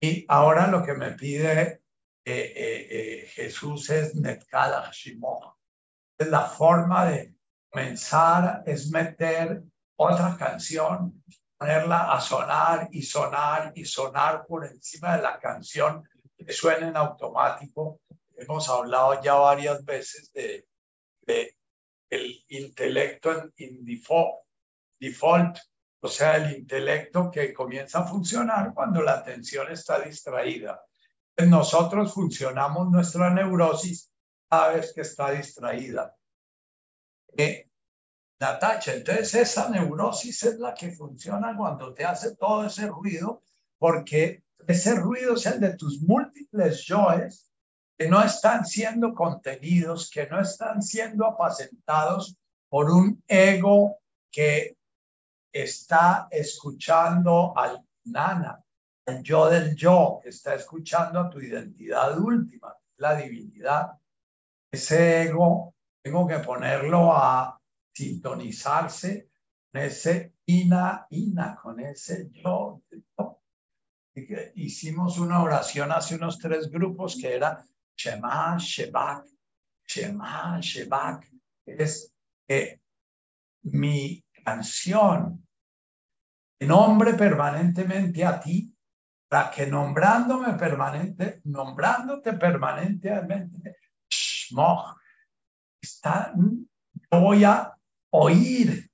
Y 0.00 0.24
ahora 0.28 0.66
lo 0.66 0.82
que 0.82 0.94
me 0.94 1.12
pide 1.12 1.82
eh, 2.24 3.28
Jesús 3.34 3.90
es 3.90 4.14
Netkala 4.14 4.82
Hashimoh. 4.82 5.56
Es 6.16 6.28
la 6.28 6.42
forma 6.42 7.06
de 7.06 7.34
comenzar, 7.70 8.62
es 8.66 8.90
meter 8.90 9.62
otra 9.96 10.36
canción 10.38 11.20
ponerla 11.60 12.12
a 12.12 12.20
sonar 12.22 12.88
y 12.90 13.02
sonar 13.02 13.72
y 13.74 13.84
sonar 13.84 14.46
por 14.46 14.64
encima 14.64 15.16
de 15.16 15.22
la 15.22 15.38
canción 15.38 16.02
que 16.34 16.50
suena 16.54 16.88
en 16.88 16.96
automático. 16.96 18.00
Hemos 18.40 18.68
hablado 18.68 19.22
ya 19.22 19.34
varias 19.34 19.84
veces 19.84 20.32
de, 20.32 20.66
de 21.22 21.56
el 22.08 22.44
intelecto 22.48 23.50
en 23.56 23.84
default, 23.84 24.40
default, 24.98 25.58
o 26.00 26.08
sea, 26.08 26.36
el 26.36 26.56
intelecto 26.56 27.30
que 27.30 27.52
comienza 27.52 28.00
a 28.00 28.06
funcionar 28.06 28.72
cuando 28.74 29.02
la 29.02 29.12
atención 29.14 29.70
está 29.70 30.00
distraída. 30.00 30.82
Nosotros 31.36 32.12
funcionamos 32.14 32.90
nuestra 32.90 33.30
neurosis 33.30 34.10
cada 34.48 34.72
vez 34.72 34.92
que 34.94 35.02
está 35.02 35.30
distraída. 35.32 36.16
Eh, 37.36 37.68
tacha. 38.38 38.94
Entonces 38.94 39.34
esa 39.34 39.68
neurosis 39.68 40.42
es 40.44 40.58
la 40.58 40.74
que 40.74 40.92
funciona 40.92 41.54
cuando 41.56 41.92
te 41.92 42.04
hace 42.04 42.34
todo 42.36 42.64
ese 42.64 42.86
ruido, 42.86 43.42
porque 43.78 44.42
ese 44.66 44.94
ruido 44.94 45.34
es 45.34 45.46
el 45.46 45.60
de 45.60 45.76
tus 45.76 46.00
múltiples 46.02 46.84
yoes 46.86 47.49
que 48.00 48.08
no 48.08 48.24
están 48.24 48.64
siendo 48.64 49.14
contenidos, 49.14 50.08
que 50.10 50.26
no 50.26 50.40
están 50.40 50.80
siendo 50.82 51.26
apacentados 51.26 52.34
por 52.70 52.90
un 52.90 53.22
ego 53.28 53.98
que 54.32 54.78
está 55.52 56.26
escuchando 56.30 57.52
al 57.54 57.86
nana, 58.04 58.64
el 59.04 59.22
yo 59.22 59.50
del 59.50 59.76
yo, 59.76 60.18
que 60.22 60.30
está 60.30 60.54
escuchando 60.54 61.20
a 61.20 61.28
tu 61.28 61.40
identidad 61.40 62.18
última, 62.18 62.74
la 62.96 63.16
divinidad. 63.16 63.90
Ese 64.72 65.24
ego 65.24 65.74
tengo 66.02 66.26
que 66.26 66.38
ponerlo 66.38 67.12
a 67.14 67.60
sintonizarse 67.92 69.28
con 69.70 69.82
ese 69.82 70.36
ina, 70.46 71.06
ina, 71.10 71.54
con 71.54 71.78
ese 71.80 72.30
yo. 72.32 72.80
Hicimos 74.54 75.18
una 75.18 75.42
oración 75.42 75.92
hace 75.92 76.14
unos 76.14 76.38
tres 76.38 76.70
grupos 76.70 77.18
que 77.20 77.34
era 77.34 77.62
Shema, 78.00 78.56
Shebak, 78.58 79.26
Shema, 79.86 80.58
Shebak. 80.60 81.28
Es 81.66 82.12
mi 83.62 84.24
canción, 84.42 85.46
nombre 86.60 87.14
permanentemente 87.14 88.24
a 88.24 88.40
ti, 88.40 88.74
para 89.28 89.50
que 89.50 89.66
nombrándome 89.66 90.54
permanente, 90.54 91.40
nombrándote 91.44 92.32
permanentemente, 92.32 93.76
Shmoch, 94.08 94.96
está, 95.80 96.32
yo 96.34 97.20
voy 97.20 97.44
a 97.44 97.72
oír 98.12 98.90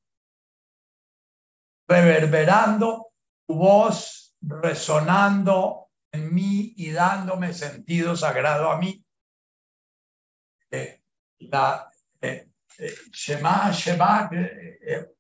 reverberando 1.89 3.13
tu 3.47 3.55
voz, 3.55 4.37
resonando 4.43 5.86
en 6.17 6.35
mí 6.35 6.75
y 6.77 6.91
dándome 6.91 7.53
sentido 7.53 8.17
sagrado 8.17 8.71
a 8.71 8.79
mí. 8.79 9.05
Eh, 10.71 11.03
la 11.39 11.91
eh, 12.21 12.49
eh, 12.79 12.95
Shema, 13.13 13.71
Shema, 13.71 14.31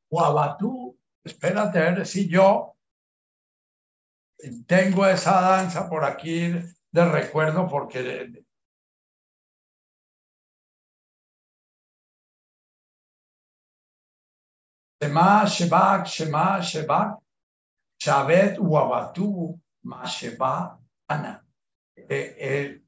Guabatú, 0.09 0.99
espérate 1.25 1.79
a 1.79 1.93
ver 1.93 2.07
si 2.07 2.29
yo 2.29 2.77
tengo 4.67 5.07
esa 5.07 5.41
danza 5.41 5.89
por 5.89 6.05
aquí 6.05 6.53
de 6.91 7.05
recuerdo 7.05 7.69
porque 7.69 8.45
Shema 15.01 15.45
Shebak, 15.47 16.07
Shema 16.07 16.61
Shebak, 16.61 17.19
Shavet 17.99 18.59
Uabatu, 18.59 19.59
Masheba 19.87 20.86
Ana. 21.09 21.47
Eh, 21.97 22.37
eh, 22.39 22.83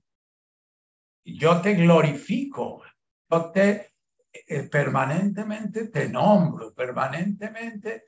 yo 1.24 1.60
te 1.60 1.74
glorifico, 1.74 2.82
yo 3.30 3.50
te 3.50 3.94
eh, 4.32 4.62
permanentemente 4.64 5.88
te 5.88 6.08
nombro, 6.08 6.72
permanentemente 6.74 8.04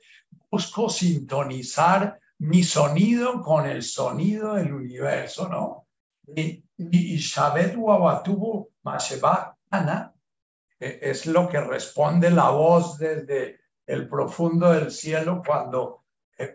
busco 0.49 0.89
sintonizar 0.89 2.19
mi 2.39 2.63
sonido 2.63 3.41
con 3.41 3.67
el 3.67 3.83
sonido 3.83 4.55
del 4.55 4.73
universo, 4.73 5.47
¿no? 5.47 5.87
Y, 6.35 6.63
y, 6.77 7.17
Shabet 7.17 7.75
Masheba 8.83 9.57
Ana 9.69 10.13
es 10.79 11.25
lo 11.25 11.47
que 11.47 11.59
responde 11.59 12.31
la 12.31 12.49
voz 12.49 12.97
desde 12.97 13.59
el 13.85 14.07
profundo 14.07 14.71
del 14.71 14.91
cielo 14.91 15.43
cuando, 15.45 16.00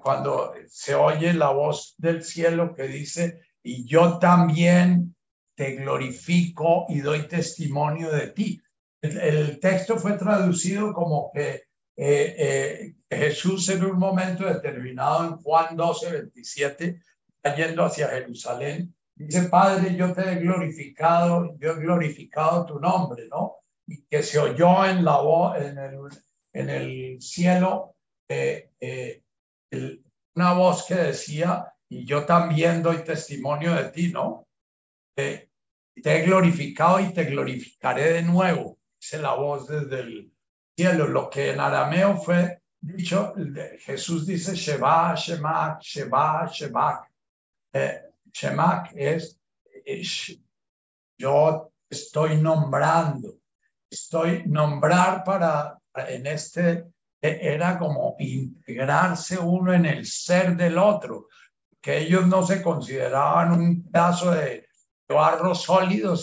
cuando 0.00 0.52
se 0.68 0.94
oye 0.94 1.32
la 1.32 1.50
voz 1.50 1.94
del 1.98 2.24
cielo 2.24 2.74
que 2.74 2.84
dice, 2.84 3.40
y 3.62 3.84
yo 3.84 4.18
también 4.18 5.16
te 5.56 5.74
glorifico 5.74 6.86
y 6.88 7.00
doy 7.00 7.26
testimonio 7.26 8.12
de 8.12 8.28
ti. 8.28 8.62
El, 9.00 9.58
texto 9.58 9.96
fue 9.96 10.12
traducido 10.12 10.92
como 10.92 11.30
que 11.32 11.64
eh, 11.96 12.34
eh, 12.38 12.94
Jesús 13.10 13.68
en 13.70 13.84
un 13.84 13.98
momento 13.98 14.44
determinado 14.44 15.24
en 15.24 15.36
Juan 15.36 15.76
12, 15.76 16.10
27, 16.10 17.00
yendo 17.56 17.84
hacia 17.84 18.08
Jerusalén, 18.08 18.94
dice, 19.14 19.48
Padre, 19.48 19.96
yo 19.96 20.12
te 20.12 20.32
he 20.32 20.34
glorificado, 20.36 21.56
yo 21.58 21.72
he 21.72 21.80
glorificado 21.80 22.66
tu 22.66 22.78
nombre, 22.78 23.26
¿no? 23.28 23.56
Y 23.86 24.04
que 24.06 24.22
se 24.22 24.38
oyó 24.38 24.84
en 24.84 25.04
la 25.04 25.18
voz, 25.18 25.56
en 25.60 25.78
el, 25.78 25.98
en 26.52 26.70
el 26.70 27.20
cielo, 27.20 27.96
eh, 28.28 28.70
eh, 29.70 30.00
una 30.34 30.52
voz 30.52 30.84
que 30.86 30.94
decía, 30.94 31.72
y 31.88 32.04
yo 32.04 32.24
también 32.24 32.82
doy 32.82 33.04
testimonio 33.04 33.74
de 33.74 33.90
ti, 33.90 34.12
¿no? 34.12 34.46
te 35.14 35.48
he 35.94 36.22
glorificado 36.22 37.00
y 37.00 37.12
te 37.12 37.24
glorificaré 37.24 38.12
de 38.12 38.22
nuevo. 38.22 38.78
Dice 39.00 39.18
la 39.18 39.34
voz 39.34 39.66
desde 39.66 40.00
el 40.00 40.32
cielo, 40.76 41.06
lo 41.06 41.30
que 41.30 41.52
en 41.52 41.60
arameo 41.60 42.18
fue 42.18 42.60
dicho, 42.80 43.34
Jesús 43.80 44.26
dice 44.26 44.54
Sheba, 44.54 45.14
Shemak, 45.14 45.80
Sheba, 45.80 46.50
Shemak. 46.52 47.10
Eh, 47.72 48.02
Shemak 48.32 48.92
es, 48.94 49.38
yo 51.18 51.72
estoy 51.88 52.36
nombrando, 52.36 53.38
estoy 53.90 54.44
nombrar 54.46 55.24
para, 55.24 55.78
en 55.94 56.26
este, 56.26 56.84
era 57.32 57.78
como 57.78 58.16
integrarse 58.18 59.38
uno 59.38 59.72
en 59.72 59.86
el 59.86 60.06
ser 60.06 60.56
del 60.56 60.78
otro, 60.78 61.28
que 61.80 61.98
ellos 61.98 62.26
no 62.26 62.44
se 62.44 62.62
consideraban 62.62 63.52
un 63.52 63.90
pedazo 63.90 64.32
de 64.32 64.66
barro 65.08 65.54
sólido, 65.54 66.16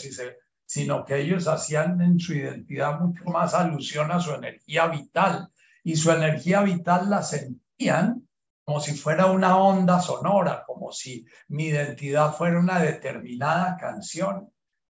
sino 0.65 1.05
que 1.05 1.21
ellos 1.21 1.47
hacían 1.47 2.01
en 2.01 2.19
su 2.19 2.33
identidad 2.33 2.99
mucho 2.99 3.23
más 3.25 3.53
alusión 3.53 4.11
a 4.11 4.19
su 4.19 4.33
energía 4.33 4.87
vital 4.87 5.49
y 5.83 5.95
su 5.95 6.11
energía 6.11 6.61
vital 6.61 7.09
la 7.09 7.21
sentían 7.21 8.27
como 8.65 8.79
si 8.79 8.93
fuera 8.93 9.25
una 9.25 9.57
onda 9.57 9.99
sonora, 9.99 10.63
como 10.65 10.91
si 10.91 11.25
mi 11.49 11.65
identidad 11.65 12.33
fuera 12.33 12.59
una 12.59 12.79
determinada 12.79 13.75
canción. 13.77 14.49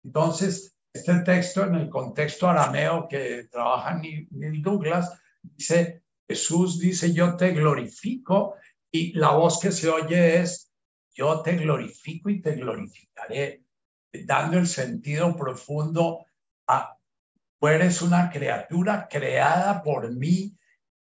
Entonces, 0.05 0.77
este 0.93 1.21
texto 1.21 1.65
en 1.65 1.75
el 1.75 1.91
contexto 1.91 2.49
arameo 2.49 3.09
que 3.09 3.49
trabaja 3.51 3.95
Neil 3.95 4.63
Douglas 4.63 5.13
dice, 5.55 6.03
Jesús 6.29 6.79
dice, 6.79 7.13
yo 7.13 7.37
te 7.37 7.53
glorifico 7.53 8.57
y 8.91 9.13
la 9.13 9.31
voz 9.31 9.61
que 9.61 9.73
se 9.73 9.89
oye 9.89 10.41
es, 10.41 10.73
yo 11.15 11.43
te 11.43 11.57
glorifico 11.57 12.31
y 12.31 12.41
te 12.41 12.55
glorificaré, 12.55 13.65
dando 14.25 14.59
el 14.59 14.67
sentido 14.67 15.37
profundo 15.37 16.27
a, 16.67 16.97
tú 17.59 17.69
eres 17.69 18.03
una 18.03 18.31
criatura 18.31 19.07
creada 19.09 19.83
por 19.83 20.13
mí 20.15 20.57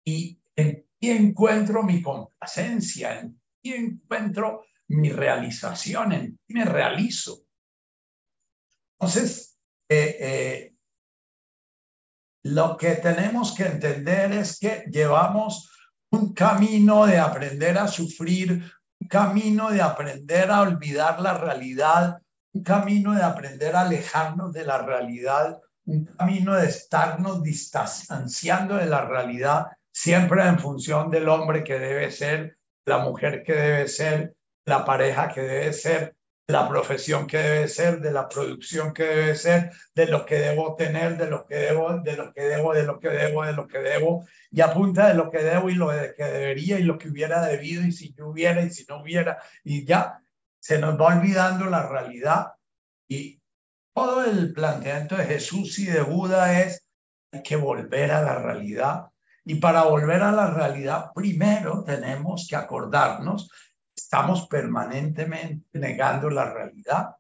y 0.04 0.40
en 0.56 0.86
ti 1.00 1.10
encuentro 1.10 1.84
mi 1.84 2.02
complacencia, 2.02 3.20
en 3.20 3.40
ti 3.62 3.74
encuentro 3.74 4.66
mi 4.88 5.10
realización, 5.10 6.12
en 6.12 6.38
ti 6.38 6.54
me 6.54 6.66
realizo. 6.66 7.46
Entonces, 9.00 9.58
eh, 9.90 10.18
eh, 10.20 10.71
lo 12.44 12.78
que 12.78 12.96
tenemos 12.96 13.54
que 13.54 13.66
entender 13.66 14.32
es 14.32 14.60
que 14.60 14.86
llevamos 14.92 15.72
un 16.12 16.34
camino 16.34 17.06
de 17.06 17.20
aprender 17.20 17.78
a 17.78 17.88
sufrir, 17.88 18.64
un 19.00 19.08
camino 19.08 19.70
de 19.72 19.82
aprender 19.82 20.50
a 20.52 20.62
olvidar 20.62 21.22
la 21.22 21.38
realidad, 21.38 22.18
un 22.54 22.64
camino 22.64 23.14
de 23.14 23.24
aprender 23.24 23.76
a 23.76 23.82
alejarnos 23.82 24.52
de 24.52 24.66
la 24.66 24.80
realidad, 24.80 25.60
un 25.86 26.06
camino 26.06 26.56
de 26.56 26.68
estarnos 26.68 27.42
distanciando 27.44 28.76
de 28.76 28.86
la 28.86 29.06
realidad 29.06 29.68
siempre 29.92 30.46
en 30.48 30.60
función 30.60 31.12
del 31.12 31.30
hombre 31.30 31.64
que 31.64 31.78
debe 31.78 32.12
ser, 32.12 32.58
la 32.86 33.00
mujer 33.00 33.44
que 33.44 33.54
debe 33.54 33.88
ser, 33.88 34.36
la 34.66 34.86
pareja 34.86 35.30
que 35.30 35.42
debe 35.42 35.74
ser, 35.74 36.16
la 36.52 36.68
profesión 36.70 37.26
que 37.26 37.38
debe 37.38 37.68
ser, 37.68 38.00
de 38.00 38.12
la 38.12 38.28
producción 38.30 38.94
que 38.94 39.04
debe 39.04 39.36
ser, 39.36 39.72
de 39.96 40.06
lo 40.08 40.26
que 40.26 40.36
debo 40.36 40.76
tener, 40.76 41.18
de 41.18 41.28
lo 41.28 41.46
que 41.46 41.56
debo, 41.56 42.00
de 42.00 42.16
lo 42.16 42.34
que 42.34 42.42
debo, 42.42 42.74
de 42.74 42.84
lo 42.84 43.00
que 43.00 43.10
debo, 43.10 43.46
de 43.46 43.54
lo 43.54 43.68
que 43.68 43.80
debo, 43.80 44.26
y 44.52 44.62
apunta 44.62 45.08
de 45.08 45.14
lo 45.16 45.32
que 45.32 45.40
debo 45.40 45.70
y 45.70 45.76
lo 45.76 45.90
que 45.90 46.24
debería 46.24 46.80
y 46.80 46.84
lo 46.84 46.98
que 46.98 47.10
hubiera 47.10 47.46
debido 47.46 47.84
y 47.84 47.92
si 47.92 48.14
yo 48.14 48.28
hubiera 48.28 48.62
y 48.62 48.70
si 48.70 48.86
no 48.88 49.02
hubiera, 49.02 49.40
y 49.64 49.86
ya 49.86 50.22
se 50.60 50.78
nos 50.78 51.00
va 51.00 51.18
olvidando 51.18 51.66
la 51.66 51.88
realidad. 51.88 52.54
Y 53.08 53.42
todo 53.94 54.24
el 54.24 54.54
planteamiento 54.54 55.18
de 55.18 55.26
Jesús 55.26 55.80
y 55.80 55.86
de 55.86 56.02
Buda 56.02 56.62
es 56.62 56.86
hay 57.32 57.44
que 57.44 57.56
volver 57.56 58.12
a 58.12 58.22
la 58.22 58.36
realidad. 58.36 59.08
Y 59.44 59.56
para 59.56 59.84
volver 59.84 60.22
a 60.22 60.32
la 60.32 60.52
realidad, 60.52 61.12
primero 61.16 61.84
tenemos 61.84 62.46
que 62.48 62.56
acordarnos, 62.56 63.50
estamos 63.96 64.48
permanentemente 64.48 65.80
negando 65.80 66.30
la 66.30 66.52
realidad. 66.52 67.16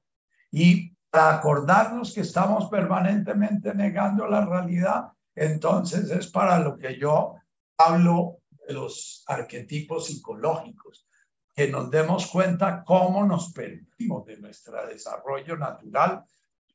Y 0.51 0.93
para 1.09 1.37
acordarnos 1.37 2.13
que 2.13 2.21
estamos 2.21 2.69
permanentemente 2.69 3.73
negando 3.73 4.27
la 4.27 4.45
realidad, 4.45 5.07
entonces 5.35 6.09
es 6.09 6.27
para 6.27 6.59
lo 6.59 6.77
que 6.77 6.97
yo 6.97 7.35
hablo 7.77 8.39
de 8.67 8.73
los 8.73 9.23
arquetipos 9.27 10.07
psicológicos, 10.07 11.07
que 11.53 11.67
nos 11.67 11.89
demos 11.91 12.27
cuenta 12.27 12.83
cómo 12.85 13.25
nos 13.25 13.51
perdimos 13.51 14.25
de 14.25 14.37
nuestro 14.37 14.85
desarrollo 14.87 15.57
natural. 15.57 16.23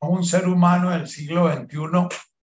Un 0.00 0.24
ser 0.24 0.46
humano 0.46 0.90
del 0.90 1.08
siglo 1.08 1.50
XXI 1.50 2.08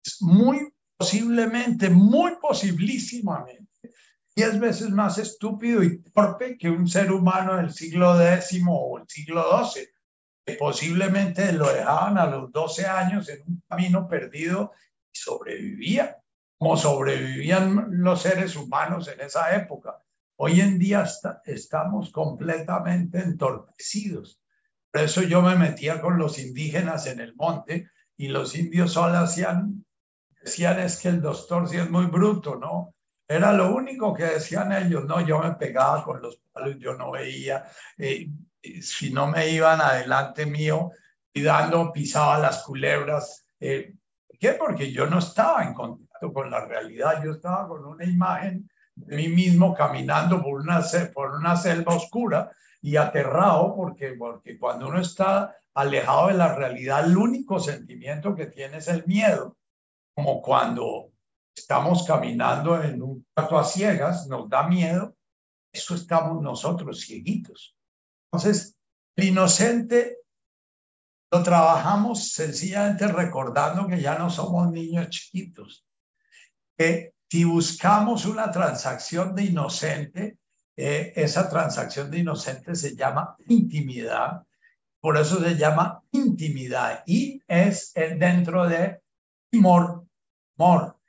es 0.04 0.22
muy 0.22 0.72
posiblemente, 0.98 1.90
muy 1.90 2.36
posibilísimamente, 2.40 3.61
diez 4.36 4.60
veces 4.60 4.90
más 4.90 5.18
estúpido 5.18 5.84
y 5.84 6.02
torpe 6.04 6.58
que 6.58 6.70
un 6.70 6.88
ser 6.88 7.12
humano 7.12 7.58
del 7.58 7.72
siglo 7.74 8.20
X 8.22 8.62
o 8.68 9.00
el 9.00 9.08
siglo 9.08 9.46
XII, 9.64 9.88
que 10.46 10.54
posiblemente 10.56 11.52
lo 11.54 11.72
dejaban 11.72 12.18
a 12.18 12.26
los 12.26 12.52
12 12.52 12.86
años 12.86 13.30
en 13.30 13.42
un 13.48 13.64
camino 13.68 14.08
perdido 14.08 14.72
y 15.14 15.18
sobrevivía, 15.18 16.18
como 16.58 16.78
sobrevivían 16.78 17.88
los 17.90 18.22
seres 18.22 18.56
humanos 18.56 19.08
en 19.08 19.22
esa 19.22 19.56
época. 19.56 20.02
Hoy 20.38 20.62
en 20.62 20.80
día 20.80 21.06
estamos 21.46 22.12
completamente 22.12 23.20
entorpecidos. 23.20 24.42
Por 24.92 25.02
eso 25.02 25.22
yo 25.22 25.42
me 25.42 25.56
metía 25.56 26.02
con 26.02 26.18
los 26.18 26.40
indígenas 26.40 27.06
en 27.08 27.20
el 27.20 27.36
monte 27.36 27.90
y 28.18 28.30
los 28.30 28.56
indios 28.56 28.94
solo 28.94 29.18
hacían 29.20 29.86
decían 30.42 30.80
es 30.80 30.98
que 30.98 31.10
el 31.10 31.22
doctor 31.22 31.70
sí 31.70 31.78
es 31.78 31.90
muy 31.90 32.06
bruto, 32.06 32.56
¿no? 32.56 32.96
Era 33.32 33.54
lo 33.54 33.74
único 33.74 34.14
que 34.14 34.26
decían 34.26 34.74
ellos, 34.74 35.06
no, 35.06 35.22
yo 35.26 35.40
me 35.40 35.54
pegaba 35.54 36.04
con 36.04 36.22
los 36.22 36.42
palos, 36.52 36.78
yo 36.80 36.96
no 36.96 37.12
veía, 37.12 37.64
eh, 37.98 38.28
si 38.82 39.12
no 39.12 39.28
me 39.28 39.50
iban 39.50 39.80
adelante 39.80 40.46
mío 40.46 40.92
dando, 41.34 41.94
pisaba 41.94 42.38
las 42.40 42.64
culebras. 42.64 43.46
Eh, 43.60 43.94
¿Por 44.28 44.38
qué? 44.38 44.52
Porque 44.54 44.92
yo 44.92 45.08
no 45.08 45.20
estaba 45.20 45.64
en 45.64 45.74
contacto 45.74 46.34
con 46.34 46.52
la 46.52 46.66
realidad, 46.66 47.24
yo 47.24 47.32
estaba 47.32 47.68
con 47.68 47.86
una 47.86 48.04
imagen 48.04 48.70
de 48.96 49.16
mí 49.16 49.30
mismo 49.30 49.74
caminando 49.74 50.44
por 50.44 50.60
una, 50.60 50.82
por 51.14 51.32
una 51.32 51.56
selva 51.56 51.96
oscura 51.96 52.52
y 52.82 52.98
aterrado 52.98 53.76
porque, 53.76 54.14
porque 54.18 54.60
cuando 54.60 54.90
uno 54.90 55.00
está 55.00 55.56
alejado 55.74 56.28
de 56.28 56.34
la 56.34 56.54
realidad, 56.54 57.06
el 57.06 57.16
único 57.16 57.60
sentimiento 57.60 58.36
que 58.36 58.48
tiene 58.48 58.78
es 58.78 58.90
el 58.90 59.06
miedo 59.06 59.56
como 60.14 60.42
cuando 60.42 61.11
estamos 61.56 62.06
caminando 62.06 62.82
en 62.82 63.02
un 63.02 63.26
cuarto 63.34 63.58
a 63.58 63.64
ciegas, 63.64 64.28
nos 64.28 64.50
da 64.50 64.68
miedo, 64.68 65.16
eso 65.72 65.96
estamos 65.96 66.42
nosotros 66.42 67.02
cieguitos. 67.06 67.76
Entonces, 68.26 68.76
el 69.16 69.26
inocente 69.26 70.18
lo 71.32 71.44
trabajamos 71.44 72.32
sencillamente 72.34 73.08
recordando 73.08 73.88
que 73.88 74.02
ya 74.02 74.18
no 74.18 74.30
somos 74.30 74.72
niños 74.72 75.10
chiquitos, 75.10 75.86
que 76.78 77.14
si 77.30 77.46
buscamos 77.46 78.26
una 78.26 78.52
transacción 78.52 79.34
de 79.34 79.46
inocente, 79.46 80.38
eh, 80.76 81.14
esa 81.16 81.50
transacción 81.50 82.12
de 82.12 82.20
inocente 82.20 82.76
se 82.76 82.96
llama 82.96 83.36
intimidad, 83.48 84.44
por 85.00 85.18
eso 85.18 85.42
se 85.42 85.56
llama 85.56 86.04
intimidad 86.12 87.04
y 87.06 87.42
es 87.48 87.94
dentro 87.94 88.68
de 88.68 89.02
Amor, 89.54 90.08
amor. 90.58 91.01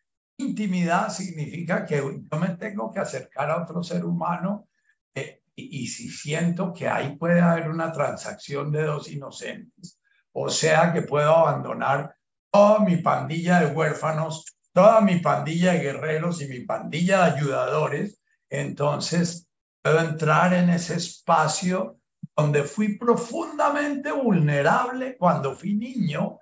Intimidad 0.42 1.08
significa 1.10 1.84
que 1.84 1.96
yo 1.96 2.38
me 2.38 2.50
tengo 2.56 2.90
que 2.90 3.00
acercar 3.00 3.50
a 3.50 3.62
otro 3.62 3.82
ser 3.82 4.04
humano 4.04 4.68
eh, 5.14 5.42
y, 5.54 5.86
si 5.86 6.08
siento 6.08 6.72
que 6.72 6.88
ahí 6.88 7.16
puede 7.16 7.40
haber 7.40 7.68
una 7.68 7.92
transacción 7.92 8.72
de 8.72 8.84
dos 8.84 9.10
inocentes, 9.10 9.98
o 10.32 10.48
sea 10.48 10.92
que 10.92 11.02
puedo 11.02 11.34
abandonar 11.34 12.14
toda 12.50 12.80
mi 12.80 12.96
pandilla 12.96 13.60
de 13.60 13.74
huérfanos, 13.74 14.44
toda 14.72 15.00
mi 15.00 15.18
pandilla 15.18 15.72
de 15.72 15.80
guerreros 15.80 16.40
y 16.42 16.48
mi 16.48 16.60
pandilla 16.60 17.24
de 17.24 17.36
ayudadores, 17.36 18.22
entonces 18.50 19.46
puedo 19.82 20.00
entrar 20.00 20.54
en 20.54 20.70
ese 20.70 20.96
espacio 20.96 21.98
donde 22.36 22.62
fui 22.64 22.96
profundamente 22.96 24.12
vulnerable 24.12 25.16
cuando 25.18 25.54
fui 25.54 25.74
niño 25.74 26.38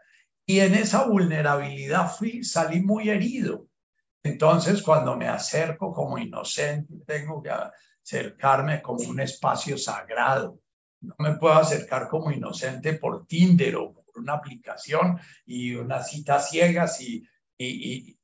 y 0.46 0.60
en 0.60 0.74
esa 0.74 1.04
vulnerabilidad 1.04 2.12
fui, 2.12 2.42
salí 2.42 2.80
muy 2.80 3.08
herido. 3.08 3.69
Entonces, 4.22 4.82
cuando 4.82 5.16
me 5.16 5.28
acerco 5.28 5.92
como 5.92 6.18
inocente, 6.18 6.94
tengo 7.06 7.42
que 7.42 7.50
acercarme 8.02 8.82
como 8.82 9.08
un 9.08 9.20
espacio 9.20 9.78
sagrado, 9.78 10.60
no 11.00 11.14
me 11.18 11.36
puedo 11.36 11.54
acercar 11.54 12.08
como 12.08 12.30
inocente 12.30 12.94
por 12.94 13.26
Tinder 13.26 13.76
o 13.76 13.94
por 13.94 14.18
una 14.18 14.34
aplicación 14.34 15.18
y 15.46 15.74
unas 15.74 16.10
citas 16.10 16.50
ciegas 16.50 17.00
y, 17.00 17.26
y, 17.56 18.18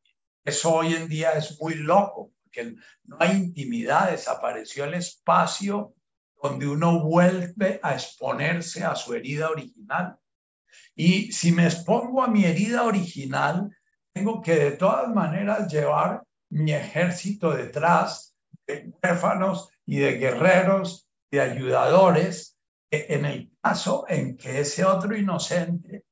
eso 0.44 0.74
hoy 0.74 0.94
en 0.94 1.08
día 1.08 1.32
es 1.32 1.60
muy 1.60 1.74
loco, 1.74 2.32
porque 2.44 2.76
no 3.04 3.16
hay 3.18 3.32
intimidad, 3.32 4.12
desapareció 4.12 4.84
el 4.84 4.94
espacio 4.94 5.94
donde 6.40 6.68
uno 6.68 7.00
vuelve 7.02 7.80
a 7.82 7.94
exponerse 7.94 8.84
a 8.84 8.94
su 8.94 9.14
herida 9.14 9.50
original. 9.50 10.16
Y 10.94 11.32
si 11.32 11.50
me 11.50 11.64
expongo 11.64 12.22
a 12.22 12.28
mi 12.28 12.44
herida 12.44 12.84
original, 12.84 13.75
tengo 14.16 14.40
que 14.40 14.56
de 14.56 14.70
todas 14.70 15.14
maneras 15.14 15.70
llevar 15.70 16.22
mi 16.48 16.72
ejército 16.72 17.50
detrás 17.50 18.34
de 18.66 18.90
huérfanos 19.02 19.68
y 19.84 19.98
de 19.98 20.12
guerreros, 20.12 21.06
de 21.30 21.42
ayudadores, 21.42 22.56
e, 22.90 23.08
en 23.10 23.26
el 23.26 23.52
caso 23.62 24.06
en 24.08 24.38
que 24.38 24.60
ese 24.60 24.86
otro 24.86 25.14
inocente, 25.14 26.06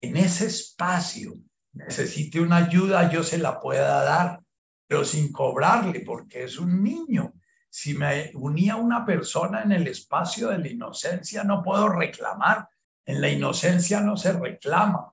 en 0.00 0.16
ese 0.16 0.46
espacio, 0.46 1.34
necesite 1.72 2.40
una 2.40 2.58
ayuda, 2.58 3.10
yo 3.10 3.24
se 3.24 3.38
la 3.38 3.60
pueda 3.60 4.04
dar, 4.04 4.40
pero 4.86 5.04
sin 5.04 5.32
cobrarle, 5.32 6.04
porque 6.06 6.44
es 6.44 6.60
un 6.60 6.80
niño. 6.80 7.32
Si 7.68 7.94
me 7.94 8.30
unía 8.34 8.76
una 8.76 9.04
persona 9.04 9.62
en 9.62 9.72
el 9.72 9.88
espacio 9.88 10.50
de 10.50 10.58
la 10.58 10.68
inocencia, 10.68 11.42
no 11.42 11.60
puedo 11.64 11.88
reclamar. 11.88 12.68
En 13.04 13.20
la 13.20 13.28
inocencia 13.28 14.00
no 14.00 14.16
se 14.16 14.32
reclama. 14.32 15.12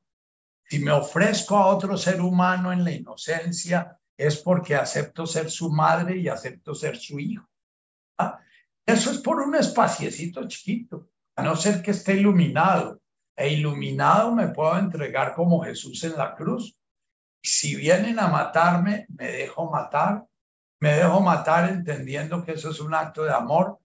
Si 0.70 0.80
me 0.80 0.92
ofrezco 0.92 1.58
a 1.58 1.68
otro 1.68 1.98
ser 1.98 2.22
humano 2.22 2.72
en 2.72 2.84
la 2.84 2.92
inocencia, 2.92 4.00
es 4.18 4.38
porque 4.38 4.76
acepto 4.76 5.26
ser 5.26 5.50
su 5.50 5.70
madre 5.72 6.18
y 6.18 6.28
acepto 6.28 6.74
ser 6.74 6.98
su 6.98 7.20
hijo. 7.20 7.48
¿Ah? 8.18 8.40
Eso 8.86 9.12
es 9.12 9.20
por 9.20 9.40
un 9.40 9.56
espaciecito 9.56 10.48
chiquito, 10.48 11.10
a 11.36 11.44
no 11.44 11.56
ser 11.56 11.82
que 11.82 11.92
esté 11.92 12.16
iluminado. 12.16 13.02
E 13.36 13.50
iluminado 13.50 14.34
me 14.34 14.50
puedo 14.50 14.78
entregar 14.78 15.34
como 15.34 15.64
Jesús 15.64 16.04
en 16.04 16.18
la 16.18 16.36
cruz. 16.36 16.78
Si 17.42 17.76
vienen 17.76 18.20
a 18.20 18.28
matarme, 18.28 19.06
me 19.10 19.32
dejo 19.32 19.70
matar. 19.70 20.26
Me 20.80 20.94
dejo 20.94 21.22
matar 21.22 21.70
entendiendo 21.70 22.44
que 22.44 22.54
eso 22.54 22.70
es 22.70 22.80
un 22.80 22.94
acto 22.94 23.24
de 23.24 23.32
amor. 23.32 23.80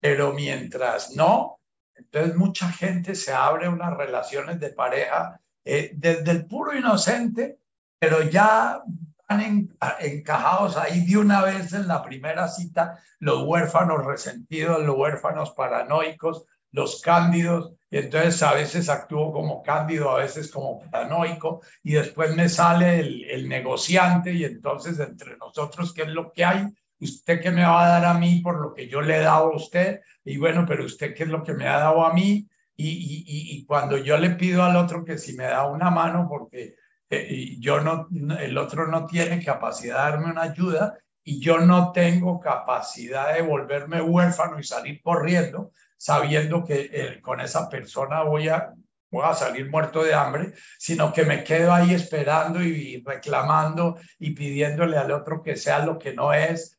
Pero 0.00 0.32
mientras 0.32 1.14
no, 1.16 1.60
entonces 1.94 2.36
mucha 2.36 2.70
gente 2.70 3.14
se 3.14 3.32
abre 3.32 3.68
unas 3.68 3.96
relaciones 3.96 4.60
de 4.60 4.70
pareja 4.70 5.40
eh, 5.64 5.92
desde 5.94 6.30
el 6.30 6.46
puro 6.46 6.76
inocente, 6.76 7.58
pero 7.98 8.22
ya 8.22 8.82
han 9.26 9.68
encajados 10.00 10.76
ahí 10.76 11.06
de 11.06 11.16
una 11.16 11.42
vez 11.42 11.72
en 11.72 11.88
la 11.88 12.02
primera 12.02 12.48
cita 12.48 12.98
los 13.18 13.42
huérfanos 13.42 14.04
resentidos, 14.04 14.82
los 14.84 14.96
huérfanos 14.96 15.52
paranoicos, 15.52 16.44
los 16.72 17.00
cándidos, 17.00 17.72
y 17.90 17.98
entonces 17.98 18.42
a 18.42 18.52
veces 18.52 18.88
actúo 18.88 19.32
como 19.32 19.62
cándido, 19.62 20.10
a 20.10 20.18
veces 20.18 20.50
como 20.50 20.80
paranoico, 20.80 21.62
y 21.82 21.92
después 21.92 22.34
me 22.34 22.48
sale 22.48 22.98
el, 23.00 23.24
el 23.30 23.48
negociante, 23.48 24.32
y 24.32 24.44
entonces 24.44 24.98
entre 24.98 25.36
nosotros, 25.38 25.94
¿qué 25.94 26.02
es 26.02 26.08
lo 26.08 26.32
que 26.32 26.44
hay? 26.44 26.66
¿Usted 27.00 27.40
qué 27.40 27.50
me 27.50 27.62
va 27.62 27.84
a 27.84 27.88
dar 28.00 28.04
a 28.04 28.18
mí 28.18 28.40
por 28.40 28.60
lo 28.60 28.74
que 28.74 28.88
yo 28.88 29.00
le 29.00 29.16
he 29.16 29.20
dado 29.20 29.52
a 29.52 29.56
usted? 29.56 30.00
Y 30.24 30.36
bueno, 30.36 30.64
pero 30.66 30.84
usted 30.84 31.14
qué 31.14 31.22
es 31.22 31.28
lo 31.28 31.42
que 31.42 31.54
me 31.54 31.68
ha 31.68 31.78
dado 31.78 32.04
a 32.04 32.12
mí? 32.12 32.48
Y, 32.76 33.64
cuando 33.66 33.96
yo 33.98 34.18
le 34.18 34.30
pido 34.30 34.64
al 34.64 34.76
otro 34.76 35.04
que 35.04 35.16
si 35.16 35.34
me 35.34 35.44
da 35.44 35.66
una 35.66 35.90
mano, 35.90 36.26
porque 36.28 36.74
eh, 37.08 37.56
yo 37.60 37.80
no, 37.80 38.08
el 38.38 38.58
otro 38.58 38.88
no 38.88 39.06
tiene 39.06 39.44
capacidad 39.44 40.04
de 40.06 40.10
darme 40.10 40.32
una 40.32 40.42
ayuda 40.42 40.98
y 41.22 41.40
yo 41.40 41.58
no 41.58 41.92
tengo 41.92 42.40
capacidad 42.40 43.34
de 43.34 43.42
volverme 43.42 44.02
huérfano 44.02 44.58
y 44.58 44.64
salir 44.64 45.00
corriendo 45.02 45.72
sabiendo 46.04 46.64
que 46.64 46.90
eh, 46.92 47.20
con 47.22 47.40
esa 47.40 47.68
persona 47.70 48.22
voy 48.22 48.48
a, 48.48 48.74
voy 49.10 49.24
a 49.24 49.32
salir 49.32 49.70
muerto 49.70 50.02
de 50.02 50.12
hambre, 50.12 50.52
sino 50.78 51.12
que 51.14 51.24
me 51.24 51.42
quedo 51.42 51.72
ahí 51.72 51.94
esperando 51.94 52.62
y 52.62 53.02
reclamando 53.02 53.96
y 54.18 54.32
pidiéndole 54.32 54.98
al 54.98 55.12
otro 55.12 55.42
que 55.42 55.56
sea 55.56 55.78
lo 55.78 55.98
que 55.98 56.12
no 56.12 56.34
es, 56.34 56.73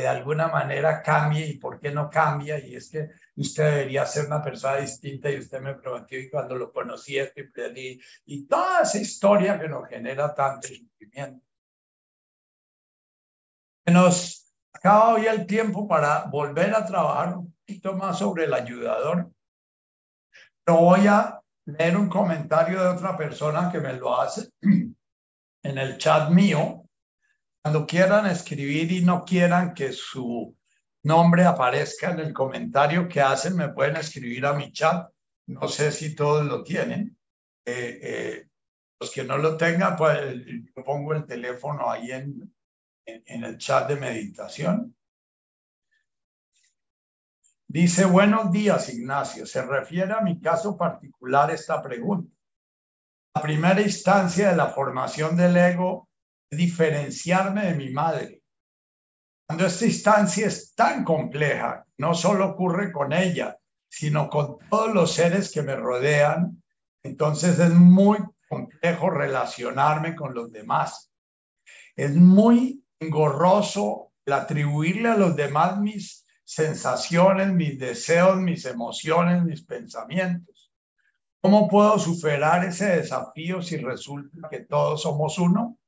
de 0.00 0.08
alguna 0.08 0.48
manera 0.48 1.02
cambie 1.02 1.46
y 1.46 1.58
por 1.58 1.80
qué 1.80 1.90
no 1.90 2.10
cambia. 2.10 2.58
Y 2.58 2.76
es 2.76 2.90
que 2.90 3.10
usted 3.36 3.64
debería 3.64 4.06
ser 4.06 4.26
una 4.26 4.42
persona 4.42 4.76
distinta 4.76 5.30
y 5.30 5.38
usted 5.38 5.60
me 5.60 5.74
prometió 5.74 6.20
y 6.20 6.30
cuando 6.30 6.56
lo 6.56 6.72
conocí 6.72 7.18
esto 7.18 7.40
y, 7.74 8.00
y 8.26 8.46
toda 8.46 8.82
esa 8.82 8.98
historia 8.98 9.58
que 9.58 9.68
nos 9.68 9.88
genera 9.88 10.34
tanto 10.34 10.68
sufrimiento. 10.68 11.44
Nos 13.86 14.54
acaba 14.72 15.14
hoy 15.14 15.26
el 15.26 15.46
tiempo 15.46 15.86
para 15.86 16.24
volver 16.24 16.74
a 16.74 16.84
trabajar 16.84 17.38
un 17.38 17.52
poquito 17.52 17.94
más 17.94 18.18
sobre 18.18 18.44
el 18.44 18.54
ayudador. 18.54 19.30
Pero 20.64 20.78
voy 20.78 21.06
a 21.06 21.40
leer 21.66 21.96
un 21.96 22.08
comentario 22.08 22.82
de 22.82 22.88
otra 22.88 23.16
persona 23.16 23.70
que 23.70 23.80
me 23.80 23.92
lo 23.94 24.20
hace 24.20 24.50
en 24.60 25.78
el 25.78 25.98
chat 25.98 26.30
mío. 26.30 26.83
Cuando 27.64 27.86
quieran 27.86 28.26
escribir 28.26 28.92
y 28.92 29.00
no 29.00 29.24
quieran 29.24 29.72
que 29.72 29.90
su 29.90 30.54
nombre 31.02 31.46
aparezca 31.46 32.10
en 32.10 32.20
el 32.20 32.34
comentario 32.34 33.08
que 33.08 33.22
hacen, 33.22 33.56
me 33.56 33.70
pueden 33.70 33.96
escribir 33.96 34.44
a 34.44 34.52
mi 34.52 34.70
chat. 34.70 35.10
No 35.46 35.66
sé 35.66 35.90
si 35.90 36.14
todos 36.14 36.44
lo 36.44 36.62
tienen. 36.62 37.16
Eh, 37.64 38.00
eh, 38.02 38.48
los 39.00 39.10
que 39.10 39.24
no 39.24 39.38
lo 39.38 39.56
tengan, 39.56 39.96
pues 39.96 40.44
yo 40.44 40.84
pongo 40.84 41.14
el 41.14 41.24
teléfono 41.24 41.90
ahí 41.90 42.12
en, 42.12 42.54
en, 43.06 43.44
el 43.44 43.56
chat 43.56 43.88
de 43.88 43.96
meditación. 43.96 44.94
Dice, 47.66 48.04
buenos 48.04 48.52
días, 48.52 48.92
Ignacio. 48.92 49.46
Se 49.46 49.62
refiere 49.62 50.12
a 50.12 50.20
mi 50.20 50.38
caso 50.38 50.76
particular 50.76 51.50
esta 51.50 51.80
pregunta. 51.80 52.30
La 53.34 53.40
primera 53.40 53.80
instancia 53.80 54.50
de 54.50 54.56
la 54.56 54.66
formación 54.66 55.34
del 55.34 55.56
ego 55.56 56.10
diferenciarme 56.56 57.66
de 57.66 57.74
mi 57.74 57.90
madre 57.90 58.44
cuando 59.46 59.66
esta 59.66 59.84
instancia 59.84 60.46
es 60.46 60.74
tan 60.74 61.04
compleja, 61.04 61.84
no 61.98 62.14
solo 62.14 62.48
ocurre 62.50 62.90
con 62.90 63.12
ella, 63.12 63.58
sino 63.88 64.30
con 64.30 64.56
todos 64.70 64.92
los 64.92 65.12
seres 65.12 65.50
que 65.52 65.62
me 65.62 65.76
rodean, 65.76 66.62
entonces 67.02 67.58
es 67.58 67.70
muy 67.70 68.18
complejo 68.48 69.10
relacionarme 69.10 70.14
con 70.14 70.34
los 70.34 70.50
demás. 70.50 71.12
Es 71.94 72.16
muy 72.16 72.82
engorroso 72.98 74.12
el 74.24 74.32
atribuirle 74.32 75.10
a 75.10 75.16
los 75.16 75.36
demás 75.36 75.78
mis 75.78 76.24
sensaciones, 76.42 77.52
mis 77.52 77.78
deseos, 77.78 78.38
mis 78.38 78.64
emociones, 78.64 79.44
mis 79.44 79.62
pensamientos. 79.62 80.72
¿Cómo 81.42 81.68
puedo 81.68 81.98
superar 81.98 82.64
ese 82.64 82.96
desafío 82.96 83.60
si 83.60 83.76
resulta 83.76 84.48
que 84.48 84.60
todos 84.60 85.02
somos 85.02 85.38
uno? 85.38 85.78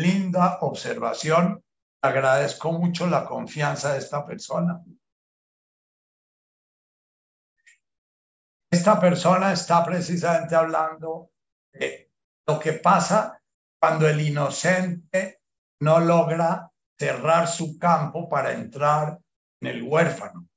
Linda 0.00 0.58
observación 0.62 1.62
agradezco 2.02 2.72
mucho 2.72 3.06
la 3.06 3.26
confianza 3.26 3.92
de 3.92 3.98
esta 3.98 4.24
persona. 4.26 4.82
Esta 8.72 8.98
persona 8.98 9.52
está 9.52 9.84
precisamente 9.84 10.54
hablando 10.54 11.32
de 11.72 12.10
lo 12.46 12.58
que 12.58 12.74
pasa 12.74 13.42
cuando 13.78 14.08
el 14.08 14.20
inocente 14.20 15.42
no 15.82 16.00
logra 16.00 16.70
cerrar 16.98 17.48
su 17.48 17.78
campo 17.78 18.28
para 18.28 18.52
entrar 18.52 19.18
en 19.60 19.68
el 19.68 19.82
huérfano. 19.82 20.48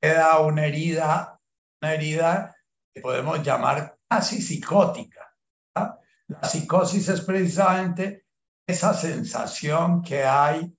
Queda 0.00 0.38
una 0.40 0.66
herida, 0.66 1.40
una 1.80 1.94
herida 1.94 2.54
que 2.92 3.00
podemos 3.00 3.42
llamar 3.42 3.96
casi 4.08 4.40
psicótica. 4.40 5.34
La 5.74 6.42
psicosis 6.42 7.08
es 7.08 7.20
precisamente 7.22 8.23
esa 8.66 8.94
sensación 8.94 10.02
que 10.02 10.24
hay 10.24 10.72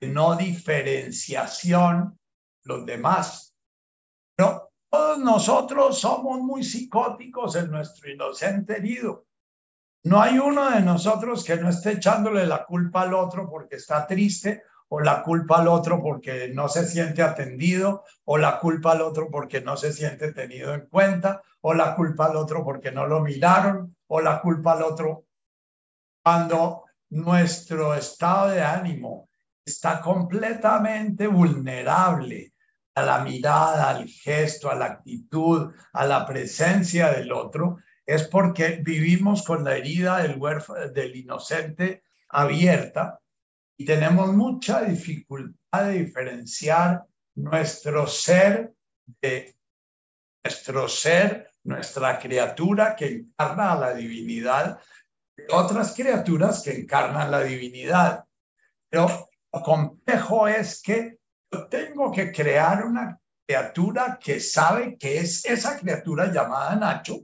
de 0.00 0.08
no 0.08 0.36
diferenciación 0.36 2.18
los 2.64 2.84
demás. 2.84 3.54
Pero 4.36 4.70
todos 4.90 5.18
nosotros 5.18 5.98
somos 5.98 6.40
muy 6.40 6.64
psicóticos 6.64 7.56
en 7.56 7.70
nuestro 7.70 8.10
inocente 8.10 8.76
herido. 8.76 9.26
No 10.04 10.20
hay 10.20 10.38
uno 10.38 10.70
de 10.70 10.80
nosotros 10.80 11.44
que 11.44 11.56
no 11.56 11.68
esté 11.68 11.92
echándole 11.92 12.46
la 12.46 12.64
culpa 12.64 13.02
al 13.02 13.14
otro 13.14 13.48
porque 13.48 13.76
está 13.76 14.06
triste 14.06 14.62
o 14.88 15.00
la 15.00 15.22
culpa 15.22 15.58
al 15.58 15.68
otro 15.68 16.00
porque 16.00 16.48
no 16.54 16.68
se 16.68 16.86
siente 16.86 17.22
atendido 17.22 18.04
o 18.24 18.38
la 18.38 18.58
culpa 18.58 18.92
al 18.92 19.02
otro 19.02 19.28
porque 19.30 19.60
no 19.60 19.76
se 19.76 19.92
siente 19.92 20.32
tenido 20.32 20.72
en 20.72 20.86
cuenta 20.86 21.42
o 21.60 21.74
la 21.74 21.94
culpa 21.94 22.26
al 22.26 22.36
otro 22.36 22.64
porque 22.64 22.90
no 22.90 23.06
lo 23.06 23.20
miraron 23.20 23.96
o 24.06 24.20
la 24.20 24.40
culpa 24.40 24.72
al 24.72 24.82
otro 24.84 25.24
cuando 26.22 26.84
nuestro 27.10 27.94
estado 27.94 28.50
de 28.50 28.62
ánimo 28.62 29.28
está 29.64 30.00
completamente 30.00 31.26
vulnerable 31.26 32.52
a 32.94 33.02
la 33.02 33.18
mirada, 33.20 33.90
al 33.90 34.08
gesto, 34.08 34.70
a 34.70 34.74
la 34.74 34.86
actitud, 34.86 35.72
a 35.92 36.06
la 36.06 36.26
presencia 36.26 37.10
del 37.12 37.32
otro, 37.32 37.78
es 38.04 38.26
porque 38.26 38.80
vivimos 38.82 39.44
con 39.44 39.64
la 39.64 39.76
herida 39.76 40.22
del, 40.22 40.40
del 40.94 41.16
inocente 41.16 42.02
abierta 42.28 43.20
y 43.76 43.84
tenemos 43.84 44.32
mucha 44.32 44.82
dificultad 44.82 45.84
de 45.84 46.04
diferenciar 46.04 47.04
nuestro 47.34 48.06
ser 48.06 48.72
de 49.20 49.54
nuestro 50.42 50.88
ser, 50.88 51.50
nuestra 51.64 52.18
criatura 52.18 52.96
que 52.96 53.06
encarna 53.06 53.72
a 53.72 53.78
la 53.78 53.94
divinidad, 53.94 54.80
otras 55.50 55.94
criaturas 55.94 56.62
que 56.62 56.72
encarnan 56.72 57.30
la 57.30 57.42
divinidad. 57.42 58.24
Pero 58.88 59.28
lo 59.52 59.62
complejo 59.62 60.48
es 60.48 60.82
que 60.82 61.18
yo 61.50 61.66
tengo 61.68 62.12
que 62.12 62.32
crear 62.32 62.84
una 62.84 63.18
criatura 63.46 64.18
que 64.22 64.40
sabe 64.40 64.96
que 64.98 65.18
es 65.18 65.44
esa 65.44 65.78
criatura 65.78 66.30
llamada 66.32 66.76
Nacho 66.76 67.20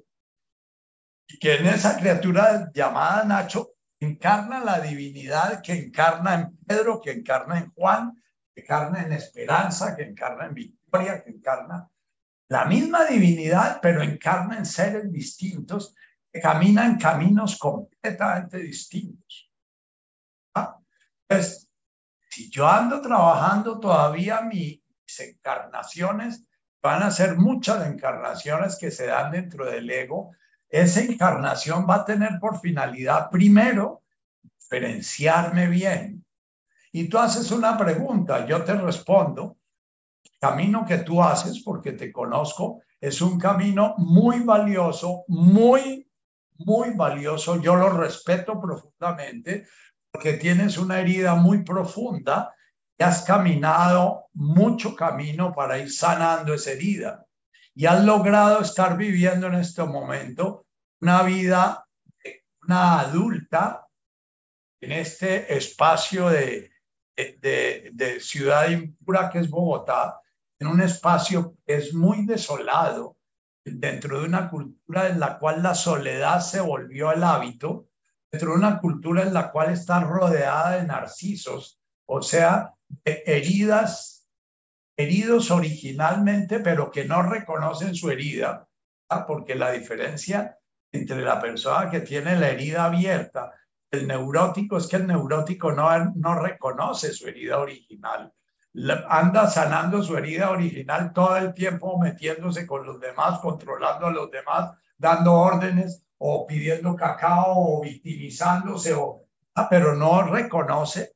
y 1.29 1.39
que 1.39 1.57
en 1.57 1.67
esa 1.67 1.99
criatura 1.99 2.71
llamada 2.73 3.25
Nacho 3.25 3.73
encarna 4.01 4.65
la 4.65 4.81
divinidad 4.81 5.63
que 5.63 5.73
encarna 5.73 6.35
en 6.35 6.57
Pedro, 6.67 7.01
que 7.01 7.13
encarna 7.13 7.59
en 7.59 7.71
Juan, 7.73 8.23
que 8.55 8.63
encarna 8.63 9.03
en 9.03 9.13
Esperanza, 9.13 9.95
que 9.97 10.03
encarna 10.03 10.47
en 10.47 10.55
Victoria, 10.55 11.23
que 11.23 11.31
encarna 11.31 11.91
la 12.49 12.67
misma 12.67 13.05
divinidad, 13.05 13.81
pero 13.83 14.03
encarna 14.03 14.59
en 14.59 14.67
seres 14.67 15.11
distintos 15.11 15.95
caminan 16.41 16.99
caminos 16.99 17.59
completamente 17.59 18.59
distintos. 18.59 19.51
¿Ah? 20.55 20.79
Pues, 21.27 21.69
si 22.29 22.51
yo 22.51 22.69
ando 22.69 23.01
trabajando 23.01 23.79
todavía 23.79 24.41
mis 24.43 24.81
encarnaciones, 25.19 26.45
van 26.83 27.03
a 27.03 27.11
ser 27.11 27.37
muchas 27.37 27.87
encarnaciones 27.87 28.77
que 28.77 28.91
se 28.91 29.07
dan 29.07 29.33
dentro 29.33 29.65
del 29.65 29.89
ego, 29.89 30.33
esa 30.69 31.01
encarnación 31.01 31.87
va 31.89 31.97
a 31.97 32.05
tener 32.05 32.39
por 32.41 32.61
finalidad 32.61 33.31
primero 33.31 34.03
diferenciarme 34.59 35.69
bien. 35.69 36.25
Y 36.91 37.09
tú 37.09 37.19
haces 37.19 37.51
una 37.53 37.79
pregunta, 37.79 38.45
yo 38.47 38.65
te 38.65 38.75
respondo, 38.75 39.57
el 40.25 40.39
camino 40.41 40.85
que 40.85 40.99
tú 40.99 41.23
haces, 41.23 41.63
porque 41.63 41.93
te 41.93 42.13
conozco, 42.13 42.83
es 43.01 43.21
un 43.21 43.39
camino 43.39 43.95
muy 43.99 44.41
valioso, 44.41 45.25
muy, 45.29 46.09
muy 46.57 46.91
valioso. 46.91 47.61
Yo 47.61 47.77
lo 47.77 47.91
respeto 47.91 48.61
profundamente 48.61 49.67
porque 50.11 50.35
tienes 50.35 50.79
una 50.79 51.01
herida 51.01 51.35
muy 51.35 51.65
profunda 51.65 52.55
y 52.97 53.03
has 53.03 53.23
caminado 53.23 54.27
mucho 54.35 54.95
camino 54.95 55.53
para 55.53 55.79
ir 55.79 55.91
sanando 55.91 56.55
esa 56.55 56.71
herida. 56.71 57.27
Y 57.75 57.87
has 57.87 58.05
logrado 58.05 58.61
estar 58.61 58.97
viviendo 58.97 59.49
en 59.49 59.55
este 59.55 59.83
momento 59.83 60.67
una 61.01 61.23
vida, 61.25 61.85
una 62.63 63.01
adulta 63.01 63.87
en 64.81 64.93
este 64.93 65.57
espacio 65.57 66.29
de, 66.29 66.71
de, 67.17 68.21
ciudad 68.21 68.69
impura 68.69 69.31
que 69.31 69.39
es 69.39 69.51
Bogotá, 69.51 70.21
en 70.59 70.69
un 70.69 70.81
espacio 70.81 71.57
que 71.67 71.75
es 71.77 71.95
muy 71.95 72.25
desolado, 72.27 73.17
dentro 73.65 74.21
de 74.21 74.27
una 74.27 74.51
cultura 74.51 75.09
en 75.09 75.19
la 75.19 75.39
cual 75.39 75.63
la 75.63 75.75
soledad 75.75 76.41
se 76.41 76.61
volvió 76.61 77.13
el 77.13 77.25
hábito, 77.25 77.89
dentro 78.31 78.51
de 78.51 78.59
una 78.59 78.79
cultura 78.79 79.23
en 79.23 79.33
la 79.33 79.51
cual 79.51 79.73
está 79.73 80.01
rodeada 80.01 80.77
de 80.77 80.87
narcisos, 80.87 81.81
o 82.07 82.21
sea, 82.21 82.75
de 82.89 83.23
heridas, 83.27 84.29
heridos 84.97 85.51
originalmente, 85.51 86.61
pero 86.61 86.91
que 86.91 87.05
no 87.05 87.23
reconocen 87.23 87.95
su 87.95 88.11
herida, 88.11 88.69
porque 89.27 89.55
la 89.55 89.71
diferencia 89.71 90.59
entre 90.93 91.23
la 91.23 91.41
persona 91.41 91.91
que 91.91 92.01
tiene 92.01 92.37
la 92.37 92.51
herida 92.51 92.85
abierta, 92.85 93.53
el 93.91 94.07
neurótico, 94.07 94.77
es 94.77 94.87
que 94.87 94.97
el 94.97 95.07
neurótico 95.07 95.73
no, 95.73 96.13
no 96.17 96.41
reconoce 96.41 97.13
su 97.13 97.29
herida 97.29 97.59
original. 97.59 98.33
Anda 99.09 99.49
sanando 99.49 100.03
su 100.03 100.17
herida 100.17 100.51
original 100.51 101.13
todo 101.13 101.37
el 101.37 101.55
tiempo, 101.55 101.99
metiéndose 101.99 102.67
con 102.67 102.85
los 102.85 103.01
demás, 103.01 103.39
controlando 103.41 104.07
a 104.07 104.11
los 104.11 104.31
demás, 104.31 104.77
dando 104.99 105.33
órdenes 105.35 106.05
o 106.19 106.47
pidiendo 106.47 106.97
cacao 106.97 107.55
o 107.57 107.83
victimizándose, 107.83 108.95
o, 108.95 109.27
ah, 109.55 109.69
pero 109.69 109.95
no 109.95 110.23
reconoce 110.25 111.15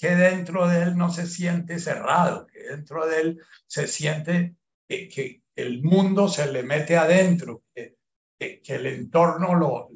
que 0.00 0.16
dentro 0.16 0.66
de 0.66 0.82
él 0.82 0.96
no 0.96 1.10
se 1.10 1.26
siente 1.26 1.78
cerrado, 1.78 2.46
que 2.46 2.64
dentro 2.64 3.06
de 3.06 3.20
él 3.20 3.42
se 3.66 3.86
siente 3.86 4.56
que, 4.88 5.42
el 5.54 5.82
mundo 5.82 6.28
se 6.28 6.50
le 6.52 6.62
mete 6.62 6.96
adentro, 6.96 7.64
que, 7.74 7.96
el 8.38 8.86
entorno 8.86 9.54
lo, 9.54 9.88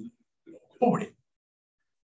cubre. 0.79 1.15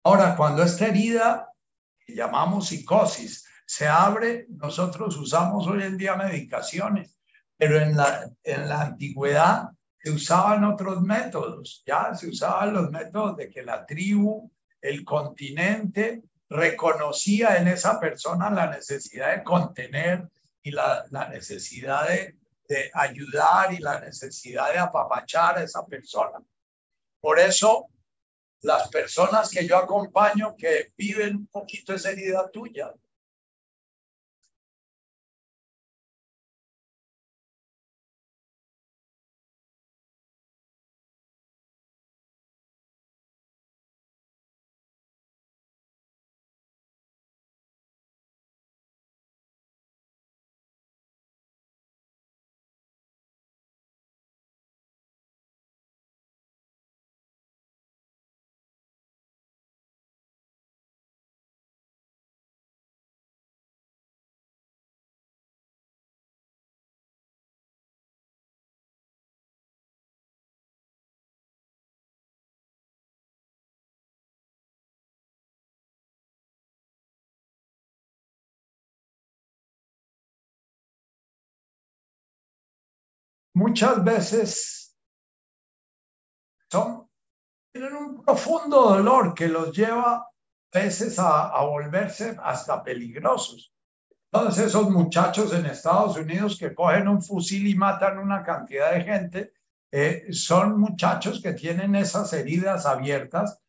Ahora, 0.05 0.37
cuando 0.37 0.63
esta 0.63 0.87
herida, 0.87 1.51
que 1.99 2.15
llamamos 2.15 2.69
psicosis, 2.69 3.47
se 3.69 3.87
abre, 3.87 4.47
nosotros 4.49 5.15
usamos 5.19 5.67
hoy 5.67 5.83
en 5.83 5.99
día 5.99 6.17
medicaciones, 6.17 7.19
pero 7.55 7.79
en 7.79 7.99
la, 7.99 8.31
en 8.43 8.67
la 8.67 8.81
antigüedad 8.81 9.69
se 10.03 10.11
usaban 10.11 10.65
otros 10.65 11.03
métodos, 11.03 11.83
ya 11.87 12.15
se 12.15 12.29
usaban 12.29 12.73
los 12.73 12.91
métodos 12.91 13.37
de 13.37 13.51
que 13.51 13.63
la 13.63 13.85
tribu, 13.85 14.51
el 14.81 15.05
continente, 15.05 16.23
reconocía 16.49 17.59
en 17.59 17.69
esa 17.69 18.01
persona 18.01 18.49
la 18.49 18.71
necesidad 18.71 19.37
de 19.37 19.45
contener 19.45 20.27
y 20.63 20.71
la, 20.71 21.05
la 21.11 21.29
necesidad 21.29 22.09
de, 22.09 22.39
de 22.67 22.91
ayudar 22.95 23.75
y 23.75 23.81
la 23.81 24.01
necesidad 24.01 24.73
de 24.73 24.79
apapachar 24.79 25.59
a 25.59 25.63
esa 25.65 25.85
persona. 25.85 26.39
Por 27.21 27.39
eso, 27.39 27.89
las 28.63 28.89
personas 28.89 29.51
que 29.51 29.69
yo 29.69 29.77
acompaño 29.77 30.57
que 30.57 30.95
viven 30.97 31.37
un 31.37 31.47
poquito 31.49 31.93
esa 31.93 32.13
herida 32.13 32.51
tuya, 32.51 32.95
muchas 83.59 84.05
veces 84.05 84.97
son, 86.71 87.09
tienen 87.73 87.95
un 87.97 88.23
profundo 88.23 88.91
dolor 88.91 89.35
que 89.35 89.49
los 89.49 89.77
lleva 89.77 90.15
a 90.17 90.31
veces 90.73 91.19
a, 91.19 91.61
volverse 91.65 92.37
hasta 92.41 92.85
peligrosos. 92.85 93.73
Todos 94.31 94.59
esos 94.59 94.91
muchachos 94.91 95.53
en 95.53 95.67
Estados 95.67 96.17
Unidos 96.17 96.57
que 96.57 96.73
cogen 96.73 97.09
un 97.09 97.21
fusil 97.21 97.67
y 97.67 97.75
matan 97.75 98.19
una 98.19 98.45
cantidad 98.45 98.93
de 98.93 99.01
gente, 99.03 99.53
eh, 99.91 100.27
son 100.31 100.79
muchachos 100.79 101.41
que 101.43 101.55
tienen 101.55 101.97
esas 101.97 102.33
heridas 102.35 102.87
abiertas 102.87 103.61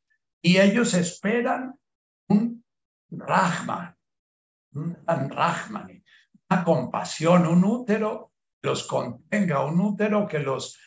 y 0.42 0.60
ellos 0.60 0.94
esperan 0.94 1.80
un 2.28 2.64
Rahman, 3.10 3.98
un 4.74 4.98
Rahman, 5.08 6.04
una 6.50 6.64
compasión, 6.64 7.48
un 7.48 7.64
útero 7.64 8.30
los 8.62 8.84
contenga, 8.88 9.64
un 9.64 9.80
útero 9.80 10.28
que 10.28 10.40
los, 10.40 10.78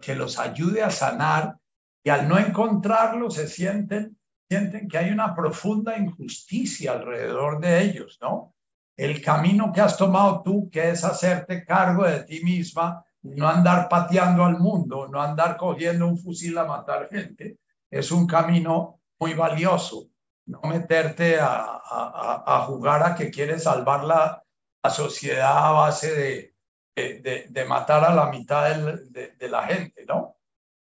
que 0.00 0.14
los 0.14 0.38
ayude 0.38 0.82
a 0.82 0.90
sanar 0.90 1.56
y 2.02 2.10
al 2.10 2.28
no 2.28 2.38
encontrarlo 2.38 3.30
se 3.30 3.46
sienten, 3.46 4.18
sienten 4.48 4.88
que 4.88 4.98
hay 4.98 5.10
una 5.10 5.34
profunda 5.34 5.96
injusticia 5.96 6.92
alrededor 6.92 7.60
de 7.60 7.82
ellos, 7.82 8.18
¿no? 8.20 8.54
El 8.96 9.22
camino 9.22 9.72
que 9.72 9.80
has 9.80 9.96
tomado 9.96 10.42
tú, 10.42 10.68
que 10.70 10.90
es 10.90 11.04
hacerte 11.04 11.64
cargo 11.64 12.04
de 12.04 12.24
ti 12.24 12.42
misma, 12.44 13.04
no 13.22 13.48
andar 13.48 13.88
pateando 13.88 14.44
al 14.44 14.58
mundo, 14.58 15.08
no 15.08 15.20
andar 15.20 15.56
cogiendo 15.56 16.06
un 16.06 16.18
fusil 16.18 16.56
a 16.58 16.64
matar 16.64 17.08
gente, 17.08 17.58
es 17.90 18.10
un 18.10 18.26
camino 18.26 19.00
muy 19.18 19.34
valioso. 19.34 20.06
No 20.46 20.60
meterte 20.62 21.38
a, 21.38 21.80
a, 21.84 22.64
jugar 22.66 23.04
a 23.04 23.14
que 23.14 23.30
quieres 23.30 23.64
salvar 23.64 24.04
la 24.04 24.42
sociedad 24.90 25.68
a 25.68 25.70
base 25.70 26.14
de, 26.14 26.49
de, 26.94 27.64
matar 27.68 28.04
a 28.04 28.14
la 28.14 28.30
mitad 28.30 28.74
de, 28.74 29.48
la 29.48 29.66
gente, 29.66 30.04
¿no? 30.06 30.36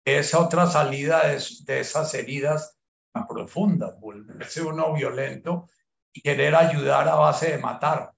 Es 0.05 0.35
otra 0.35 0.67
salida 0.67 1.23
de, 1.27 1.81
esas 1.81 2.15
heridas 2.15 2.79
tan 3.13 3.27
profundas, 3.27 3.99
volverse 4.01 4.63
uno 4.63 4.93
violento 4.95 5.69
y 6.13 6.23
querer 6.23 6.55
ayudar 6.55 7.09
a 7.09 7.17
base 7.17 7.53
de 7.53 7.59
matar. 7.59 8.13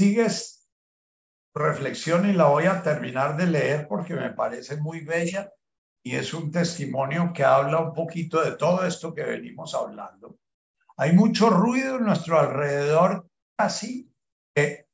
sigues 0.00 0.66
reflexión 1.54 2.26
y 2.26 2.32
la 2.32 2.46
voy 2.46 2.64
a 2.64 2.82
terminar 2.82 3.36
de 3.36 3.46
leer 3.46 3.86
porque 3.86 4.14
me 4.14 4.30
parece 4.30 4.78
muy 4.78 5.00
bella 5.04 5.52
y 6.02 6.16
es 6.16 6.32
un 6.32 6.50
testimonio 6.50 7.32
que 7.34 7.44
habla 7.44 7.80
un 7.80 7.92
poquito 7.92 8.42
de 8.42 8.52
todo 8.52 8.86
esto 8.86 9.12
que 9.12 9.24
venimos 9.24 9.74
hablando. 9.74 10.38
Hay 10.96 11.12
mucho 11.12 11.50
ruido 11.50 11.96
en 11.96 12.04
nuestro 12.04 12.40
alrededor, 12.40 13.28
casi 13.58 14.09
que 14.54 14.86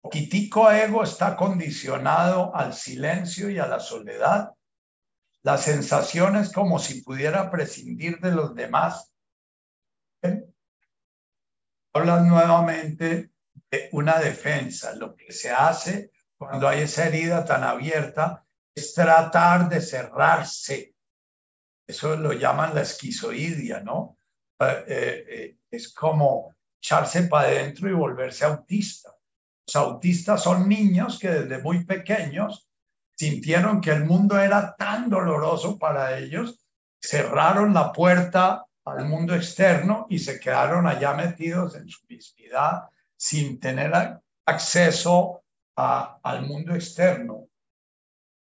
poquitico 0.00 0.70
ego 0.70 1.02
está 1.02 1.36
condicionado 1.36 2.54
al 2.54 2.74
silencio 2.74 3.50
y 3.50 3.58
a 3.58 3.66
la 3.66 3.80
soledad. 3.80 4.54
La 5.42 5.56
sensación 5.56 6.36
es 6.36 6.52
como 6.52 6.78
si 6.78 7.02
pudiera 7.02 7.50
prescindir 7.50 8.18
de 8.20 8.32
los 8.32 8.54
demás. 8.54 9.12
Hablan 11.94 12.28
nuevamente 12.28 13.32
de 13.70 13.88
una 13.92 14.18
defensa. 14.18 14.94
Lo 14.94 15.14
que 15.14 15.32
se 15.32 15.50
hace 15.50 16.12
cuando 16.36 16.68
hay 16.68 16.82
esa 16.82 17.06
herida 17.06 17.44
tan 17.44 17.64
abierta 17.64 18.44
es 18.74 18.94
tratar 18.94 19.68
de 19.68 19.80
cerrarse. 19.80 20.94
Eso 21.86 22.16
lo 22.16 22.32
llaman 22.32 22.74
la 22.74 22.82
esquizoidia, 22.82 23.80
¿no? 23.80 24.18
Eh, 24.60 24.84
eh, 24.88 25.56
es 25.70 25.92
como 25.92 26.54
echarse 26.80 27.22
para 27.22 27.48
adentro 27.48 27.88
y 27.88 27.92
volverse 27.92 28.44
autista. 28.44 29.10
Los 29.66 29.76
autistas 29.76 30.42
son 30.42 30.68
niños 30.68 31.18
que 31.18 31.30
desde 31.30 31.62
muy 31.62 31.84
pequeños 31.84 32.68
sintieron 33.14 33.80
que 33.80 33.90
el 33.90 34.04
mundo 34.04 34.38
era 34.38 34.74
tan 34.76 35.10
doloroso 35.10 35.78
para 35.78 36.18
ellos, 36.18 36.64
cerraron 37.00 37.74
la 37.74 37.92
puerta 37.92 38.64
al 38.84 39.06
mundo 39.06 39.34
externo 39.34 40.06
y 40.08 40.18
se 40.18 40.40
quedaron 40.40 40.86
allá 40.86 41.12
metidos 41.14 41.74
en 41.74 41.88
su 41.88 42.06
mismidad 42.08 42.84
sin 43.16 43.60
tener 43.60 44.20
acceso 44.46 45.42
al 45.74 46.46
mundo 46.46 46.74
externo 46.74 47.48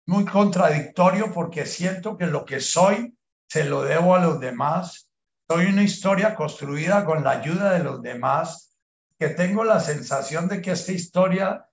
muy 0.06 0.24
contradictorio 0.24 1.32
porque 1.32 1.66
siento 1.66 2.16
que 2.16 2.26
lo 2.26 2.44
que 2.44 2.60
soy 2.60 3.16
se 3.48 3.64
lo 3.64 3.82
debo 3.82 4.14
a 4.14 4.20
los 4.20 4.40
demás. 4.40 5.05
Soy 5.48 5.66
una 5.66 5.84
historia 5.84 6.34
construida 6.34 7.04
con 7.04 7.22
la 7.22 7.30
ayuda 7.30 7.72
de 7.72 7.84
los 7.84 8.02
demás, 8.02 8.76
que 9.16 9.28
tengo 9.28 9.62
la 9.62 9.78
sensación 9.78 10.48
de 10.48 10.60
que 10.60 10.72
esta 10.72 10.90
historia, 10.90 11.68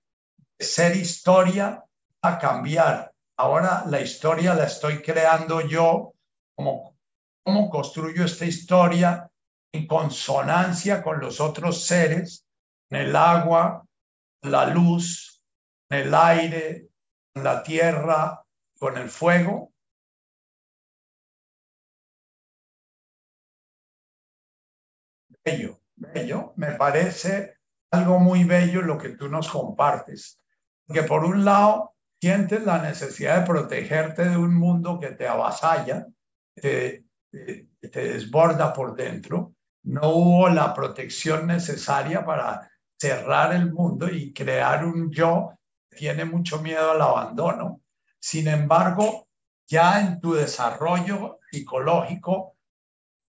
ser 0.59 0.95
historia, 0.95 1.83
a 2.21 2.37
cambiar. 2.37 3.11
Ahora 3.35 3.83
la 3.87 3.99
historia 3.99 4.53
la 4.53 4.65
estoy 4.65 5.01
creando 5.01 5.61
yo, 5.61 6.13
como 6.55 6.95
cómo 7.43 7.69
construyo 7.71 8.23
esta 8.25 8.45
historia 8.45 9.29
en 9.71 9.87
consonancia 9.87 11.01
con 11.01 11.19
los 11.19 11.41
otros 11.41 11.83
seres, 11.83 12.45
en 12.91 13.01
el 13.01 13.15
agua, 13.15 13.83
la 14.43 14.67
luz, 14.67 15.41
el 15.89 16.13
aire, 16.13 16.89
la 17.33 17.63
tierra, 17.63 18.45
con 18.77 18.97
el 18.97 19.09
fuego. 19.09 19.72
Bello, 25.43 25.81
bello. 25.95 26.53
Me 26.55 26.71
parece 26.71 27.57
algo 27.91 28.19
muy 28.19 28.43
bello 28.43 28.81
lo 28.81 28.97
que 28.97 29.09
tú 29.09 29.27
nos 29.27 29.49
compartes. 29.49 30.39
Que 30.87 31.03
por 31.03 31.25
un 31.25 31.43
lado 31.43 31.95
sientes 32.21 32.63
la 32.63 32.81
necesidad 32.81 33.39
de 33.39 33.45
protegerte 33.45 34.29
de 34.29 34.37
un 34.37 34.55
mundo 34.55 34.99
que 34.99 35.11
te 35.11 35.27
avasalla, 35.27 36.07
te, 36.55 37.05
te, 37.31 37.67
desborda 37.91 38.73
por 38.73 38.95
dentro. 38.95 39.53
No 39.83 40.09
hubo 40.09 40.49
la 40.49 40.73
protección 40.73 41.47
necesaria 41.47 42.25
para 42.25 42.71
cerrar 42.97 43.53
el 43.53 43.73
mundo 43.73 44.07
y 44.07 44.31
crear 44.31 44.85
un 44.85 45.11
yo 45.11 45.57
tiene 45.89 46.23
mucho 46.25 46.61
miedo 46.61 46.91
al 46.91 47.01
abandono. 47.01 47.81
Sin 48.19 48.47
embargo, 48.47 49.27
ya 49.67 49.99
en 49.99 50.21
tu 50.21 50.33
desarrollo 50.33 51.39
psicológico, 51.51 52.52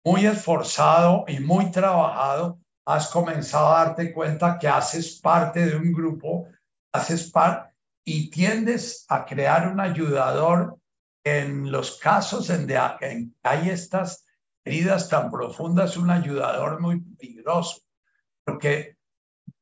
muy 0.08 0.26
esforzado 0.26 1.26
y 1.28 1.42
muy 1.42 1.70
trabajado, 1.70 2.62
has 2.86 3.10
comenzado 3.10 3.68
a 3.68 3.84
darte 3.84 4.14
cuenta 4.14 4.58
que 4.58 4.66
haces 4.66 5.20
parte 5.20 5.66
de 5.66 5.76
un 5.76 5.92
grupo, 5.92 6.48
haces 6.94 7.30
parte 7.30 7.74
y 8.06 8.30
tiendes 8.30 9.06
a 9.10 9.26
crear 9.26 9.68
un 9.68 9.82
ayudador 9.82 10.80
en 11.26 11.70
los 11.70 11.98
casos 11.98 12.50
en 12.50 12.68
que 12.68 13.28
hay 13.44 13.70
estas 13.70 14.26
heridas 14.64 15.10
tan 15.10 15.30
profundas, 15.30 15.98
un 15.98 16.10
ayudador 16.10 16.80
muy 16.80 17.02
peligroso, 17.02 17.82
porque 18.46 18.96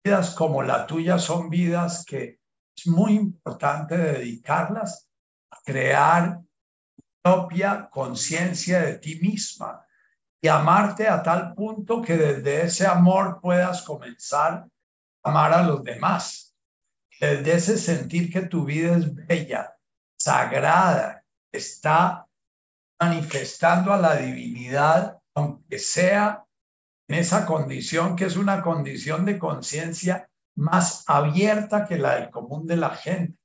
vidas 0.03 0.35
como 0.35 0.61
la 0.61 0.85
tuya 0.85 1.17
son 1.17 1.49
vidas 1.49 2.05
que 2.05 2.39
es 2.77 2.85
muy 2.85 3.13
importante 3.13 3.97
dedicarlas 3.97 5.09
a 5.49 5.57
crear 5.65 6.39
propia 7.23 7.89
conciencia 7.89 8.81
de 8.81 8.99
ti 8.99 9.19
misma 9.19 9.84
y 10.45 10.47
amarte 10.47 11.07
a 11.07 11.23
tal 11.23 11.55
punto 11.55 12.03
que 12.03 12.15
desde 12.15 12.65
ese 12.65 12.85
amor 12.85 13.39
puedas 13.41 13.81
comenzar 13.81 14.53
a 15.23 15.29
amar 15.29 15.51
a 15.51 15.63
los 15.63 15.83
demás. 15.83 16.55
Desde 17.19 17.55
ese 17.55 17.77
sentir 17.79 18.31
que 18.31 18.41
tu 18.41 18.63
vida 18.63 18.95
es 18.95 19.15
bella, 19.15 19.75
sagrada, 20.15 21.25
está 21.51 22.27
manifestando 22.99 23.91
a 23.91 23.97
la 23.97 24.17
divinidad, 24.17 25.17
aunque 25.33 25.79
sea 25.79 26.45
en 27.07 27.17
esa 27.17 27.47
condición 27.47 28.15
que 28.15 28.25
es 28.25 28.37
una 28.37 28.61
condición 28.61 29.25
de 29.25 29.39
conciencia 29.39 30.29
más 30.55 31.05
abierta 31.07 31.87
que 31.87 31.97
la 31.97 32.17
del 32.17 32.29
común 32.29 32.67
de 32.67 32.77
la 32.77 32.91
gente, 32.91 33.39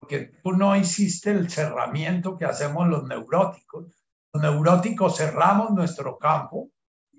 porque 0.00 0.32
tú 0.42 0.50
no 0.50 0.74
hiciste 0.74 1.30
el 1.30 1.48
cerramiento 1.48 2.36
que 2.36 2.46
hacemos 2.46 2.88
los 2.88 3.04
neuróticos. 3.04 4.01
Neuróticos 4.34 5.18
cerramos 5.18 5.72
nuestro 5.72 6.18
campo, 6.18 6.70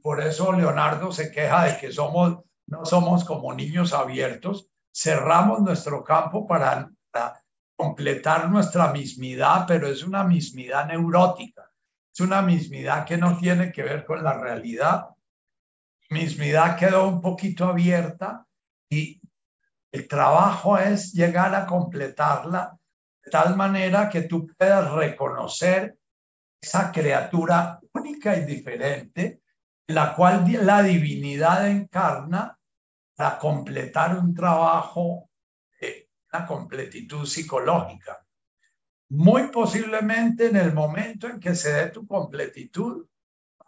por 0.01 0.19
eso 0.19 0.51
Leonardo 0.51 1.11
se 1.11 1.31
queja 1.31 1.65
de 1.65 1.77
que 1.77 1.91
somos, 1.91 2.39
no 2.67 2.85
somos 2.85 3.23
como 3.23 3.53
niños 3.53 3.93
abiertos, 3.93 4.67
cerramos 4.91 5.61
nuestro 5.61 6.03
campo 6.03 6.47
para, 6.47 6.89
para 7.11 7.43
completar 7.75 8.49
nuestra 8.49 8.91
mismidad, 8.91 9.65
pero 9.67 9.87
es 9.87 10.03
una 10.03 10.23
mismidad 10.23 10.87
neurótica, 10.87 11.71
es 12.11 12.19
una 12.19 12.41
mismidad 12.41 13.05
que 13.05 13.17
no 13.17 13.37
tiene 13.37 13.71
que 13.71 13.83
ver 13.83 14.05
con 14.05 14.23
la 14.23 14.33
realidad. 14.33 15.09
Mismidad 16.09 16.77
quedó 16.77 17.07
un 17.07 17.21
poquito 17.21 17.65
abierta 17.65 18.45
y 18.89 19.21
el 19.91 20.07
trabajo 20.07 20.79
es 20.79 21.13
llegar 21.13 21.53
a 21.53 21.67
completarla 21.67 22.75
de 23.23 23.31
tal 23.31 23.55
manera 23.55 24.09
que 24.09 24.23
tú 24.23 24.47
puedas 24.57 24.91
reconocer 24.91 25.97
esa 26.63 26.93
criatura 26.93 27.77
única 27.91 28.37
y 28.37 28.45
diferente, 28.45 29.41
en 29.85 29.95
la 29.95 30.15
cual 30.15 30.45
la 30.65 30.81
divinidad 30.81 31.67
encarna 31.67 32.57
para 33.15 33.37
completar 33.37 34.17
un 34.17 34.33
trabajo 34.33 35.29
de 35.79 36.09
una 36.31 36.45
completitud 36.45 37.25
psicológica. 37.25 38.25
Muy 39.09 39.49
posiblemente 39.49 40.47
en 40.47 40.55
el 40.55 40.73
momento 40.73 41.27
en 41.27 41.37
que 41.37 41.53
se 41.53 41.73
dé 41.73 41.89
tu 41.89 42.07
completitud, 42.07 43.05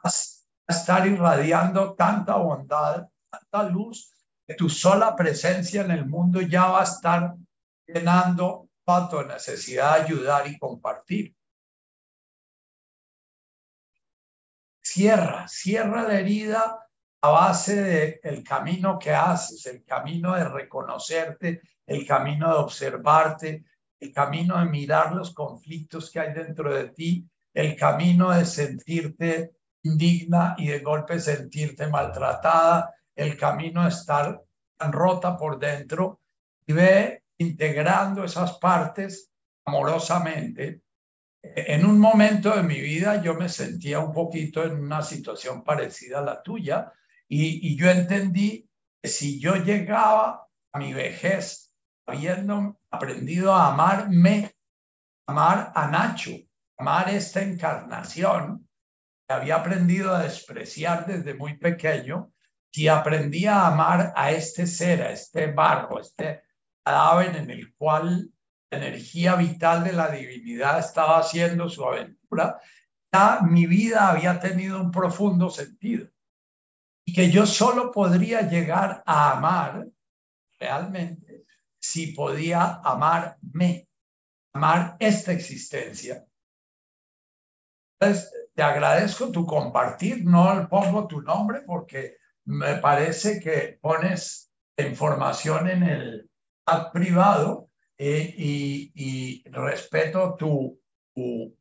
vas 0.02 0.48
a 0.66 0.74
estar 0.74 1.06
irradiando 1.06 1.96
tanta 1.96 2.38
bondad, 2.38 3.10
tanta 3.30 3.70
luz, 3.70 4.10
tu 4.58 4.70
sola 4.70 5.18
presencia 5.18 5.82
en 5.82 5.92
el 5.92 6.06
mundo 6.06 6.40
ya 6.40 6.68
va 6.68 6.80
a 6.80 6.86
estar 6.86 7.36
llenando 7.86 8.70
toda 8.86 9.10
tu 9.10 9.22
necesidad 9.24 9.98
de 9.98 10.04
ayudar 10.04 10.48
y 10.48 10.58
compartir. 10.58 11.36
Cierra, 14.96 15.46
cierra 15.50 16.04
la 16.04 16.18
herida 16.22 16.88
a 17.22 17.30
base 17.30 17.76
del 17.76 18.20
el 18.24 18.44
camino 18.46 18.98
que 18.98 19.14
haces, 19.14 19.66
el 19.66 19.84
camino 19.84 20.36
de 20.36 20.46
reconocerte, 20.46 21.60
el 21.86 22.08
camino 22.08 22.48
de 22.48 22.60
observarte, 22.60 23.66
el 24.00 24.14
camino 24.14 24.58
de 24.58 24.68
mirar 24.68 25.14
los 25.14 25.34
conflictos 25.34 26.10
que 26.10 26.22
hay 26.22 26.34
dentro 26.34 26.74
de 26.74 26.92
ti, 26.92 27.30
el 27.54 27.76
camino 27.76 28.32
de 28.32 28.46
sentirte 28.46 29.58
indigna 29.84 30.56
y 30.58 30.68
de 30.68 30.80
golpe 30.80 31.20
sentirte 31.20 31.88
maltratada, 31.88 32.96
el 33.18 33.36
camino 33.36 33.84
de 33.84 33.90
estar 33.90 34.42
tan 34.78 34.94
rota 34.94 35.36
por 35.36 35.60
dentro 35.60 36.22
y 36.66 36.72
ve 36.72 37.24
integrando 37.38 38.24
esas 38.24 38.60
partes 38.60 39.30
amorosamente. 39.66 40.85
En 41.56 41.86
un 41.86 42.00
momento 42.00 42.56
de 42.56 42.64
mi 42.64 42.80
vida 42.82 43.22
yo 43.22 43.36
me 43.36 43.50
sentía 43.50 44.00
un 44.00 44.14
poquito 44.14 44.64
en 44.64 44.80
una 44.80 45.02
situación 45.02 45.64
parecida 45.64 46.20
a 46.20 46.24
la 46.24 46.42
tuya 46.42 46.92
y, 47.28 47.76
yo 47.76 47.90
entendí 47.90 48.70
que 49.02 49.10
si 49.10 49.40
yo 49.40 49.56
llegaba 49.56 50.48
a 50.72 50.80
mi 50.80 50.94
vejez 50.94 51.72
habiendo 52.06 52.80
aprendido 52.90 53.54
a 53.54 53.74
amarme, 53.74 54.56
amar 55.28 55.72
a 55.76 55.88
Nacho, 55.88 56.32
amar 56.78 57.10
esta 57.10 57.42
encarnación, 57.42 58.68
que 59.28 59.34
había 59.34 59.58
aprendido 59.58 60.14
a 60.14 60.24
despreciar 60.24 61.06
desde 61.06 61.34
muy 61.34 61.58
pequeño, 61.58 62.32
si 62.72 62.88
aprendí 62.88 63.46
a 63.46 63.68
amar 63.68 64.14
a 64.16 64.32
este 64.32 64.68
ser, 64.68 65.02
a 65.02 65.12
este 65.12 65.52
barro, 65.52 65.98
a 65.98 66.02
este 66.02 66.44
cadáver 66.84 67.36
en 67.36 67.50
el 67.50 67.74
cual 67.76 68.32
energía 68.72 69.36
vital 69.36 69.84
de 69.84 69.94
la 69.94 70.10
divinidad 70.10 70.80
estaba 70.80 71.20
haciendo 71.20 71.70
su 71.70 71.86
aventura, 71.86 72.60
ya 73.12 73.40
mi 73.42 73.66
vida 73.66 74.10
había 74.10 74.40
tenido 74.40 74.82
un 74.82 74.92
profundo 74.92 75.50
sentido 75.50 76.08
y 77.06 77.14
que 77.14 77.30
yo 77.32 77.46
solo 77.46 77.92
podría 77.92 78.42
llegar 78.42 79.04
a 79.06 79.38
amar 79.38 79.88
realmente 80.60 81.46
si 81.80 82.08
podía 82.08 82.82
amarme, 82.84 83.88
amar 84.54 84.98
esta 85.00 85.32
existencia. 85.32 86.26
Entonces, 88.00 88.34
te 88.54 88.64
agradezco 88.64 89.32
tu 89.32 89.46
compartir, 89.46 90.26
no 90.26 90.68
pongo 90.70 91.08
tu 91.08 91.22
nombre 91.22 91.62
porque 91.62 92.18
me 92.46 92.76
parece 92.78 93.40
que 93.40 93.78
pones 93.82 94.52
información 94.78 95.70
en 95.70 95.84
el 95.84 96.30
privado 96.92 97.65
y, 97.98 99.44
respeto 99.50 100.36
tu, 100.36 100.80
tu 101.14 101.58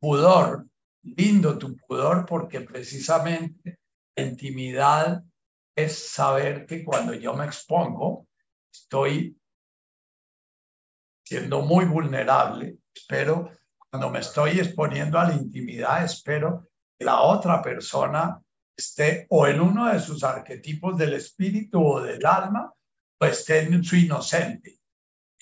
pudor, 0.00 0.66
lindo 1.02 1.58
tu 1.58 1.76
pudor 1.76 2.24
porque 2.26 2.60
precisamente 2.60 3.78
intimidad 4.16 5.22
es 5.76 6.10
saber 6.10 6.66
que 6.66 6.84
cuando 6.84 7.14
yo 7.14 7.34
me 7.34 7.46
expongo, 7.46 8.28
estoy 8.72 9.36
siendo 11.24 11.62
muy 11.62 11.84
vulnerable. 11.84 12.78
Espero, 12.94 13.50
cuando 13.90 14.10
me 14.10 14.20
estoy 14.20 14.60
exponiendo 14.60 15.18
a 15.18 15.24
la 15.24 15.34
intimidad, 15.34 16.04
espero 16.04 16.68
que 16.96 17.04
la 17.04 17.20
otra 17.22 17.60
persona 17.60 18.40
esté 18.76 19.26
o 19.30 19.46
en 19.46 19.60
uno 19.60 19.92
de 19.92 20.00
sus 20.00 20.22
arquetipos 20.22 20.96
del 20.96 21.14
espíritu 21.14 21.84
o 21.84 22.00
del 22.00 22.24
alma, 22.24 22.72
o 23.20 23.24
esté 23.24 23.60
en 23.60 23.82
su 23.82 23.96
inocente. 23.96 24.78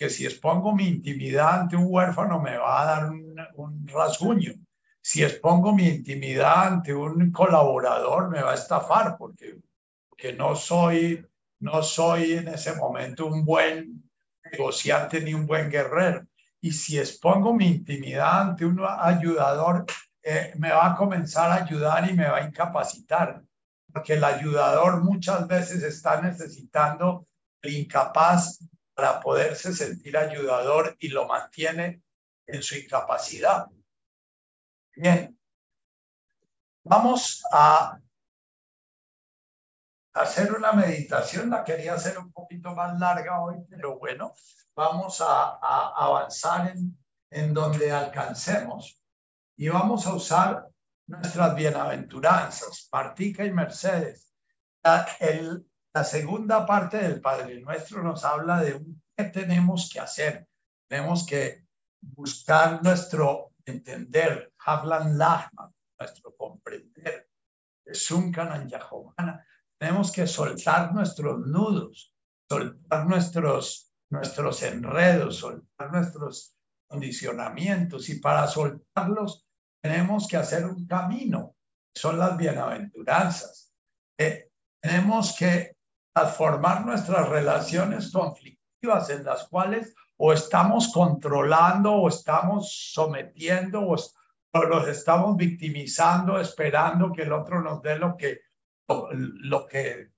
Que 0.03 0.11
si 0.11 0.27
expongo 0.27 0.75
mi 0.75 0.89
intimidad 0.89 1.61
ante 1.61 1.77
un 1.77 1.87
huérfano 1.87 2.41
me 2.41 2.57
va 2.57 2.83
a 2.83 2.87
dar 2.87 3.11
un, 3.13 3.87
rasguño 3.87 4.53
si 5.01 5.23
expongo 5.23 5.73
mi 5.73 5.87
intimidad 5.87 6.67
ante 6.67 6.93
un 6.93 7.31
colaborador, 7.31 8.29
me 8.29 8.43
va 8.43 8.51
a 8.51 8.55
estafar 8.55 9.17
porque, 9.17 9.61
porque 10.09 10.33
no, 10.33 10.57
soy, 10.57 11.25
no 11.61 11.85
soy 11.85 12.33
en 12.33 12.49
ese 12.49 12.75
momento 12.75 13.27
un 13.27 13.45
buen 13.45 14.03
negociante 14.51 15.21
ni 15.21 15.35
un 15.35 15.47
buen 15.47 15.71
guerrero. 15.71 16.27
Y 16.61 16.73
si 16.73 16.99
expongo 16.99 17.55
mi 17.55 17.69
intimidad 17.69 18.41
ante 18.41 18.65
un 18.65 18.85
ayudador, 18.85 19.87
eh, 20.25 20.53
me 20.57 20.71
va 20.71 20.91
a 20.91 20.97
comenzar 20.97 21.49
a 21.53 21.63
ayudar 21.65 22.11
y 22.11 22.15
me 22.15 22.29
va 22.29 22.39
a 22.39 22.49
incapacitar, 22.49 23.41
porque 23.93 24.15
el 24.15 24.25
ayudador 24.25 25.05
muchas 25.05 25.47
veces 25.47 25.85
está 25.85 26.21
necesitando 26.21 27.25
el 27.63 27.77
incapaz 27.77 28.59
para 29.03 29.19
poderse 29.19 29.73
sentir 29.73 30.17
ayudador 30.17 30.97
y 31.01 31.09
lo 31.09 31.27
mantiene 31.27 32.05
en 32.47 32.63
su 32.63 32.77
incapacidad. 32.77 33.67
Bien, 34.95 35.37
vamos 36.85 37.43
a 37.51 37.99
hacer 40.13 40.53
una 40.53 40.71
meditación. 40.71 41.51
La 41.51 41.65
quería 41.65 41.95
hacer 41.95 42.17
un 42.17 42.31
poquito 42.31 42.77
más 42.77 42.97
larga 43.01 43.43
hoy, 43.43 43.57
pero 43.69 43.99
bueno, 43.99 44.35
vamos 44.77 45.21
a, 45.21 45.59
avanzar 45.97 46.73
en, 47.29 47.53
donde 47.53 47.91
alcancemos 47.91 49.03
y 49.57 49.69
vamos 49.69 50.07
a 50.07 50.15
usar 50.15 50.69
nuestras 51.09 51.57
bienaventuranzas, 51.57 52.89
Martica 52.93 53.45
y 53.45 53.51
Mercedes. 53.51 54.33
El, 55.19 55.67
la 55.95 56.05
segunda 56.05 56.65
parte 56.65 56.99
del 56.99 57.21
Padre 57.21 57.61
Nuestro 57.61 58.03
nos 58.03 58.25
habla 58.25 58.63
de 58.63 58.81
qué 59.17 59.25
tenemos 59.25 59.91
que 59.93 60.01
hacer. 60.01 60.49
Tenemos 60.89 61.27
que 61.27 61.67
buscar 62.01 62.83
nuestro 62.83 63.53
entender, 63.65 64.53
hablan 64.59 65.19
Lahman, 65.19 65.73
nuestro 65.99 66.35
comprender, 66.37 67.29
Sunkanan 67.93 68.69
Yahovana, 68.69 69.47
tenemos 69.79 70.13
que 70.13 70.27
soltar 70.27 70.95
nuestros 70.95 71.47
nudos, 71.47 72.15
soltar 72.49 73.07
nuestros, 73.07 73.93
nuestros 74.11 74.63
enredos, 74.63 75.39
soltar 75.39 75.93
nuestros 75.93 76.57
condicionamientos 76.89 78.09
y 78.09 78.19
para 78.19 78.47
soltarlos 78.47 79.47
tenemos 79.83 80.29
que 80.29 80.37
hacer 80.37 80.65
un 80.65 80.87
camino, 80.87 81.57
son 81.95 82.19
las 82.19 82.37
bienaventuranzas. 82.37 83.73
Eh, 84.19 84.51
tenemos 84.81 85.37
que 85.37 85.77
transformar 86.13 86.85
nuestras 86.85 87.29
relaciones 87.29 88.13
conflictivas 88.13 89.11
en 89.11 89.25
las 89.25 89.49
cuales 89.49 89.95
o 90.17 90.33
estamos 90.33 90.93
controlando 90.93 91.95
o 91.95 92.09
estamos 92.09 92.93
sometiendo 92.93 93.83
o, 93.89 93.97
los 94.69 94.89
estamos 94.89 95.37
victimizando 95.37 96.39
esperando 96.39 97.11
que 97.11 97.23
el 97.23 97.33
otro 97.33 97.63
nos 97.63 97.81
dé 97.81 97.99
lo 97.99 98.17
que, 98.17 98.41
lo, 98.87 99.67
que 99.67 100.11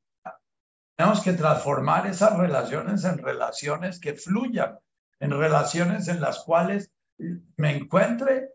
tenemos 0.97 1.23
que 1.23 1.35
transformar 1.35 2.09
esas 2.09 2.37
relaciones 2.37 3.05
en 3.05 3.19
relaciones 3.19 4.01
que 4.01 4.15
fluyan, 4.15 4.79
en 5.21 5.31
relaciones 5.31 6.09
en 6.09 6.21
las 6.21 6.41
cuales 6.41 6.93
me 7.57 7.77
encuentre 7.77 8.51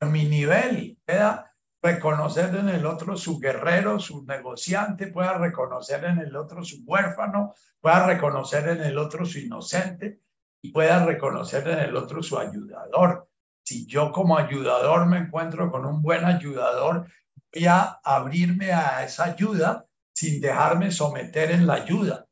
mi 0.00 0.24
nivel 0.24 0.78
y 0.78 0.98
pueda 1.06 1.53
reconocer 1.84 2.54
en 2.54 2.70
el 2.70 2.86
otro 2.86 3.14
su 3.14 3.38
guerrero, 3.38 4.00
su 4.00 4.24
negociante, 4.24 5.08
pueda 5.08 5.36
reconocer 5.36 6.02
en 6.04 6.18
el 6.18 6.34
otro 6.34 6.64
su 6.64 6.82
huérfano, 6.86 7.52
pueda 7.78 8.06
reconocer 8.06 8.66
en 8.68 8.82
el 8.82 8.96
otro 8.96 9.26
su 9.26 9.38
inocente 9.38 10.20
y 10.62 10.72
pueda 10.72 11.04
reconocer 11.04 11.68
en 11.68 11.80
el 11.80 11.94
otro 11.94 12.22
su 12.22 12.38
ayudador. 12.38 13.28
Si 13.62 13.86
yo 13.86 14.12
como 14.12 14.38
ayudador 14.38 15.04
me 15.04 15.18
encuentro 15.18 15.70
con 15.70 15.84
un 15.84 16.00
buen 16.00 16.24
ayudador, 16.24 17.06
voy 17.52 17.66
a 17.66 18.00
abrirme 18.02 18.72
a 18.72 19.04
esa 19.04 19.24
ayuda 19.24 19.84
sin 20.14 20.40
dejarme 20.40 20.90
someter 20.90 21.50
en 21.50 21.66
la 21.66 21.74
ayuda. 21.74 22.26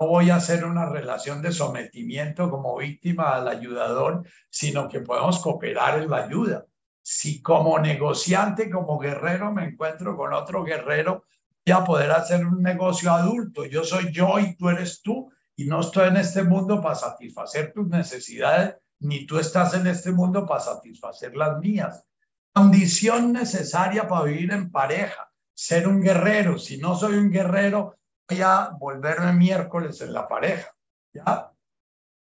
No 0.00 0.08
voy 0.08 0.30
a 0.30 0.36
hacer 0.36 0.64
una 0.64 0.86
relación 0.88 1.42
de 1.42 1.52
sometimiento 1.52 2.50
como 2.50 2.76
víctima 2.76 3.36
al 3.36 3.46
ayudador, 3.46 4.26
sino 4.50 4.88
que 4.88 4.98
podemos 4.98 5.38
cooperar 5.38 6.02
en 6.02 6.10
la 6.10 6.24
ayuda. 6.24 6.66
Si 7.08 7.40
como 7.40 7.78
negociante, 7.78 8.68
como 8.68 8.98
guerrero, 8.98 9.52
me 9.52 9.64
encuentro 9.64 10.16
con 10.16 10.32
otro 10.32 10.64
guerrero, 10.64 11.26
voy 11.64 11.72
a 11.72 11.84
poder 11.84 12.10
hacer 12.10 12.44
un 12.44 12.60
negocio 12.60 13.12
adulto. 13.12 13.64
Yo 13.64 13.84
soy 13.84 14.10
yo 14.10 14.40
y 14.40 14.56
tú 14.56 14.70
eres 14.70 15.02
tú 15.02 15.30
y 15.54 15.66
no 15.66 15.82
estoy 15.82 16.08
en 16.08 16.16
este 16.16 16.42
mundo 16.42 16.82
para 16.82 16.96
satisfacer 16.96 17.72
tus 17.72 17.86
necesidades, 17.86 18.74
ni 18.98 19.24
tú 19.24 19.38
estás 19.38 19.74
en 19.74 19.86
este 19.86 20.10
mundo 20.10 20.44
para 20.44 20.58
satisfacer 20.58 21.36
las 21.36 21.60
mías. 21.60 22.04
Condición 22.52 23.32
necesaria 23.32 24.08
para 24.08 24.24
vivir 24.24 24.50
en 24.52 24.72
pareja, 24.72 25.30
ser 25.54 25.86
un 25.86 26.02
guerrero. 26.02 26.58
Si 26.58 26.76
no 26.78 26.96
soy 26.96 27.14
un 27.14 27.30
guerrero, 27.30 27.98
voy 28.28 28.42
a 28.42 28.70
volverme 28.80 29.32
miércoles 29.32 30.00
en 30.00 30.12
la 30.12 30.26
pareja. 30.26 30.74
¿Ya? 31.12 31.52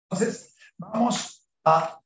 Entonces, 0.10 0.57
vamos 0.77 1.47
a 1.64 2.02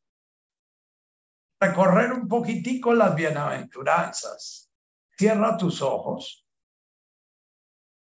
recorrer 1.60 2.14
un 2.14 2.28
poquitico 2.28 2.94
las 2.94 3.16
bienaventuranzas. 3.16 4.72
Cierra 5.18 5.58
tus 5.58 5.82
ojos 5.82 6.48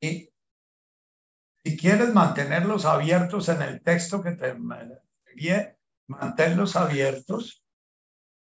y 0.02 0.30
si 1.64 1.78
quieres 1.78 2.14
mantenerlos 2.14 2.86
abiertos 2.86 3.50
en 3.50 3.62
el 3.62 3.82
texto 3.82 4.24
que 4.24 4.32
te 4.32 4.50
envié, 4.50 5.78
manténlos 6.08 6.76
abiertos. 6.76 7.64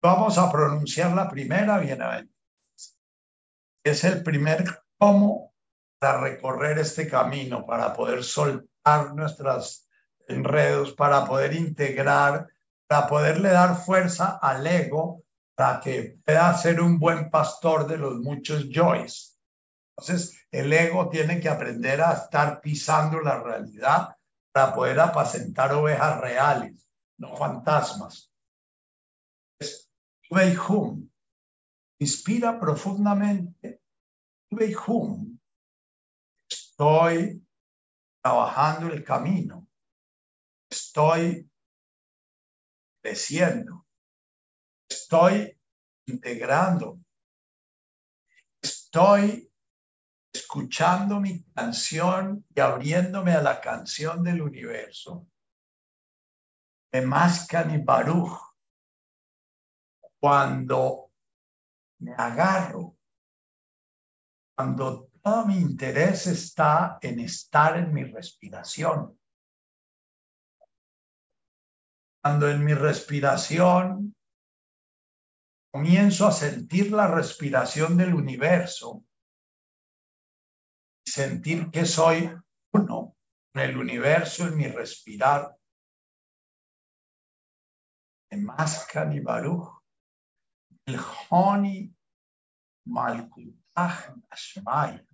Vamos 0.01 0.37
a 0.37 0.51
pronunciar 0.51 1.13
la 1.13 1.27
primera 1.27 1.79
bienaventuranza. 1.79 2.35
Es 3.83 4.03
el 4.03 4.21
primer 4.21 4.65
cómo 4.97 5.53
para 5.99 6.21
recorrer 6.21 6.77
este 6.77 7.07
camino, 7.07 7.65
para 7.65 7.93
poder 7.93 8.23
soltar 8.23 9.15
nuestros 9.15 9.89
enredos, 10.27 10.93
para 10.93 11.25
poder 11.25 11.53
integrar, 11.53 12.47
para 12.87 13.07
poderle 13.07 13.49
dar 13.49 13.75
fuerza 13.75 14.39
al 14.41 14.65
ego, 14.65 15.23
para 15.55 15.79
que 15.79 16.17
pueda 16.25 16.57
ser 16.57 16.81
un 16.81 16.97
buen 16.97 17.29
pastor 17.29 17.87
de 17.87 17.97
los 17.97 18.15
muchos 18.19 18.67
joys. 18.73 19.37
Entonces, 19.97 20.47
el 20.51 20.71
ego 20.71 21.09
tiene 21.09 21.39
que 21.39 21.49
aprender 21.49 22.01
a 22.01 22.13
estar 22.13 22.61
pisando 22.61 23.19
la 23.19 23.41
realidad 23.41 24.15
para 24.51 24.73
poder 24.73 24.99
apacentar 24.99 25.73
ovejas 25.73 26.21
reales, 26.21 26.87
no 27.17 27.35
fantasmas. 27.35 28.31
Hum. 30.29 31.09
Inspira 31.99 32.59
profundamente. 32.59 33.81
Hum. 34.87 35.39
Estoy 36.49 37.45
trabajando 38.21 38.87
el 38.87 39.03
camino. 39.03 39.67
Estoy 40.69 41.49
creciendo. 43.07 43.87
Estoy 44.89 45.57
integrando. 46.07 46.99
Estoy 48.61 49.49
escuchando 50.33 51.21
mi 51.21 51.41
canción 51.53 52.45
y 52.53 52.59
abriéndome 52.59 53.31
a 53.31 53.41
la 53.41 53.61
canción 53.61 54.23
del 54.23 54.41
universo. 54.41 55.25
Emascan 56.91 57.75
y 57.75 57.83
Baruch, 57.83 58.37
cuando 60.19 61.11
me 61.99 62.13
agarro, 62.13 62.97
cuando 64.53 65.09
todo 65.21 65.45
mi 65.45 65.57
interés 65.57 66.27
está 66.27 66.97
en 67.01 67.21
estar 67.21 67.77
en 67.77 67.93
mi 67.93 68.03
respiración, 68.03 69.16
cuando 72.27 72.49
en 72.49 72.61
mi 72.65 72.73
respiración 72.73 74.13
comienzo 75.71 76.27
a 76.27 76.33
sentir 76.33 76.91
la 76.91 77.07
respiración 77.07 77.95
del 77.95 78.13
universo, 78.13 79.05
sentir 81.05 81.71
que 81.71 81.85
soy 81.85 82.29
uno 82.73 83.15
en 83.53 83.61
el 83.61 83.77
universo, 83.77 84.45
en 84.45 84.57
mi 84.57 84.67
respirar. 84.67 85.57
En 88.29 88.43
Maskan 88.43 89.23
Baruch, 89.23 89.81
el 90.85 90.99
Honi 91.29 91.95
Malkutach 92.87 94.13
Ashmai. 94.29 95.07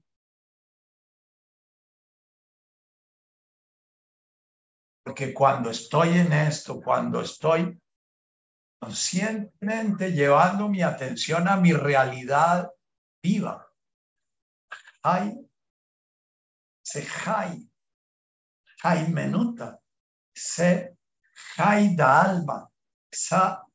Porque 5.03 5.33
cuando 5.33 5.69
estoy 5.69 6.17
en 6.17 6.31
esto, 6.31 6.81
cuando 6.81 7.21
estoy 7.21 7.79
conscientemente 8.79 10.11
llevando 10.11 10.69
mi 10.69 10.81
atención 10.81 11.47
a 11.47 11.57
mi 11.57 11.73
realidad 11.73 12.71
viva, 13.21 13.67
hay 15.03 15.43
se 16.83 17.01
Jai, 17.01 17.69
Jai 18.81 19.09
Menuta, 19.09 19.79
se 20.33 20.97
Jai 21.55 21.95
da 21.95 22.21
alma, 22.21 22.69
esa 23.11 23.65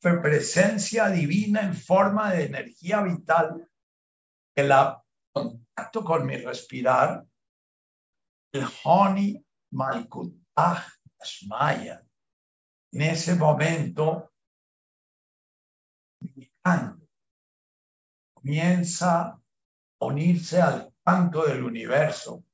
presencia 0.00 1.08
divina 1.08 1.60
en 1.62 1.74
forma 1.74 2.32
de 2.32 2.44
energía 2.44 3.02
vital 3.02 3.68
que 4.54 4.64
la 4.64 5.02
contacto 5.32 6.04
con 6.04 6.26
mi 6.26 6.36
respirar, 6.36 7.24
el 8.52 8.66
Honi 8.84 9.44
Ashmaya. 11.20 12.02
En 12.92 13.02
ese 13.02 13.34
momento, 13.34 14.32
mi 16.20 16.50
canto 16.62 17.06
comienza 18.34 19.28
a 19.28 20.06
unirse 20.06 20.60
al 20.60 20.92
canto 21.04 21.46
del 21.46 21.62
universo 21.62 22.44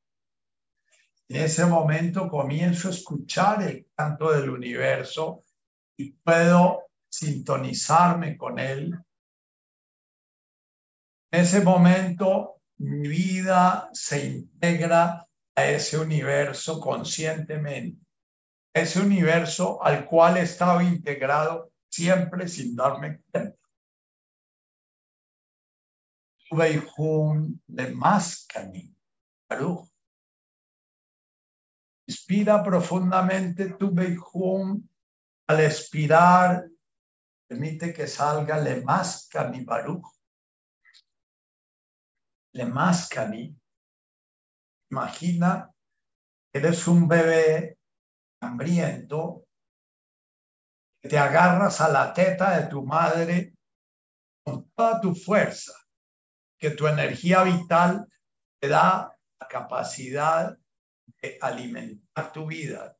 en 1.28 1.42
ese 1.42 1.66
momento 1.66 2.28
comienzo 2.28 2.88
a 2.88 2.92
escuchar 2.92 3.62
el 3.62 3.88
canto 3.96 4.30
del 4.30 4.48
universo 4.48 5.44
y 5.96 6.12
puedo 6.12 6.84
sintonizarme 7.08 8.36
con 8.36 8.60
él. 8.60 8.96
En 11.32 11.40
ese 11.40 11.62
momento 11.62 12.60
mi 12.78 13.08
vida 13.08 13.90
se 13.92 14.24
integra 14.24 15.25
a 15.56 15.66
ese 15.66 15.98
universo 15.98 16.80
conscientemente, 16.80 18.00
ese 18.74 19.00
universo 19.00 19.82
al 19.82 20.04
cual 20.06 20.36
he 20.36 20.42
estado 20.42 20.80
integrado 20.82 21.72
siempre 21.88 22.46
sin 22.46 22.76
darme 22.76 23.20
cuenta. 23.32 23.56
de 27.66 27.94
Mascani, 27.94 28.94
Baruch, 29.48 29.88
Inspira 32.08 32.62
profundamente 32.62 33.70
tu 33.76 33.90
Beijum. 33.90 34.88
Al 35.48 35.60
expirar, 35.60 36.68
permite 37.48 37.92
que 37.92 38.06
salga 38.06 38.58
le 38.58 38.82
mascani 38.82 39.64
baruch. 39.64 40.06
Le 42.52 42.64
mascani. 42.64 43.56
Imagina, 44.90 45.70
eres 46.52 46.86
un 46.86 47.08
bebé 47.08 47.78
hambriento, 48.40 49.46
te 51.02 51.18
agarras 51.18 51.80
a 51.80 51.88
la 51.88 52.12
teta 52.12 52.58
de 52.58 52.68
tu 52.68 52.84
madre 52.84 53.54
con 54.44 54.70
toda 54.70 55.00
tu 55.00 55.14
fuerza, 55.14 55.72
que 56.58 56.70
tu 56.70 56.86
energía 56.86 57.42
vital 57.42 58.06
te 58.60 58.68
da 58.68 59.16
la 59.40 59.48
capacidad 59.48 60.56
alimentar 61.40 62.32
tu 62.32 62.46
vida. 62.46 62.96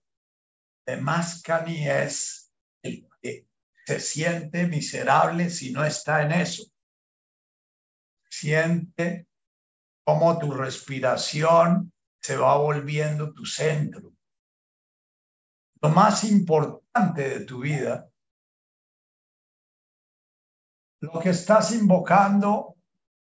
Además, 0.86 1.42
Cani 1.42 1.88
es 1.88 2.52
el 2.82 3.08
que 3.20 3.48
se 3.84 4.00
siente 4.00 4.66
miserable 4.66 5.50
si 5.50 5.72
no 5.72 5.84
está 5.84 6.22
en 6.22 6.32
eso. 6.32 6.64
Siente 8.28 9.26
cómo 10.06 10.38
tu 10.38 10.52
respiración 10.52 11.92
se 12.22 12.36
va 12.36 12.56
volviendo 12.56 13.32
tu 13.34 13.44
centro. 13.44 14.12
Lo 15.82 15.88
más 15.88 16.22
importante 16.22 17.28
de 17.28 17.40
tu 17.44 17.60
vida, 17.60 18.08
lo 21.00 21.18
que 21.20 21.30
estás 21.30 21.72
invocando 21.72 22.76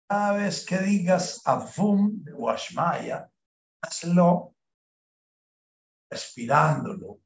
cada 0.07 0.38
vez 0.38 0.65
que 0.65 0.80
digas 0.80 1.41
Afum 1.45 2.23
de 2.23 2.34
Washmaya, 2.34 3.30
hazlo 3.81 4.56
respirándolo. 6.10 7.19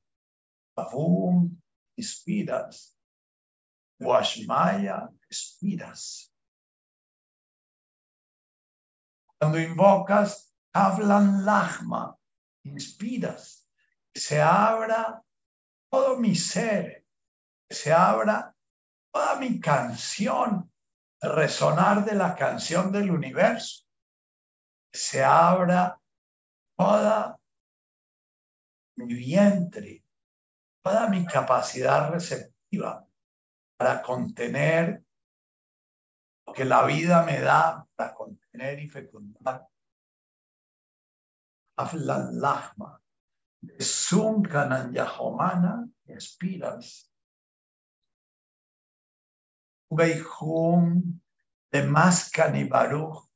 Avum, 0.76 1.56
inspiras. 1.96 2.98
Washmaya, 4.00 5.10
expiras. 5.30 6.33
Cuando 9.44 9.60
invocas, 9.60 10.56
hablan 10.74 11.44
lagma, 11.44 12.18
inspiras. 12.64 13.68
se 14.16 14.42
abra 14.42 15.22
todo 15.92 16.16
mi 16.18 16.34
ser, 16.34 17.06
se 17.70 17.92
abra 17.92 18.56
toda 19.12 19.36
mi 19.36 19.60
canción, 19.60 20.72
resonar 21.22 22.06
de 22.06 22.16
la 22.16 22.36
canción 22.36 22.90
del 22.90 23.12
universo. 23.12 23.86
se 24.94 25.22
abra 25.22 26.00
toda 26.78 27.38
mi 28.96 29.14
vientre, 29.14 30.06
toda 30.82 31.10
mi 31.10 31.26
capacidad 31.26 32.10
receptiva 32.12 33.06
para 33.76 34.02
contener 34.02 35.04
lo 36.48 36.54
que 36.54 36.64
la 36.64 36.86
vida 36.86 37.24
me 37.24 37.42
da 37.42 37.86
para 37.94 38.14
contener 38.14 38.43
y 38.54 38.88
fecundar. 38.88 39.68
Aflan 41.76 42.40
lahma, 42.40 43.02
sunkanan 43.80 44.94
yahomana, 44.94 45.90
expiras. 46.08 47.10
Ubeihum 49.92 51.20
de 51.72 51.82
maskani 51.82 52.70
baruch, 52.70 53.28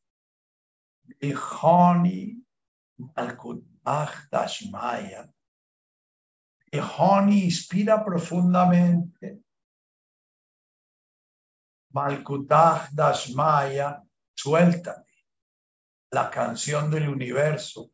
Ihoni 1.21 2.37
malkut 2.97 3.63
dashmaya. 4.31 5.27
Y 6.71 6.79
Honey 6.79 7.45
inspira 7.45 8.03
profundamente. 8.03 9.39
Malkutah 11.93 12.89
Dashmaya, 12.93 14.03
suéltame 14.35 15.06
la 16.11 16.29
canción 16.29 16.89
del 16.89 17.09
universo. 17.09 17.91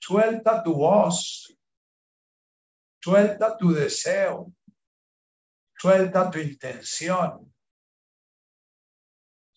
Suelta 0.00 0.62
tu 0.62 0.74
voz. 0.74 1.56
Suelta 3.02 3.56
tu 3.56 3.72
deseo. 3.72 4.52
Suelta 5.76 6.30
tu 6.30 6.38
intención. 6.38 7.52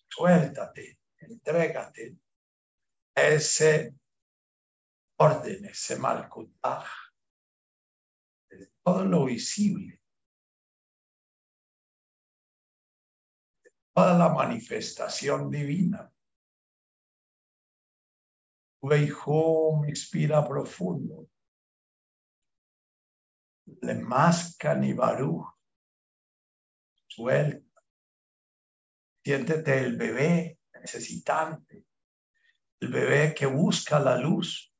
Suéltate, 0.09 0.99
entrégate 1.17 2.17
a 3.15 3.23
ese 3.23 3.95
orden, 5.17 5.65
ese 5.65 5.97
Malkutah 5.97 6.85
todo 8.83 9.05
lo 9.05 9.25
visible, 9.25 10.01
toda 13.93 14.17
la 14.17 14.29
manifestación 14.29 15.49
divina. 15.49 16.11
Weihum 18.81 19.87
inspira 19.89 20.47
profundo. 20.47 21.29
Le 23.81 23.95
masca 23.95 24.75
ni 24.75 24.93
barú. 24.93 25.45
Suelta. 27.07 27.81
Siéntete 29.23 29.79
el 29.79 29.97
bebé 29.97 30.59
necesitante. 30.79 31.85
el 32.81 32.89
bebé 32.89 33.33
que 33.33 33.45
busca 33.45 33.99
la 33.99 34.17
luz. 34.17 34.73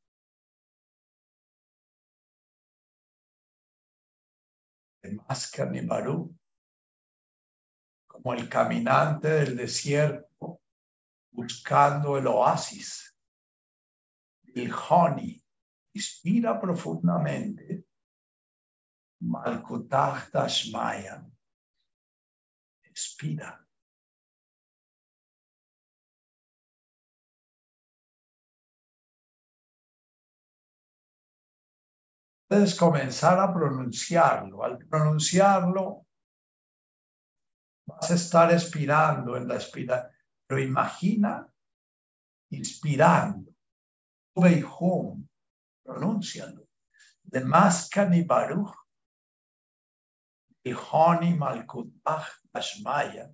De 5.02 5.12
Mascan 5.14 5.76
y 5.76 5.82
Barú, 5.82 6.36
como 8.08 8.34
el 8.34 8.50
caminante 8.50 9.30
del 9.30 9.56
desierto 9.56 10.62
buscando 11.32 12.18
el 12.18 12.28
oasis. 12.28 13.18
El 14.60 14.73
honey 14.73 15.41
inspira 15.94 16.60
profundamente. 16.60 17.86
Malkutah 19.22 20.27
Dashmaya. 20.31 21.26
Expira. 22.84 23.65
Puedes 32.49 32.76
comenzar 32.76 33.40
a 33.40 33.53
pronunciarlo. 33.53 34.64
Al 34.64 34.77
pronunciarlo, 34.80 36.07
vas 37.86 38.11
a 38.11 38.15
estar 38.15 38.52
expirando 38.52 39.38
en 39.38 39.48
la 39.48 39.56
expiración. 39.56 40.11
Pero 40.48 40.61
imagina 40.61 41.48
inspirando. 42.49 43.49
Beihum, 44.40 45.28
pronúncialo. 45.84 46.68
De 47.24 47.41
Maskani 47.41 48.24
Baruch, 48.24 48.74
Malkutach 51.38 52.28
Ashmaya. 52.53 53.30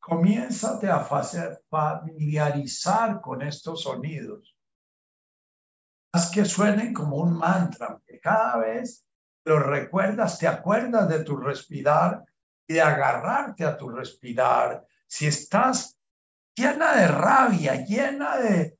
Comiénzate 0.00 0.90
a 0.90 1.00
familiarizar 1.00 3.20
con 3.20 3.42
estos 3.42 3.82
sonidos. 3.82 4.56
Haz 6.12 6.30
que 6.30 6.44
suenen 6.44 6.92
como 6.92 7.16
un 7.16 7.36
mantra, 7.36 8.00
que 8.06 8.20
cada 8.20 8.58
vez 8.58 9.04
lo 9.44 9.58
recuerdas, 9.58 10.38
te 10.38 10.46
acuerdas 10.46 11.08
de 11.08 11.24
tu 11.24 11.36
respirar 11.36 12.22
y 12.66 12.74
de 12.74 12.82
agarrarte 12.82 13.64
a 13.64 13.76
tu 13.76 13.88
respirar. 13.88 14.86
Si 15.06 15.26
estás 15.26 15.98
llena 16.54 16.94
de 16.96 17.08
rabia, 17.08 17.84
llena 17.84 18.36
de, 18.36 18.73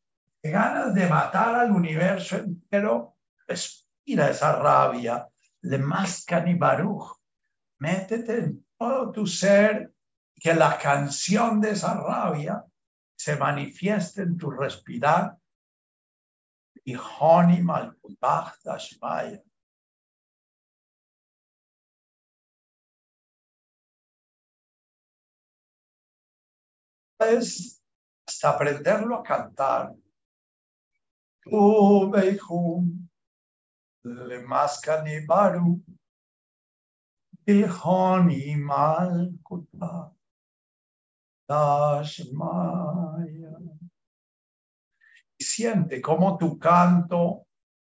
ganas 0.50 0.94
de 0.94 1.08
matar 1.08 1.54
al 1.54 1.70
universo 1.70 2.36
entero, 2.36 3.16
respira 3.46 4.30
esa 4.30 4.58
rabia. 4.58 5.28
Le 5.62 5.78
mascan 5.78 6.58
baruch. 6.58 7.16
Métete 7.78 8.38
en 8.38 8.66
todo 8.78 9.10
tu 9.10 9.26
ser 9.26 9.92
que 10.34 10.54
la 10.54 10.78
canción 10.78 11.60
de 11.60 11.70
esa 11.70 11.94
rabia 11.94 12.64
se 13.16 13.36
manifieste 13.36 14.22
en 14.22 14.36
tu 14.36 14.50
respirar 14.50 15.36
y 16.84 16.94
Honi 16.94 17.62
Malkutach 17.62 18.60
Dashmaya. 18.62 19.42
Es 27.18 27.82
hasta 28.26 28.50
aprenderlo 28.50 29.16
a 29.16 29.22
cantar. 29.22 29.94
Tu 31.44 32.10
Beijum, 32.10 33.08
le 34.02 34.38
Maskani 34.46 35.26
Baru, 35.26 35.80
il 37.46 37.64
Honi 37.64 38.56
Malkutach 38.56 40.12
Dashmaya 41.46 43.04
siente 45.44 46.00
cómo 46.00 46.36
tu 46.36 46.58
canto 46.58 47.46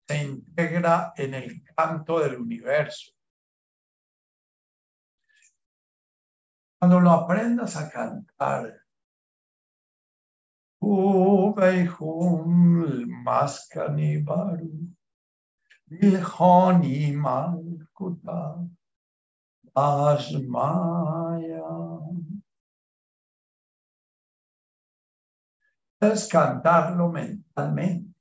se 0.07 0.23
integra 0.23 1.13
en 1.15 1.33
el 1.33 1.63
canto 1.63 2.19
del 2.19 2.35
universo. 2.35 3.13
Cuando 6.79 6.99
lo 6.99 7.11
aprendas 7.11 7.75
a 7.75 7.89
cantar, 7.89 8.86
maskani 13.25 14.23
baru, 14.25 14.71
Bilhoni 15.89 17.13
malkuta, 17.13 18.67
Asmaya. 19.75 21.67
es 25.99 26.27
cantarlo 26.27 27.09
mentalmente, 27.09 28.13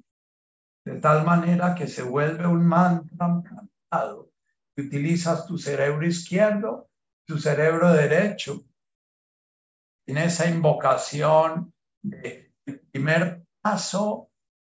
de 0.85 1.01
tal 1.01 1.25
manera 1.25 1.75
que 1.75 1.87
se 1.87 2.03
vuelve 2.03 2.47
un 2.47 2.67
mantra 2.67 3.43
cantado. 3.43 4.31
Utilizas 4.77 5.47
tu 5.47 5.59
cerebro 5.59 6.07
izquierdo, 6.07 6.89
tu 7.27 7.39
cerebro 7.39 7.93
derecho. 7.93 8.65
En 10.07 10.19
esa 10.19 10.49
invocación 10.49 11.75
de 12.03 12.46
el 12.67 12.81
primer 12.81 13.43
paso 13.63 14.31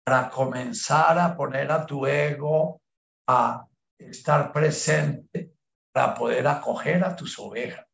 para 0.05 0.29
comenzar 0.29 1.19
a 1.19 1.37
poner 1.37 1.71
a 1.73 1.87
tu 1.87 2.07
ego 2.07 2.81
a 3.29 3.67
estar 3.99 4.53
presente 4.53 5.55
para 5.93 6.15
poder 6.15 6.47
acoger 6.47 7.03
a 7.05 7.17
tus 7.17 7.39
ovejas, 7.39 7.87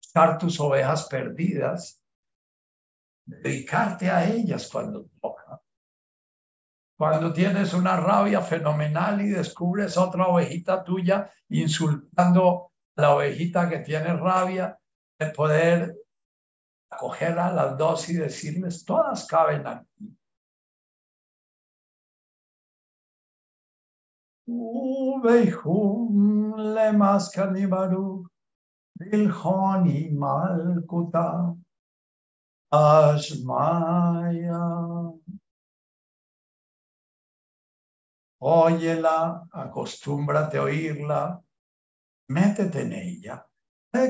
buscar 0.00 0.38
tus 0.38 0.60
ovejas 0.60 1.06
perdidas 1.08 2.02
dedicarte 3.24 4.10
a 4.10 4.28
ellas 4.28 4.68
cuando 4.70 5.06
toca. 5.20 5.60
Cuando 6.96 7.32
tienes 7.32 7.74
una 7.74 7.96
rabia 7.96 8.40
fenomenal 8.40 9.20
y 9.22 9.30
descubres 9.30 9.96
otra 9.96 10.26
ovejita 10.26 10.84
tuya 10.84 11.32
insultando 11.48 12.72
a 12.96 13.02
la 13.02 13.14
ovejita 13.14 13.68
que 13.68 13.78
tiene 13.78 14.12
rabia, 14.14 14.78
de 15.18 15.26
poder 15.30 15.96
acoger 16.92 17.38
a 17.38 17.52
las 17.52 17.78
dos 17.78 18.08
y 18.08 18.14
decirles, 18.14 18.84
todas 18.84 19.26
caben 19.26 19.66
aquí. 19.66 20.16
le 26.72 26.92
maskanibaru, 26.92 28.26
bilhoni 28.98 30.10
malkuta. 30.10 31.56
Asmaya. 32.70 34.62
Óyela, 38.40 39.46
acostúmbrate 39.52 40.58
a 40.58 40.62
oírla, 40.62 41.40
métete 42.28 42.82
en 42.82 42.92
ella. 42.92 43.46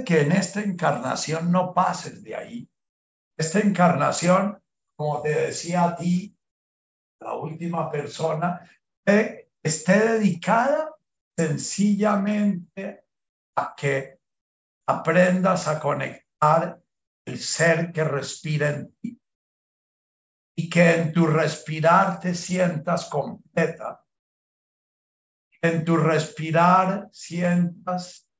que 0.07 0.21
en 0.23 0.33
esta 0.33 0.61
encarnación 0.63 1.51
no 1.51 1.75
pases 1.75 2.23
de 2.23 2.37
ahí. 2.37 2.72
Esta 3.43 3.59
encarnación, 3.59 4.63
como 4.97 5.21
te 5.21 5.31
decía 5.31 5.83
a 5.83 5.97
ti, 5.97 6.39
la 7.21 7.35
última 7.35 7.91
persona, 7.91 8.71
esté 9.05 9.99
dedicada 9.99 10.95
sencillamente 11.37 13.05
a 13.57 13.75
que 13.77 14.21
aprendas 14.87 15.67
a 15.67 15.81
conectar 15.81 16.81
el 17.27 17.41
ser 17.41 17.91
que 17.91 18.05
respira 18.05 18.69
en 18.71 18.95
ti 19.01 19.21
y 20.57 20.71
que 20.71 20.95
en 20.95 21.13
tu 21.13 21.27
respirar 21.27 22.21
te 22.21 22.37
sientas 22.37 23.07
completa. 23.07 24.07
En 25.61 25.85
tu 25.85 25.97
respirar 25.97 27.09
sientas 27.11 28.31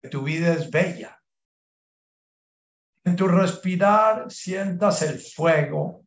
que 0.00 0.08
tu 0.08 0.22
vida 0.22 0.54
es 0.54 0.70
bella. 0.70 1.17
En 3.08 3.16
tu 3.16 3.26
respirar 3.26 4.30
sientas 4.30 5.00
el 5.00 5.18
fuego, 5.18 6.04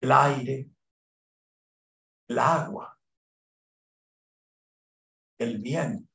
el 0.00 0.12
aire, 0.12 0.70
el 2.28 2.38
agua, 2.38 2.96
el 5.38 5.58
viento 5.58 6.08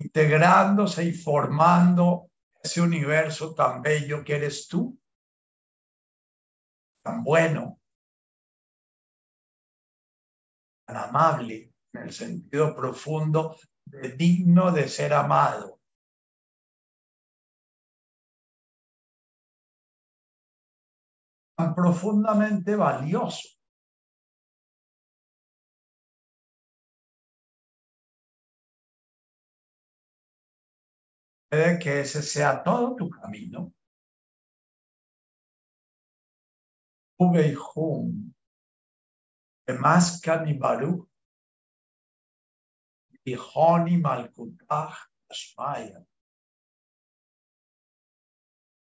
integrándose 0.00 1.04
y 1.04 1.12
formando 1.12 2.32
ese 2.60 2.80
universo 2.80 3.54
tan 3.54 3.82
bello 3.82 4.24
que 4.24 4.34
eres 4.34 4.66
tú, 4.66 4.98
tan 7.04 7.22
bueno, 7.22 7.80
tan 10.84 10.96
amable 10.96 11.72
en 11.92 12.02
el 12.02 12.12
sentido 12.12 12.74
profundo 12.74 13.56
de 13.84 14.08
digno 14.16 14.72
de 14.72 14.88
ser 14.88 15.12
amado. 15.12 15.79
Profundamente 21.74 22.76
valioso. 22.76 23.48
Puede 31.48 31.78
que 31.78 32.00
ese 32.00 32.22
sea 32.22 32.62
todo 32.62 32.94
tu 32.96 33.10
camino. 33.10 33.72
Ubeihum, 37.18 38.32
Emaskan 39.66 40.48
y 40.48 40.54
Baruch, 40.54 41.08
Honi 43.54 43.96
Malkutach 43.98 44.96
Ashmaya. 45.28 46.09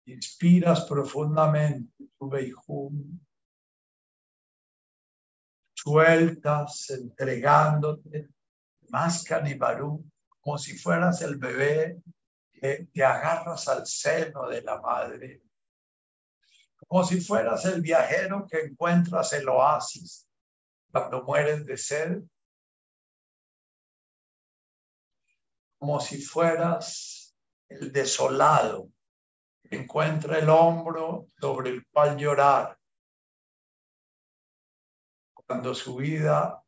Inspiras 0.07 0.87
profundamente, 0.87 2.05
Ubeihum, 2.19 3.21
sueltas, 5.75 6.91
entregándote, 6.91 8.29
Maskan 8.89 9.47
y 9.47 9.55
Baruch, 9.55 10.05
como 10.41 10.59
si 10.59 10.77
fueras 10.77 11.23
el 11.23 11.37
bebé 11.37 12.03
que 12.53 12.89
te 12.93 13.05
agarras 13.05 13.69
al 13.69 13.87
seno 13.87 14.49
de 14.49 14.63
la 14.63 14.81
madre. 14.81 15.43
Como 16.77 17.05
si 17.05 17.21
fueras 17.21 17.65
el 17.67 17.81
viajero 17.81 18.47
que 18.47 18.61
encuentras 18.61 19.33
el 19.33 19.49
oasis 19.49 20.27
cuando 20.91 21.23
mueres 21.23 21.65
de 21.65 21.77
sed, 21.77 22.23
como 25.79 26.01
si 26.01 26.21
fueras 26.21 27.35
el 27.69 27.93
desolado 27.93 28.91
encuentra 29.71 30.39
el 30.39 30.49
hombro 30.49 31.29
sobre 31.41 31.71
el 31.71 31.87
cual 31.87 32.17
llorar 32.17 32.79
cuando 35.47 35.75
su 35.75 35.97
vida 35.97 36.63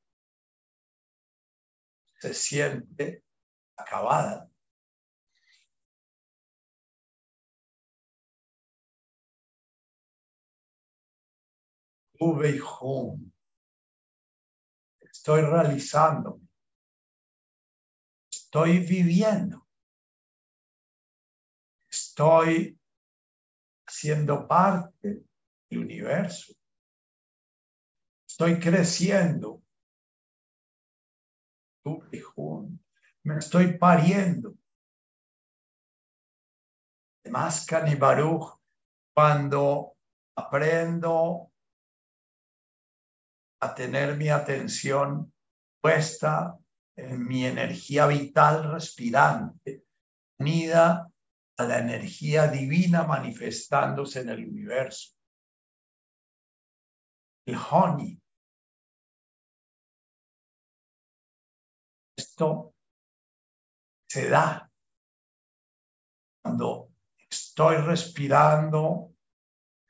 se 2.21 2.33
siente 2.33 3.25
acabada. 3.77 4.49
Estoy 15.01 15.43
realizando. 15.43 16.41
Estoy 18.31 18.79
viviendo. 18.79 19.67
Estoy 21.89 22.79
siendo 23.93 24.49
parte 24.49 25.23
del 25.69 25.79
universo. 25.79 26.55
Estoy 28.27 28.59
creciendo. 28.59 29.63
Me 33.25 33.37
estoy 33.39 33.77
pariendo. 33.77 34.55
Más 37.29 37.67
Baruch, 37.99 38.59
cuando 39.15 39.97
aprendo 40.37 41.53
a 43.61 43.75
tener 43.75 44.17
mi 44.17 44.29
atención 44.31 45.33
puesta 45.83 46.59
en 46.97 47.27
mi 47.27 47.45
energía 47.45 48.07
vital 48.07 48.73
respirante, 48.73 49.85
unida 50.39 51.12
a 51.57 51.65
la 51.65 51.79
energía 51.79 52.49
divina 52.49 53.05
manifestándose 53.05 54.21
en 54.21 54.31
el 54.31 54.49
universo. 54.49 55.15
El 57.47 57.57
honey. 57.57 58.21
Esto 62.17 62.75
se 64.09 64.29
da 64.29 64.71
cuando 66.43 66.91
estoy 67.31 67.77
respirando 67.77 69.13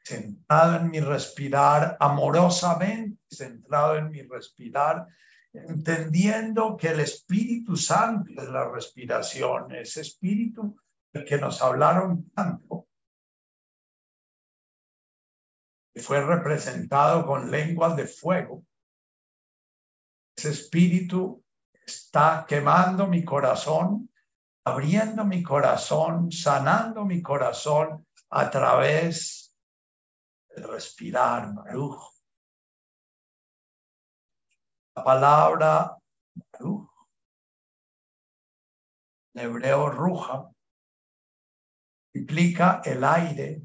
centrado 0.05 0.76
en 0.76 0.90
mi 0.90 1.01
respirar, 1.01 1.97
amorosamente 2.01 3.18
centrado 3.30 3.97
en 3.97 4.10
mi 4.10 4.22
respirar, 4.22 5.06
entendiendo 5.52 6.76
que 6.76 6.89
el 6.89 7.01
Espíritu 7.01 7.76
Santo 7.76 8.30
es 8.30 8.48
la 8.48 8.68
respiración, 8.68 9.72
ese 9.74 10.01
Espíritu 10.01 10.76
que 11.12 11.39
nos 11.39 11.60
hablaron 11.60 12.30
tanto, 12.30 12.89
fue 15.97 16.24
representado 16.24 17.26
con 17.26 17.51
lenguas 17.51 17.97
de 17.97 18.06
fuego. 18.06 18.64
Ese 20.34 20.51
Espíritu 20.51 21.44
está 21.86 22.47
quemando 22.48 23.06
mi 23.06 23.24
corazón, 23.24 24.10
abriendo 24.64 25.24
mi 25.24 25.43
corazón, 25.43 26.32
sanando 26.32 27.05
mi 27.05 27.20
corazón 27.20 28.06
a 28.30 28.51
través 28.51 29.55
el 30.48 30.64
respirar, 30.64 31.52
Baruch. 31.55 32.10
La 34.94 35.05
palabra 35.05 35.98
hebreo 39.34 39.89
ruja, 39.89 40.51
implica 42.14 42.82
el 42.84 43.05
aire, 43.05 43.62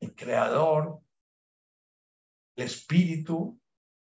el 0.00 0.14
creador, 0.14 1.00
el 2.56 2.64
espíritu. 2.64 3.60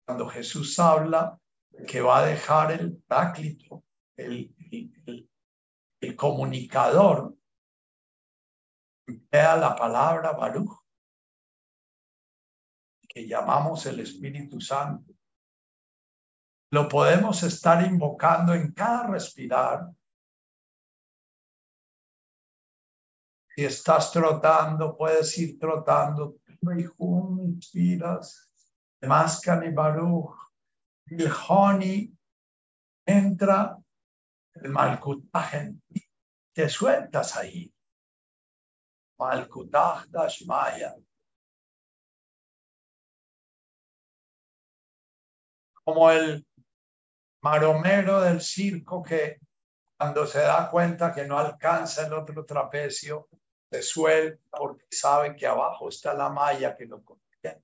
Cuando 0.05 0.27
Jesús 0.27 0.79
habla 0.79 1.39
que 1.87 2.01
va 2.01 2.19
a 2.19 2.25
dejar 2.25 2.71
el 2.71 2.97
práclito, 3.03 3.83
el, 4.17 4.55
el, 4.71 5.29
el 6.01 6.15
comunicador, 6.15 7.35
Vea 9.31 9.57
la 9.57 9.75
palabra 9.75 10.33
Baruch, 10.33 10.77
que 13.07 13.27
llamamos 13.27 13.85
el 13.87 13.99
Espíritu 14.01 14.61
Santo. 14.61 15.13
Lo 16.71 16.87
podemos 16.87 17.41
estar 17.41 17.83
invocando 17.83 18.53
en 18.53 18.71
cada 18.71 19.07
respirar. 19.07 19.89
Si 23.59 23.65
estás 23.65 24.13
trotando, 24.13 24.95
puedes 24.95 25.37
ir 25.37 25.59
trotando. 25.59 26.37
Inspiras. 26.61 28.49
Mascan 29.01 29.75
Baruch. 29.75 30.33
Honey 31.49 32.09
entra 33.05 33.77
el 34.53 34.71
ti. 35.89 36.01
Te 36.53 36.69
sueltas 36.69 37.35
ahí. 37.35 37.69
Malkutah 39.17 40.05
Dashmaya. 40.07 40.95
Como 45.83 46.09
el 46.11 46.47
maromero 47.43 48.21
del 48.21 48.39
circo 48.39 49.03
que 49.03 49.41
cuando 49.97 50.25
se 50.25 50.39
da 50.39 50.69
cuenta 50.71 51.11
que 51.11 51.25
no 51.25 51.37
alcanza 51.37 52.07
el 52.07 52.13
otro 52.13 52.45
trapecio, 52.45 53.27
se 53.71 53.81
suelta 53.83 54.57
porque 54.57 54.85
sabe 54.91 55.35
que 55.35 55.45
abajo 55.45 55.89
está 55.89 56.13
la 56.13 56.29
malla 56.29 56.75
que 56.75 56.85
lo 56.85 57.03
contiene. 57.03 57.63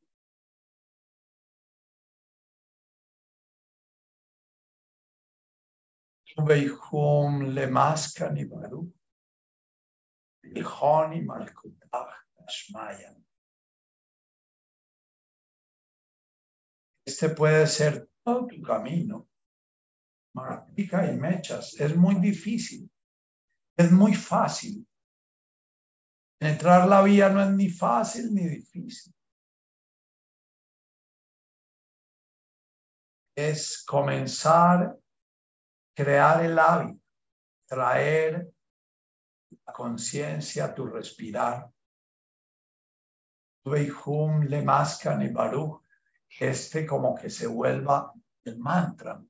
Este 17.06 17.30
puede 17.30 17.66
ser 17.68 18.10
todo 18.24 18.48
tu 18.48 18.62
camino. 18.62 19.28
Martica 20.34 21.10
y 21.10 21.16
mechas. 21.16 21.80
Es 21.80 21.96
muy 21.96 22.16
difícil. 22.16 22.92
Es 23.78 23.92
muy 23.92 24.14
fácil. 24.14 24.86
Entrar 26.40 26.88
la 26.88 27.02
vía 27.02 27.30
no 27.30 27.42
es 27.42 27.52
ni 27.52 27.70
fácil 27.70 28.34
ni 28.34 28.48
difícil. 28.48 29.14
Es 33.38 33.84
comenzar 33.86 34.84
a 34.84 34.98
crear 35.94 36.44
el 36.44 36.60
hábito, 36.60 37.02
traer 37.66 38.50
la 39.66 39.74
conciencia, 39.74 40.74
tu 40.74 40.88
respirar. 40.88 41.70
Veihum 43.66 44.44
le 44.44 44.62
mascan 44.62 45.22
y 45.22 45.30
baruch, 45.30 45.82
este 46.40 46.86
como 46.86 47.16
que 47.16 47.30
se 47.30 47.48
vuelva 47.48 48.14
el 48.44 48.60
mantra, 48.60 49.24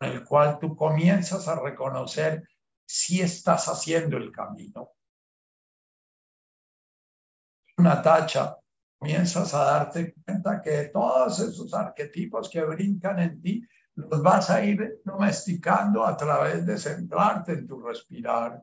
en 0.00 0.12
el 0.12 0.24
cual 0.24 0.58
tú 0.58 0.76
comienzas 0.76 1.48
a 1.48 1.60
reconocer 1.60 2.48
si 2.86 3.20
estás 3.20 3.66
haciendo 3.66 4.16
el 4.16 4.30
camino. 4.30 4.92
Una 7.80 8.02
tacha, 8.02 8.58
comienzas 8.98 9.54
a 9.54 9.64
darte 9.64 10.12
cuenta 10.12 10.60
que 10.60 10.90
todos 10.92 11.40
esos 11.40 11.72
arquetipos 11.72 12.50
que 12.50 12.62
brincan 12.62 13.18
en 13.20 13.40
ti 13.40 13.66
los 13.94 14.22
vas 14.22 14.50
a 14.50 14.62
ir 14.62 15.00
domesticando 15.02 16.04
a 16.04 16.14
través 16.14 16.66
de 16.66 16.76
centrarte 16.76 17.52
en 17.52 17.66
tu 17.66 17.80
respirar 17.80 18.62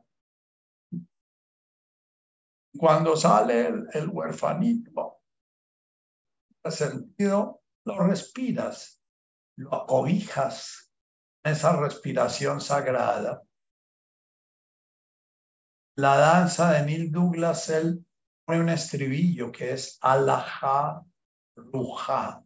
cuando 2.78 3.16
sale 3.16 3.66
el, 3.92 4.08
huerfanito, 4.08 5.20
sentido, 6.70 7.64
lo 7.84 8.06
respiras, 8.06 9.02
lo 9.56 9.74
acobijas, 9.74 10.92
esa 11.42 11.74
respiración 11.74 12.60
sagrada. 12.60 13.42
La 15.96 16.16
danza 16.18 16.70
de 16.70 16.86
Neil 16.86 17.10
Douglas, 17.10 17.68
él 17.70 18.06
pone 18.48 18.60
un 18.60 18.70
estribillo 18.70 19.52
que 19.52 19.72
es 19.72 19.98
Alaha 20.00 21.04
Ruja. 21.54 22.42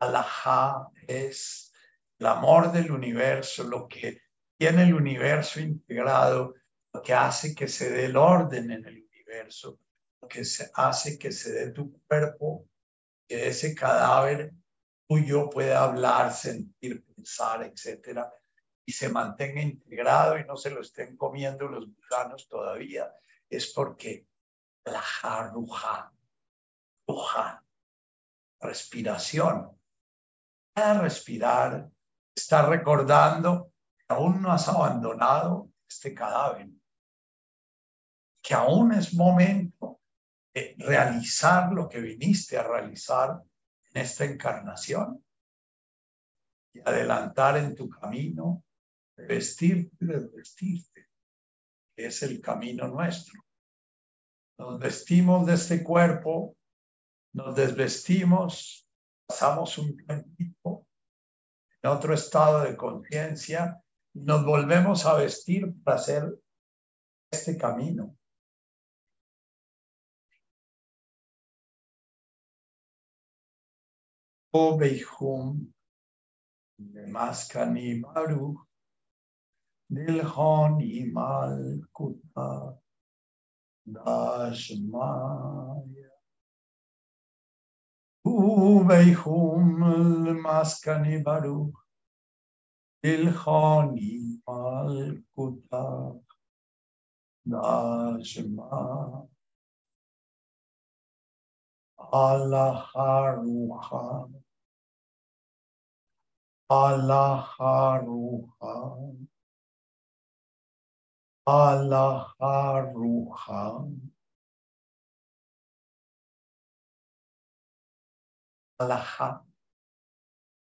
Alaha 0.00 0.90
es 1.06 1.72
el 2.18 2.26
amor 2.26 2.72
del 2.72 2.90
universo, 2.90 3.62
lo 3.62 3.86
que 3.86 4.20
tiene 4.58 4.82
el 4.82 4.94
universo 4.94 5.60
integrado, 5.60 6.54
lo 6.92 7.02
que 7.02 7.14
hace 7.14 7.54
que 7.54 7.68
se 7.68 7.88
dé 7.88 8.06
el 8.06 8.16
orden 8.16 8.72
en 8.72 8.84
el 8.84 9.06
universo, 9.08 9.78
lo 10.20 10.26
que 10.26 10.44
se 10.44 10.68
hace 10.74 11.20
que 11.20 11.30
se 11.30 11.52
dé 11.52 11.70
tu 11.70 12.02
cuerpo, 12.08 12.66
que 13.28 13.46
ese 13.46 13.76
cadáver 13.76 14.52
tuyo 15.08 15.48
pueda 15.48 15.84
hablar, 15.84 16.32
sentir, 16.32 17.04
pensar, 17.04 17.62
etcétera, 17.62 18.28
y 18.88 18.92
se 18.92 19.10
mantenga 19.10 19.60
integrado 19.60 20.38
y 20.38 20.46
no 20.46 20.56
se 20.56 20.70
lo 20.70 20.80
estén 20.80 21.14
comiendo 21.14 21.68
los 21.68 21.94
gusanos 21.94 22.48
todavía, 22.48 23.14
es 23.46 23.70
porque 23.74 24.26
la 24.82 25.02
jarruja, 25.02 26.10
ruja, 27.06 27.62
respiración, 28.58 29.78
respirar, 30.74 31.90
está 32.34 32.66
recordando 32.66 33.74
que 33.98 34.06
aún 34.08 34.40
no 34.40 34.50
has 34.52 34.66
abandonado 34.68 35.70
este 35.86 36.14
cadáver, 36.14 36.70
que 38.40 38.54
aún 38.54 38.94
es 38.94 39.12
momento 39.12 40.00
de 40.54 40.76
realizar 40.78 41.70
lo 41.74 41.90
que 41.90 42.00
viniste 42.00 42.56
a 42.56 42.62
realizar 42.62 43.38
en 43.92 44.00
esta 44.00 44.24
encarnación 44.24 45.22
y 46.72 46.80
adelantar 46.80 47.58
en 47.58 47.74
tu 47.74 47.90
camino, 47.90 48.64
vestirte 49.26 49.96
y 50.00 50.06
desvestirte, 50.06 51.08
es 51.96 52.22
el 52.22 52.40
camino 52.40 52.88
nuestro. 52.88 53.40
Nos 54.58 54.78
vestimos 54.78 55.46
de 55.46 55.54
este 55.54 55.82
cuerpo, 55.82 56.56
nos 57.32 57.54
desvestimos 57.54 58.88
pasamos 59.26 59.76
un 59.76 59.96
tiempo 60.36 60.86
en 61.82 61.90
otro 61.90 62.14
estado 62.14 62.62
de 62.62 62.76
conciencia 62.76 63.82
nos 64.14 64.44
volvemos 64.44 65.06
a 65.06 65.14
vestir 65.14 65.74
para 65.84 65.96
hacer 65.98 66.38
este 67.30 67.56
camino. 67.56 68.16
Maskani 77.08 78.02
del 79.90 80.20
Honi 80.22 81.10
Malkuta 81.10 82.76
Dashmaya 83.86 85.08
Ubeihum 88.26 89.80
maskani 90.44 91.24
baruch 91.24 91.74
ilchoni 93.02 94.12
malkutach 94.46 96.28
dashma 97.48 99.28
Allaharucha 102.12 104.06
Allaharucha 106.70 107.48
Allaharucha 111.48 112.92
alajá 118.78 119.42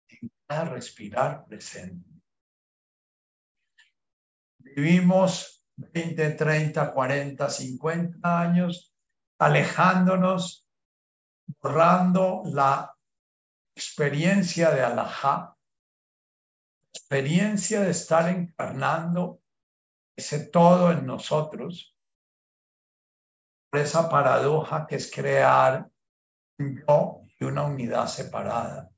en 0.08 0.30
cada 0.46 0.66
respirar 0.66 1.44
presente. 1.46 2.08
Vivimos 4.58 5.66
20, 5.76 6.30
30, 6.34 6.92
40, 6.94 7.50
50 7.50 8.40
años 8.40 8.94
alejándonos, 9.40 10.64
borrando 11.60 12.42
la 12.44 12.96
experiencia 13.74 14.70
de 14.70 14.82
alajá, 14.82 15.56
experiencia 16.92 17.80
de 17.80 17.90
estar 17.90 18.28
encarnando 18.28 19.39
ese 20.20 20.46
todo 20.46 20.92
en 20.92 21.06
nosotros, 21.06 21.96
por 23.70 23.80
esa 23.80 24.08
paradoja 24.08 24.86
que 24.86 24.96
es 24.96 25.10
crear 25.10 25.90
un 26.58 26.84
yo 27.38 27.48
una 27.48 27.64
unidad 27.64 28.06
separada. 28.06 28.90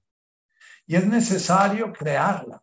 Y 0.85 0.97
es 0.97 1.07
necesario 1.07 1.93
crearla. 1.93 2.63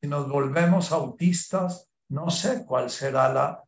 Si 0.00 0.08
nos 0.08 0.28
volvemos 0.28 0.90
autistas, 0.90 1.88
no 2.08 2.30
sé 2.30 2.64
cuál 2.66 2.90
será 2.90 3.32
la, 3.32 3.64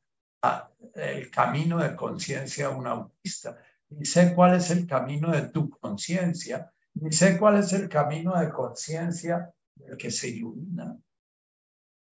el 0.95 1.31
camino 1.31 1.79
de 1.79 1.95
conciencia 1.95 2.69
de 2.69 2.75
un 2.75 2.87
autista, 2.89 3.59
ni 3.91 4.05
sé 4.05 4.35
cuál 4.35 4.57
es 4.57 4.71
el 4.71 4.87
camino 4.87 5.31
de 5.31 5.43
tu 5.51 5.71
conciencia, 5.71 6.73
ni 6.95 7.13
sé 7.13 7.39
cuál 7.39 7.59
es 7.59 7.73
el 7.73 7.89
camino 7.89 8.37
de 8.39 8.51
conciencia 8.51 9.55
del 9.77 9.97
que 9.97 10.11
se 10.11 10.31
ilumina. 10.31 10.97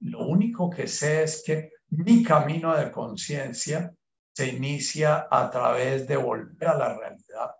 Lo 0.00 0.26
único 0.26 0.70
que 0.70 0.86
sé 0.86 1.22
es 1.24 1.42
que 1.44 1.72
mi 1.90 2.22
camino 2.22 2.76
de 2.76 2.90
conciencia 2.90 3.94
se 4.32 4.48
inicia 4.48 5.26
a 5.30 5.50
través 5.50 6.06
de 6.06 6.16
volver 6.16 6.68
a 6.68 6.76
la 6.76 6.98
realidad 6.98 7.50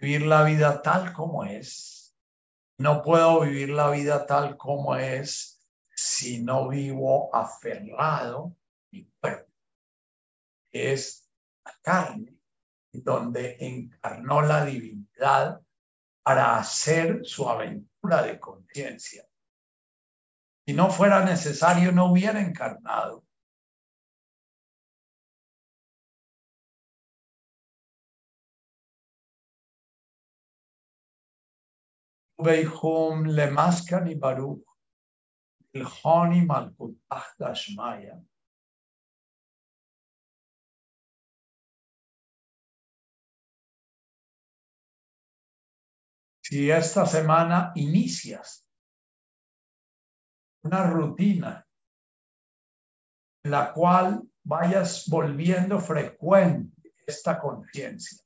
vivir 0.00 0.26
la 0.26 0.44
vida 0.44 0.82
tal 0.82 1.12
como 1.12 1.44
es. 1.44 2.14
No 2.78 3.02
puedo 3.02 3.40
vivir 3.40 3.70
la 3.70 3.90
vida 3.90 4.26
tal 4.26 4.56
como 4.56 4.96
es 4.96 5.60
si 5.94 6.42
no 6.42 6.68
vivo 6.68 7.34
aferrado 7.34 8.54
mi 8.90 9.04
cuerpo. 9.18 9.50
Es 10.70 11.30
la 11.64 11.72
carne 11.82 12.36
donde 12.92 13.56
encarnó 13.60 14.42
la 14.42 14.64
divinidad 14.64 15.60
para 16.22 16.58
hacer 16.58 17.24
su 17.24 17.48
aventura 17.48 18.22
de 18.22 18.38
conciencia. 18.38 19.24
Si 20.66 20.74
no 20.74 20.90
fuera 20.90 21.24
necesario, 21.24 21.92
no 21.92 22.06
hubiera 22.06 22.40
encarnado. 22.40 23.24
Beihum 32.38 33.26
Lemaskani 33.26 34.16
Baruch, 34.16 34.66
Ilhoni 35.72 36.44
Malkutach 36.44 37.36
Dashmaya. 37.38 38.20
Si 46.42 46.70
esta 46.70 47.06
semana 47.06 47.72
inicias 47.76 48.65
una 50.66 50.86
rutina 50.86 51.66
en 53.44 53.50
la 53.50 53.72
cual 53.72 54.22
vayas 54.42 55.08
volviendo 55.08 55.80
frecuente 55.80 56.94
esta 57.06 57.38
conciencia, 57.38 58.18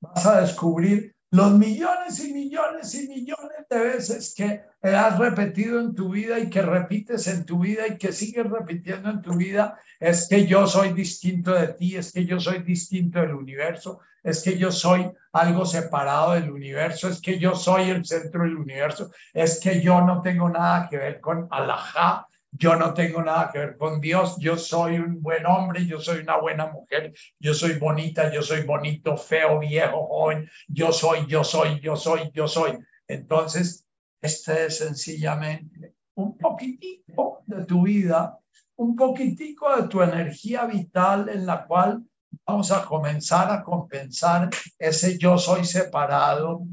vas 0.00 0.26
a 0.26 0.40
descubrir 0.40 1.14
los 1.30 1.52
millones 1.58 2.24
y 2.24 2.32
millones 2.32 2.94
y 2.94 3.08
millones 3.08 3.66
de 3.68 3.78
veces 3.78 4.34
que 4.36 4.62
has 4.82 5.18
repetido 5.18 5.80
en 5.80 5.92
tu 5.92 6.10
vida 6.10 6.38
y 6.38 6.48
que 6.48 6.62
repites 6.62 7.26
en 7.26 7.44
tu 7.44 7.58
vida 7.58 7.88
y 7.88 7.98
que 7.98 8.12
sigues 8.12 8.48
repitiendo 8.48 9.10
en 9.10 9.20
tu 9.20 9.34
vida, 9.36 9.80
es 9.98 10.28
que 10.28 10.46
yo 10.46 10.68
soy 10.68 10.92
distinto 10.92 11.52
de 11.52 11.68
ti, 11.74 11.96
es 11.96 12.12
que 12.12 12.24
yo 12.24 12.38
soy 12.38 12.62
distinto 12.62 13.18
del 13.18 13.34
universo, 13.34 14.00
es 14.24 14.42
que 14.42 14.58
yo 14.58 14.72
soy 14.72 15.12
algo 15.32 15.66
separado 15.66 16.32
del 16.32 16.50
universo, 16.50 17.08
es 17.08 17.20
que 17.20 17.38
yo 17.38 17.54
soy 17.54 17.90
el 17.90 18.04
centro 18.04 18.42
del 18.42 18.56
universo, 18.56 19.10
es 19.32 19.60
que 19.60 19.80
yo 19.80 20.00
no 20.00 20.22
tengo 20.22 20.48
nada 20.48 20.88
que 20.88 20.96
ver 20.96 21.20
con 21.20 21.46
alajá, 21.50 22.26
yo 22.50 22.74
no 22.76 22.94
tengo 22.94 23.22
nada 23.22 23.50
que 23.52 23.58
ver 23.58 23.76
con 23.76 24.00
Dios, 24.00 24.36
yo 24.38 24.56
soy 24.56 24.98
un 24.98 25.20
buen 25.20 25.44
hombre, 25.44 25.86
yo 25.86 26.00
soy 26.00 26.20
una 26.20 26.38
buena 26.38 26.66
mujer, 26.66 27.12
yo 27.38 27.52
soy 27.52 27.78
bonita, 27.78 28.32
yo 28.32 28.42
soy 28.42 28.62
bonito, 28.62 29.16
feo, 29.16 29.58
viejo, 29.58 30.06
joven, 30.06 30.48
yo 30.68 30.90
soy, 30.92 31.26
yo 31.26 31.44
soy, 31.44 31.80
yo 31.80 31.94
soy, 31.94 32.30
yo 32.32 32.48
soy. 32.48 32.78
Entonces, 33.06 33.86
este 34.22 34.66
es 34.66 34.78
sencillamente 34.78 35.94
un 36.14 36.38
poquitito 36.38 37.42
de 37.46 37.64
tu 37.66 37.82
vida 37.82 38.38
un 38.76 38.96
poquitico 38.96 39.74
de 39.76 39.88
tu 39.88 40.02
energía 40.02 40.64
vital 40.66 41.28
en 41.28 41.46
la 41.46 41.64
cual 41.66 42.02
vamos 42.46 42.70
a 42.70 42.84
comenzar 42.84 43.50
a 43.50 43.62
compensar 43.62 44.50
ese 44.78 45.18
yo 45.18 45.38
soy 45.38 45.64
separado 45.64 46.66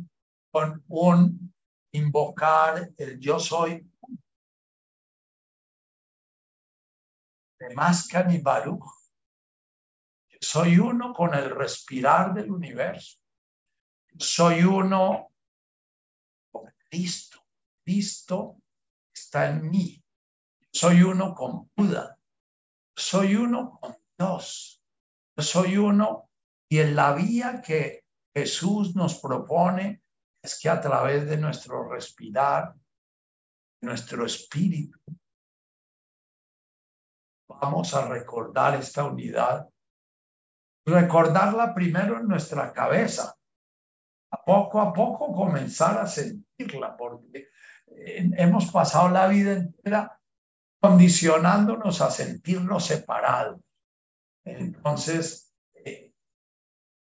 con 0.51 0.83
un 0.87 1.53
invocar 1.93 2.89
el 2.97 3.19
yo 3.19 3.39
soy 3.39 3.85
de 7.59 7.75
Mascan 7.75 8.31
y 8.31 8.39
Baruch. 8.39 8.83
Soy 10.39 10.79
uno 10.79 11.13
con 11.13 11.35
el 11.35 11.51
respirar 11.51 12.33
del 12.33 12.51
universo. 12.51 13.19
Soy 14.17 14.63
uno 14.63 15.31
con 16.51 16.73
Cristo. 16.89 17.45
Cristo 17.83 18.57
está 19.13 19.49
en 19.49 19.69
mí. 19.69 20.03
Soy 20.73 21.03
uno 21.03 21.35
con 21.35 21.69
Buda. 21.75 22.17
Soy 22.95 23.35
uno 23.35 23.77
con 23.79 23.95
Dios. 24.17 24.80
Soy 25.37 25.77
uno 25.77 26.29
y 26.69 26.79
en 26.79 26.95
la 26.95 27.13
vía 27.13 27.61
que 27.61 28.03
Jesús 28.33 28.95
nos 28.95 29.19
propone 29.19 30.03
es 30.41 30.59
que 30.59 30.69
a 30.69 30.81
través 30.81 31.29
de 31.29 31.37
nuestro 31.37 31.87
respirar, 31.89 32.73
nuestro 33.81 34.25
espíritu, 34.25 34.99
vamos 37.47 37.93
a 37.93 38.07
recordar 38.07 38.75
esta 38.75 39.03
unidad. 39.03 39.67
Recordarla 40.85 41.73
primero 41.73 42.19
en 42.19 42.27
nuestra 42.27 42.73
cabeza, 42.73 43.35
a 44.31 44.43
poco 44.43 44.81
a 44.81 44.93
poco 44.93 45.33
comenzar 45.33 45.99
a 45.99 46.07
sentirla, 46.07 46.97
porque 46.97 47.49
hemos 47.85 48.71
pasado 48.71 49.09
la 49.09 49.27
vida 49.27 49.53
entera 49.53 50.19
condicionándonos 50.81 52.01
a 52.01 52.09
sentirnos 52.09 52.85
separados. 52.85 53.61
Entonces, 54.45 55.53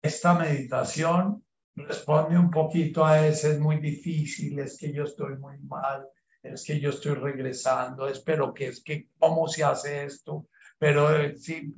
esta 0.02 0.34
meditación 0.34 1.44
responde 1.76 2.38
un 2.38 2.52
poquito 2.52 3.06
a 3.06 3.26
ese, 3.26 3.54
es 3.54 3.60
muy 3.60 3.78
difícil, 3.78 4.60
es 4.60 4.78
que 4.78 4.92
yo 4.92 5.04
estoy 5.04 5.38
muy 5.38 5.58
mal, 5.60 6.08
es 6.44 6.64
que 6.66 6.80
yo 6.80 6.90
estoy 6.90 7.16
regresando, 7.16 8.08
espero 8.08 8.54
que 8.54 8.68
es 8.68 8.84
que, 8.84 9.08
¿cómo 9.18 9.48
se 9.48 9.64
hace 9.64 10.04
esto? 10.04 10.48
Pero 10.78 11.18
eh, 11.18 11.38
sí, 11.38 11.74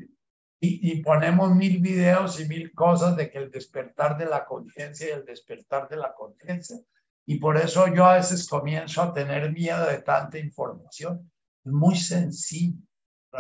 y, 0.60 0.92
y, 0.92 1.04
ponemos 1.04 1.56
mil 1.56 1.80
videos 1.80 2.40
y 2.40 2.48
mil 2.48 2.74
cosas 2.74 3.16
de 3.16 3.30
que 3.30 3.38
el 3.38 3.52
despertar 3.52 4.18
de 4.18 4.26
la 4.26 4.46
conciencia 4.46 5.08
y 5.08 5.12
el 5.12 5.26
despertar 5.26 5.88
de 5.88 5.98
la 5.98 6.14
conciencia. 6.14 6.78
Y 7.28 7.38
por 7.38 7.58
eso 7.58 7.94
yo 7.94 8.06
a 8.06 8.16
veces 8.16 8.48
comienzo 8.48 9.02
a 9.02 9.14
tener 9.14 9.52
miedo 9.52 9.86
de 9.86 10.02
tanta 10.02 10.40
información. 10.40 11.32
Es 11.64 11.72
muy 11.72 11.96
sencillo. 11.96 12.80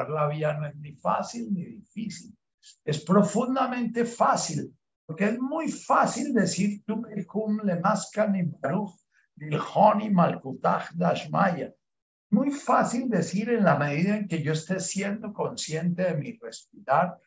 La 0.04 0.28
vía 0.28 0.54
no 0.54 0.68
es 0.68 0.76
ni 0.76 0.94
fácil 0.94 1.54
ni 1.54 1.64
difícil. 1.66 2.36
Es 2.84 3.04
profundamente 3.04 4.06
fácil, 4.06 4.76
porque 5.06 5.26
es 5.26 5.40
muy 5.40 5.72
fácil 5.72 6.34
decir 6.34 6.84
tú 6.86 6.98
me 7.48 7.64
le 7.64 7.80
mascan 7.80 8.36
y 8.36 8.44
baruch 8.44 8.96
Dilhoni 9.36 10.14
Dashmaya. 10.94 11.74
Muy 12.32 12.52
fácil 12.52 13.10
decir 13.10 13.50
en 13.50 13.64
la 13.64 13.78
medida 13.78 14.18
en 14.18 14.28
que 14.28 14.42
yo 14.42 14.54
esté 14.54 14.80
siendo 14.80 15.32
consciente 15.34 16.04
de 16.04 16.16
mi 16.16 16.38
respirar, 16.42 17.18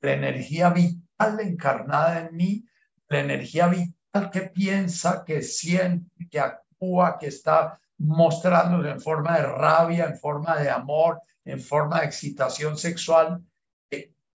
la 0.00 0.12
energía 0.12 0.70
vital 0.70 1.40
encarnada 1.40 2.26
en 2.26 2.36
mí, 2.36 2.66
la 3.08 3.20
energía 3.20 3.68
vital 3.68 4.30
que 4.30 4.42
piensa, 4.42 5.24
que 5.24 5.42
siente, 5.42 6.28
que 6.30 6.40
actúa, 6.40 7.18
que 7.18 7.26
está 7.26 7.80
mostrándose 7.98 8.90
en 8.90 9.00
forma 9.00 9.38
de 9.38 9.46
rabia, 9.46 10.06
en 10.06 10.18
forma 10.18 10.56
de 10.56 10.70
amor, 10.70 11.20
en 11.44 11.60
forma 11.60 12.00
de 12.00 12.06
excitación 12.06 12.76
sexual. 12.76 13.42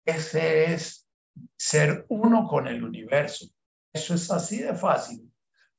Ese 0.05 0.73
es 0.73 1.07
ser 1.55 2.05
uno 2.09 2.47
con 2.47 2.67
el 2.67 2.83
universo. 2.83 3.45
Eso 3.93 4.15
es 4.15 4.31
así 4.31 4.59
de 4.59 4.73
fácil 4.73 5.27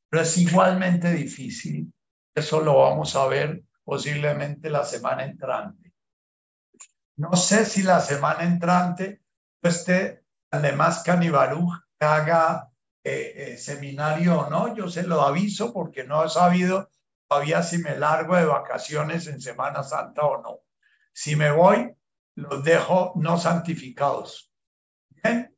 pero 0.09 0.23
es 0.23 0.37
igualmente 0.39 1.13
difícil. 1.13 1.93
Eso 2.35 2.61
lo 2.61 2.79
vamos 2.79 3.15
a 3.17 3.27
ver 3.27 3.63
posiblemente 3.85 4.71
la 4.71 4.85
semana 4.85 5.25
entrante. 5.25 5.93
No 7.17 7.35
sé 7.37 7.65
si 7.65 7.83
la 7.83 8.01
semana 8.01 8.45
entrante 8.45 9.23
este 9.63 10.23
además 10.51 11.03
Canibaruj 11.03 11.75
haga 11.99 12.71
eh, 13.03 13.35
eh, 13.37 13.59
seminario 13.59 14.41
o 14.41 14.51
no. 14.51 14.75
Yo 14.75 14.89
se 14.89 15.03
lo 15.03 15.23
aviso 15.23 15.73
porque 15.73 16.05
no 16.05 16.25
he 16.25 16.29
sabido 16.29 16.91
todavía 17.29 17.63
si 17.63 17.79
me 17.79 17.97
largo 17.97 18.37
de 18.37 18.47
vacaciones 18.47 19.27
en 19.27 19.41
Semana 19.41 19.83
Santa 19.83 20.23
o 20.23 20.43
no. 20.43 20.61
Si 21.13 21.37
me 21.37 21.51
voy, 21.51 21.95
los 22.35 22.65
dejo 22.65 23.13
no 23.17 23.39
santificados. 23.39 24.53
Bien, 25.11 25.55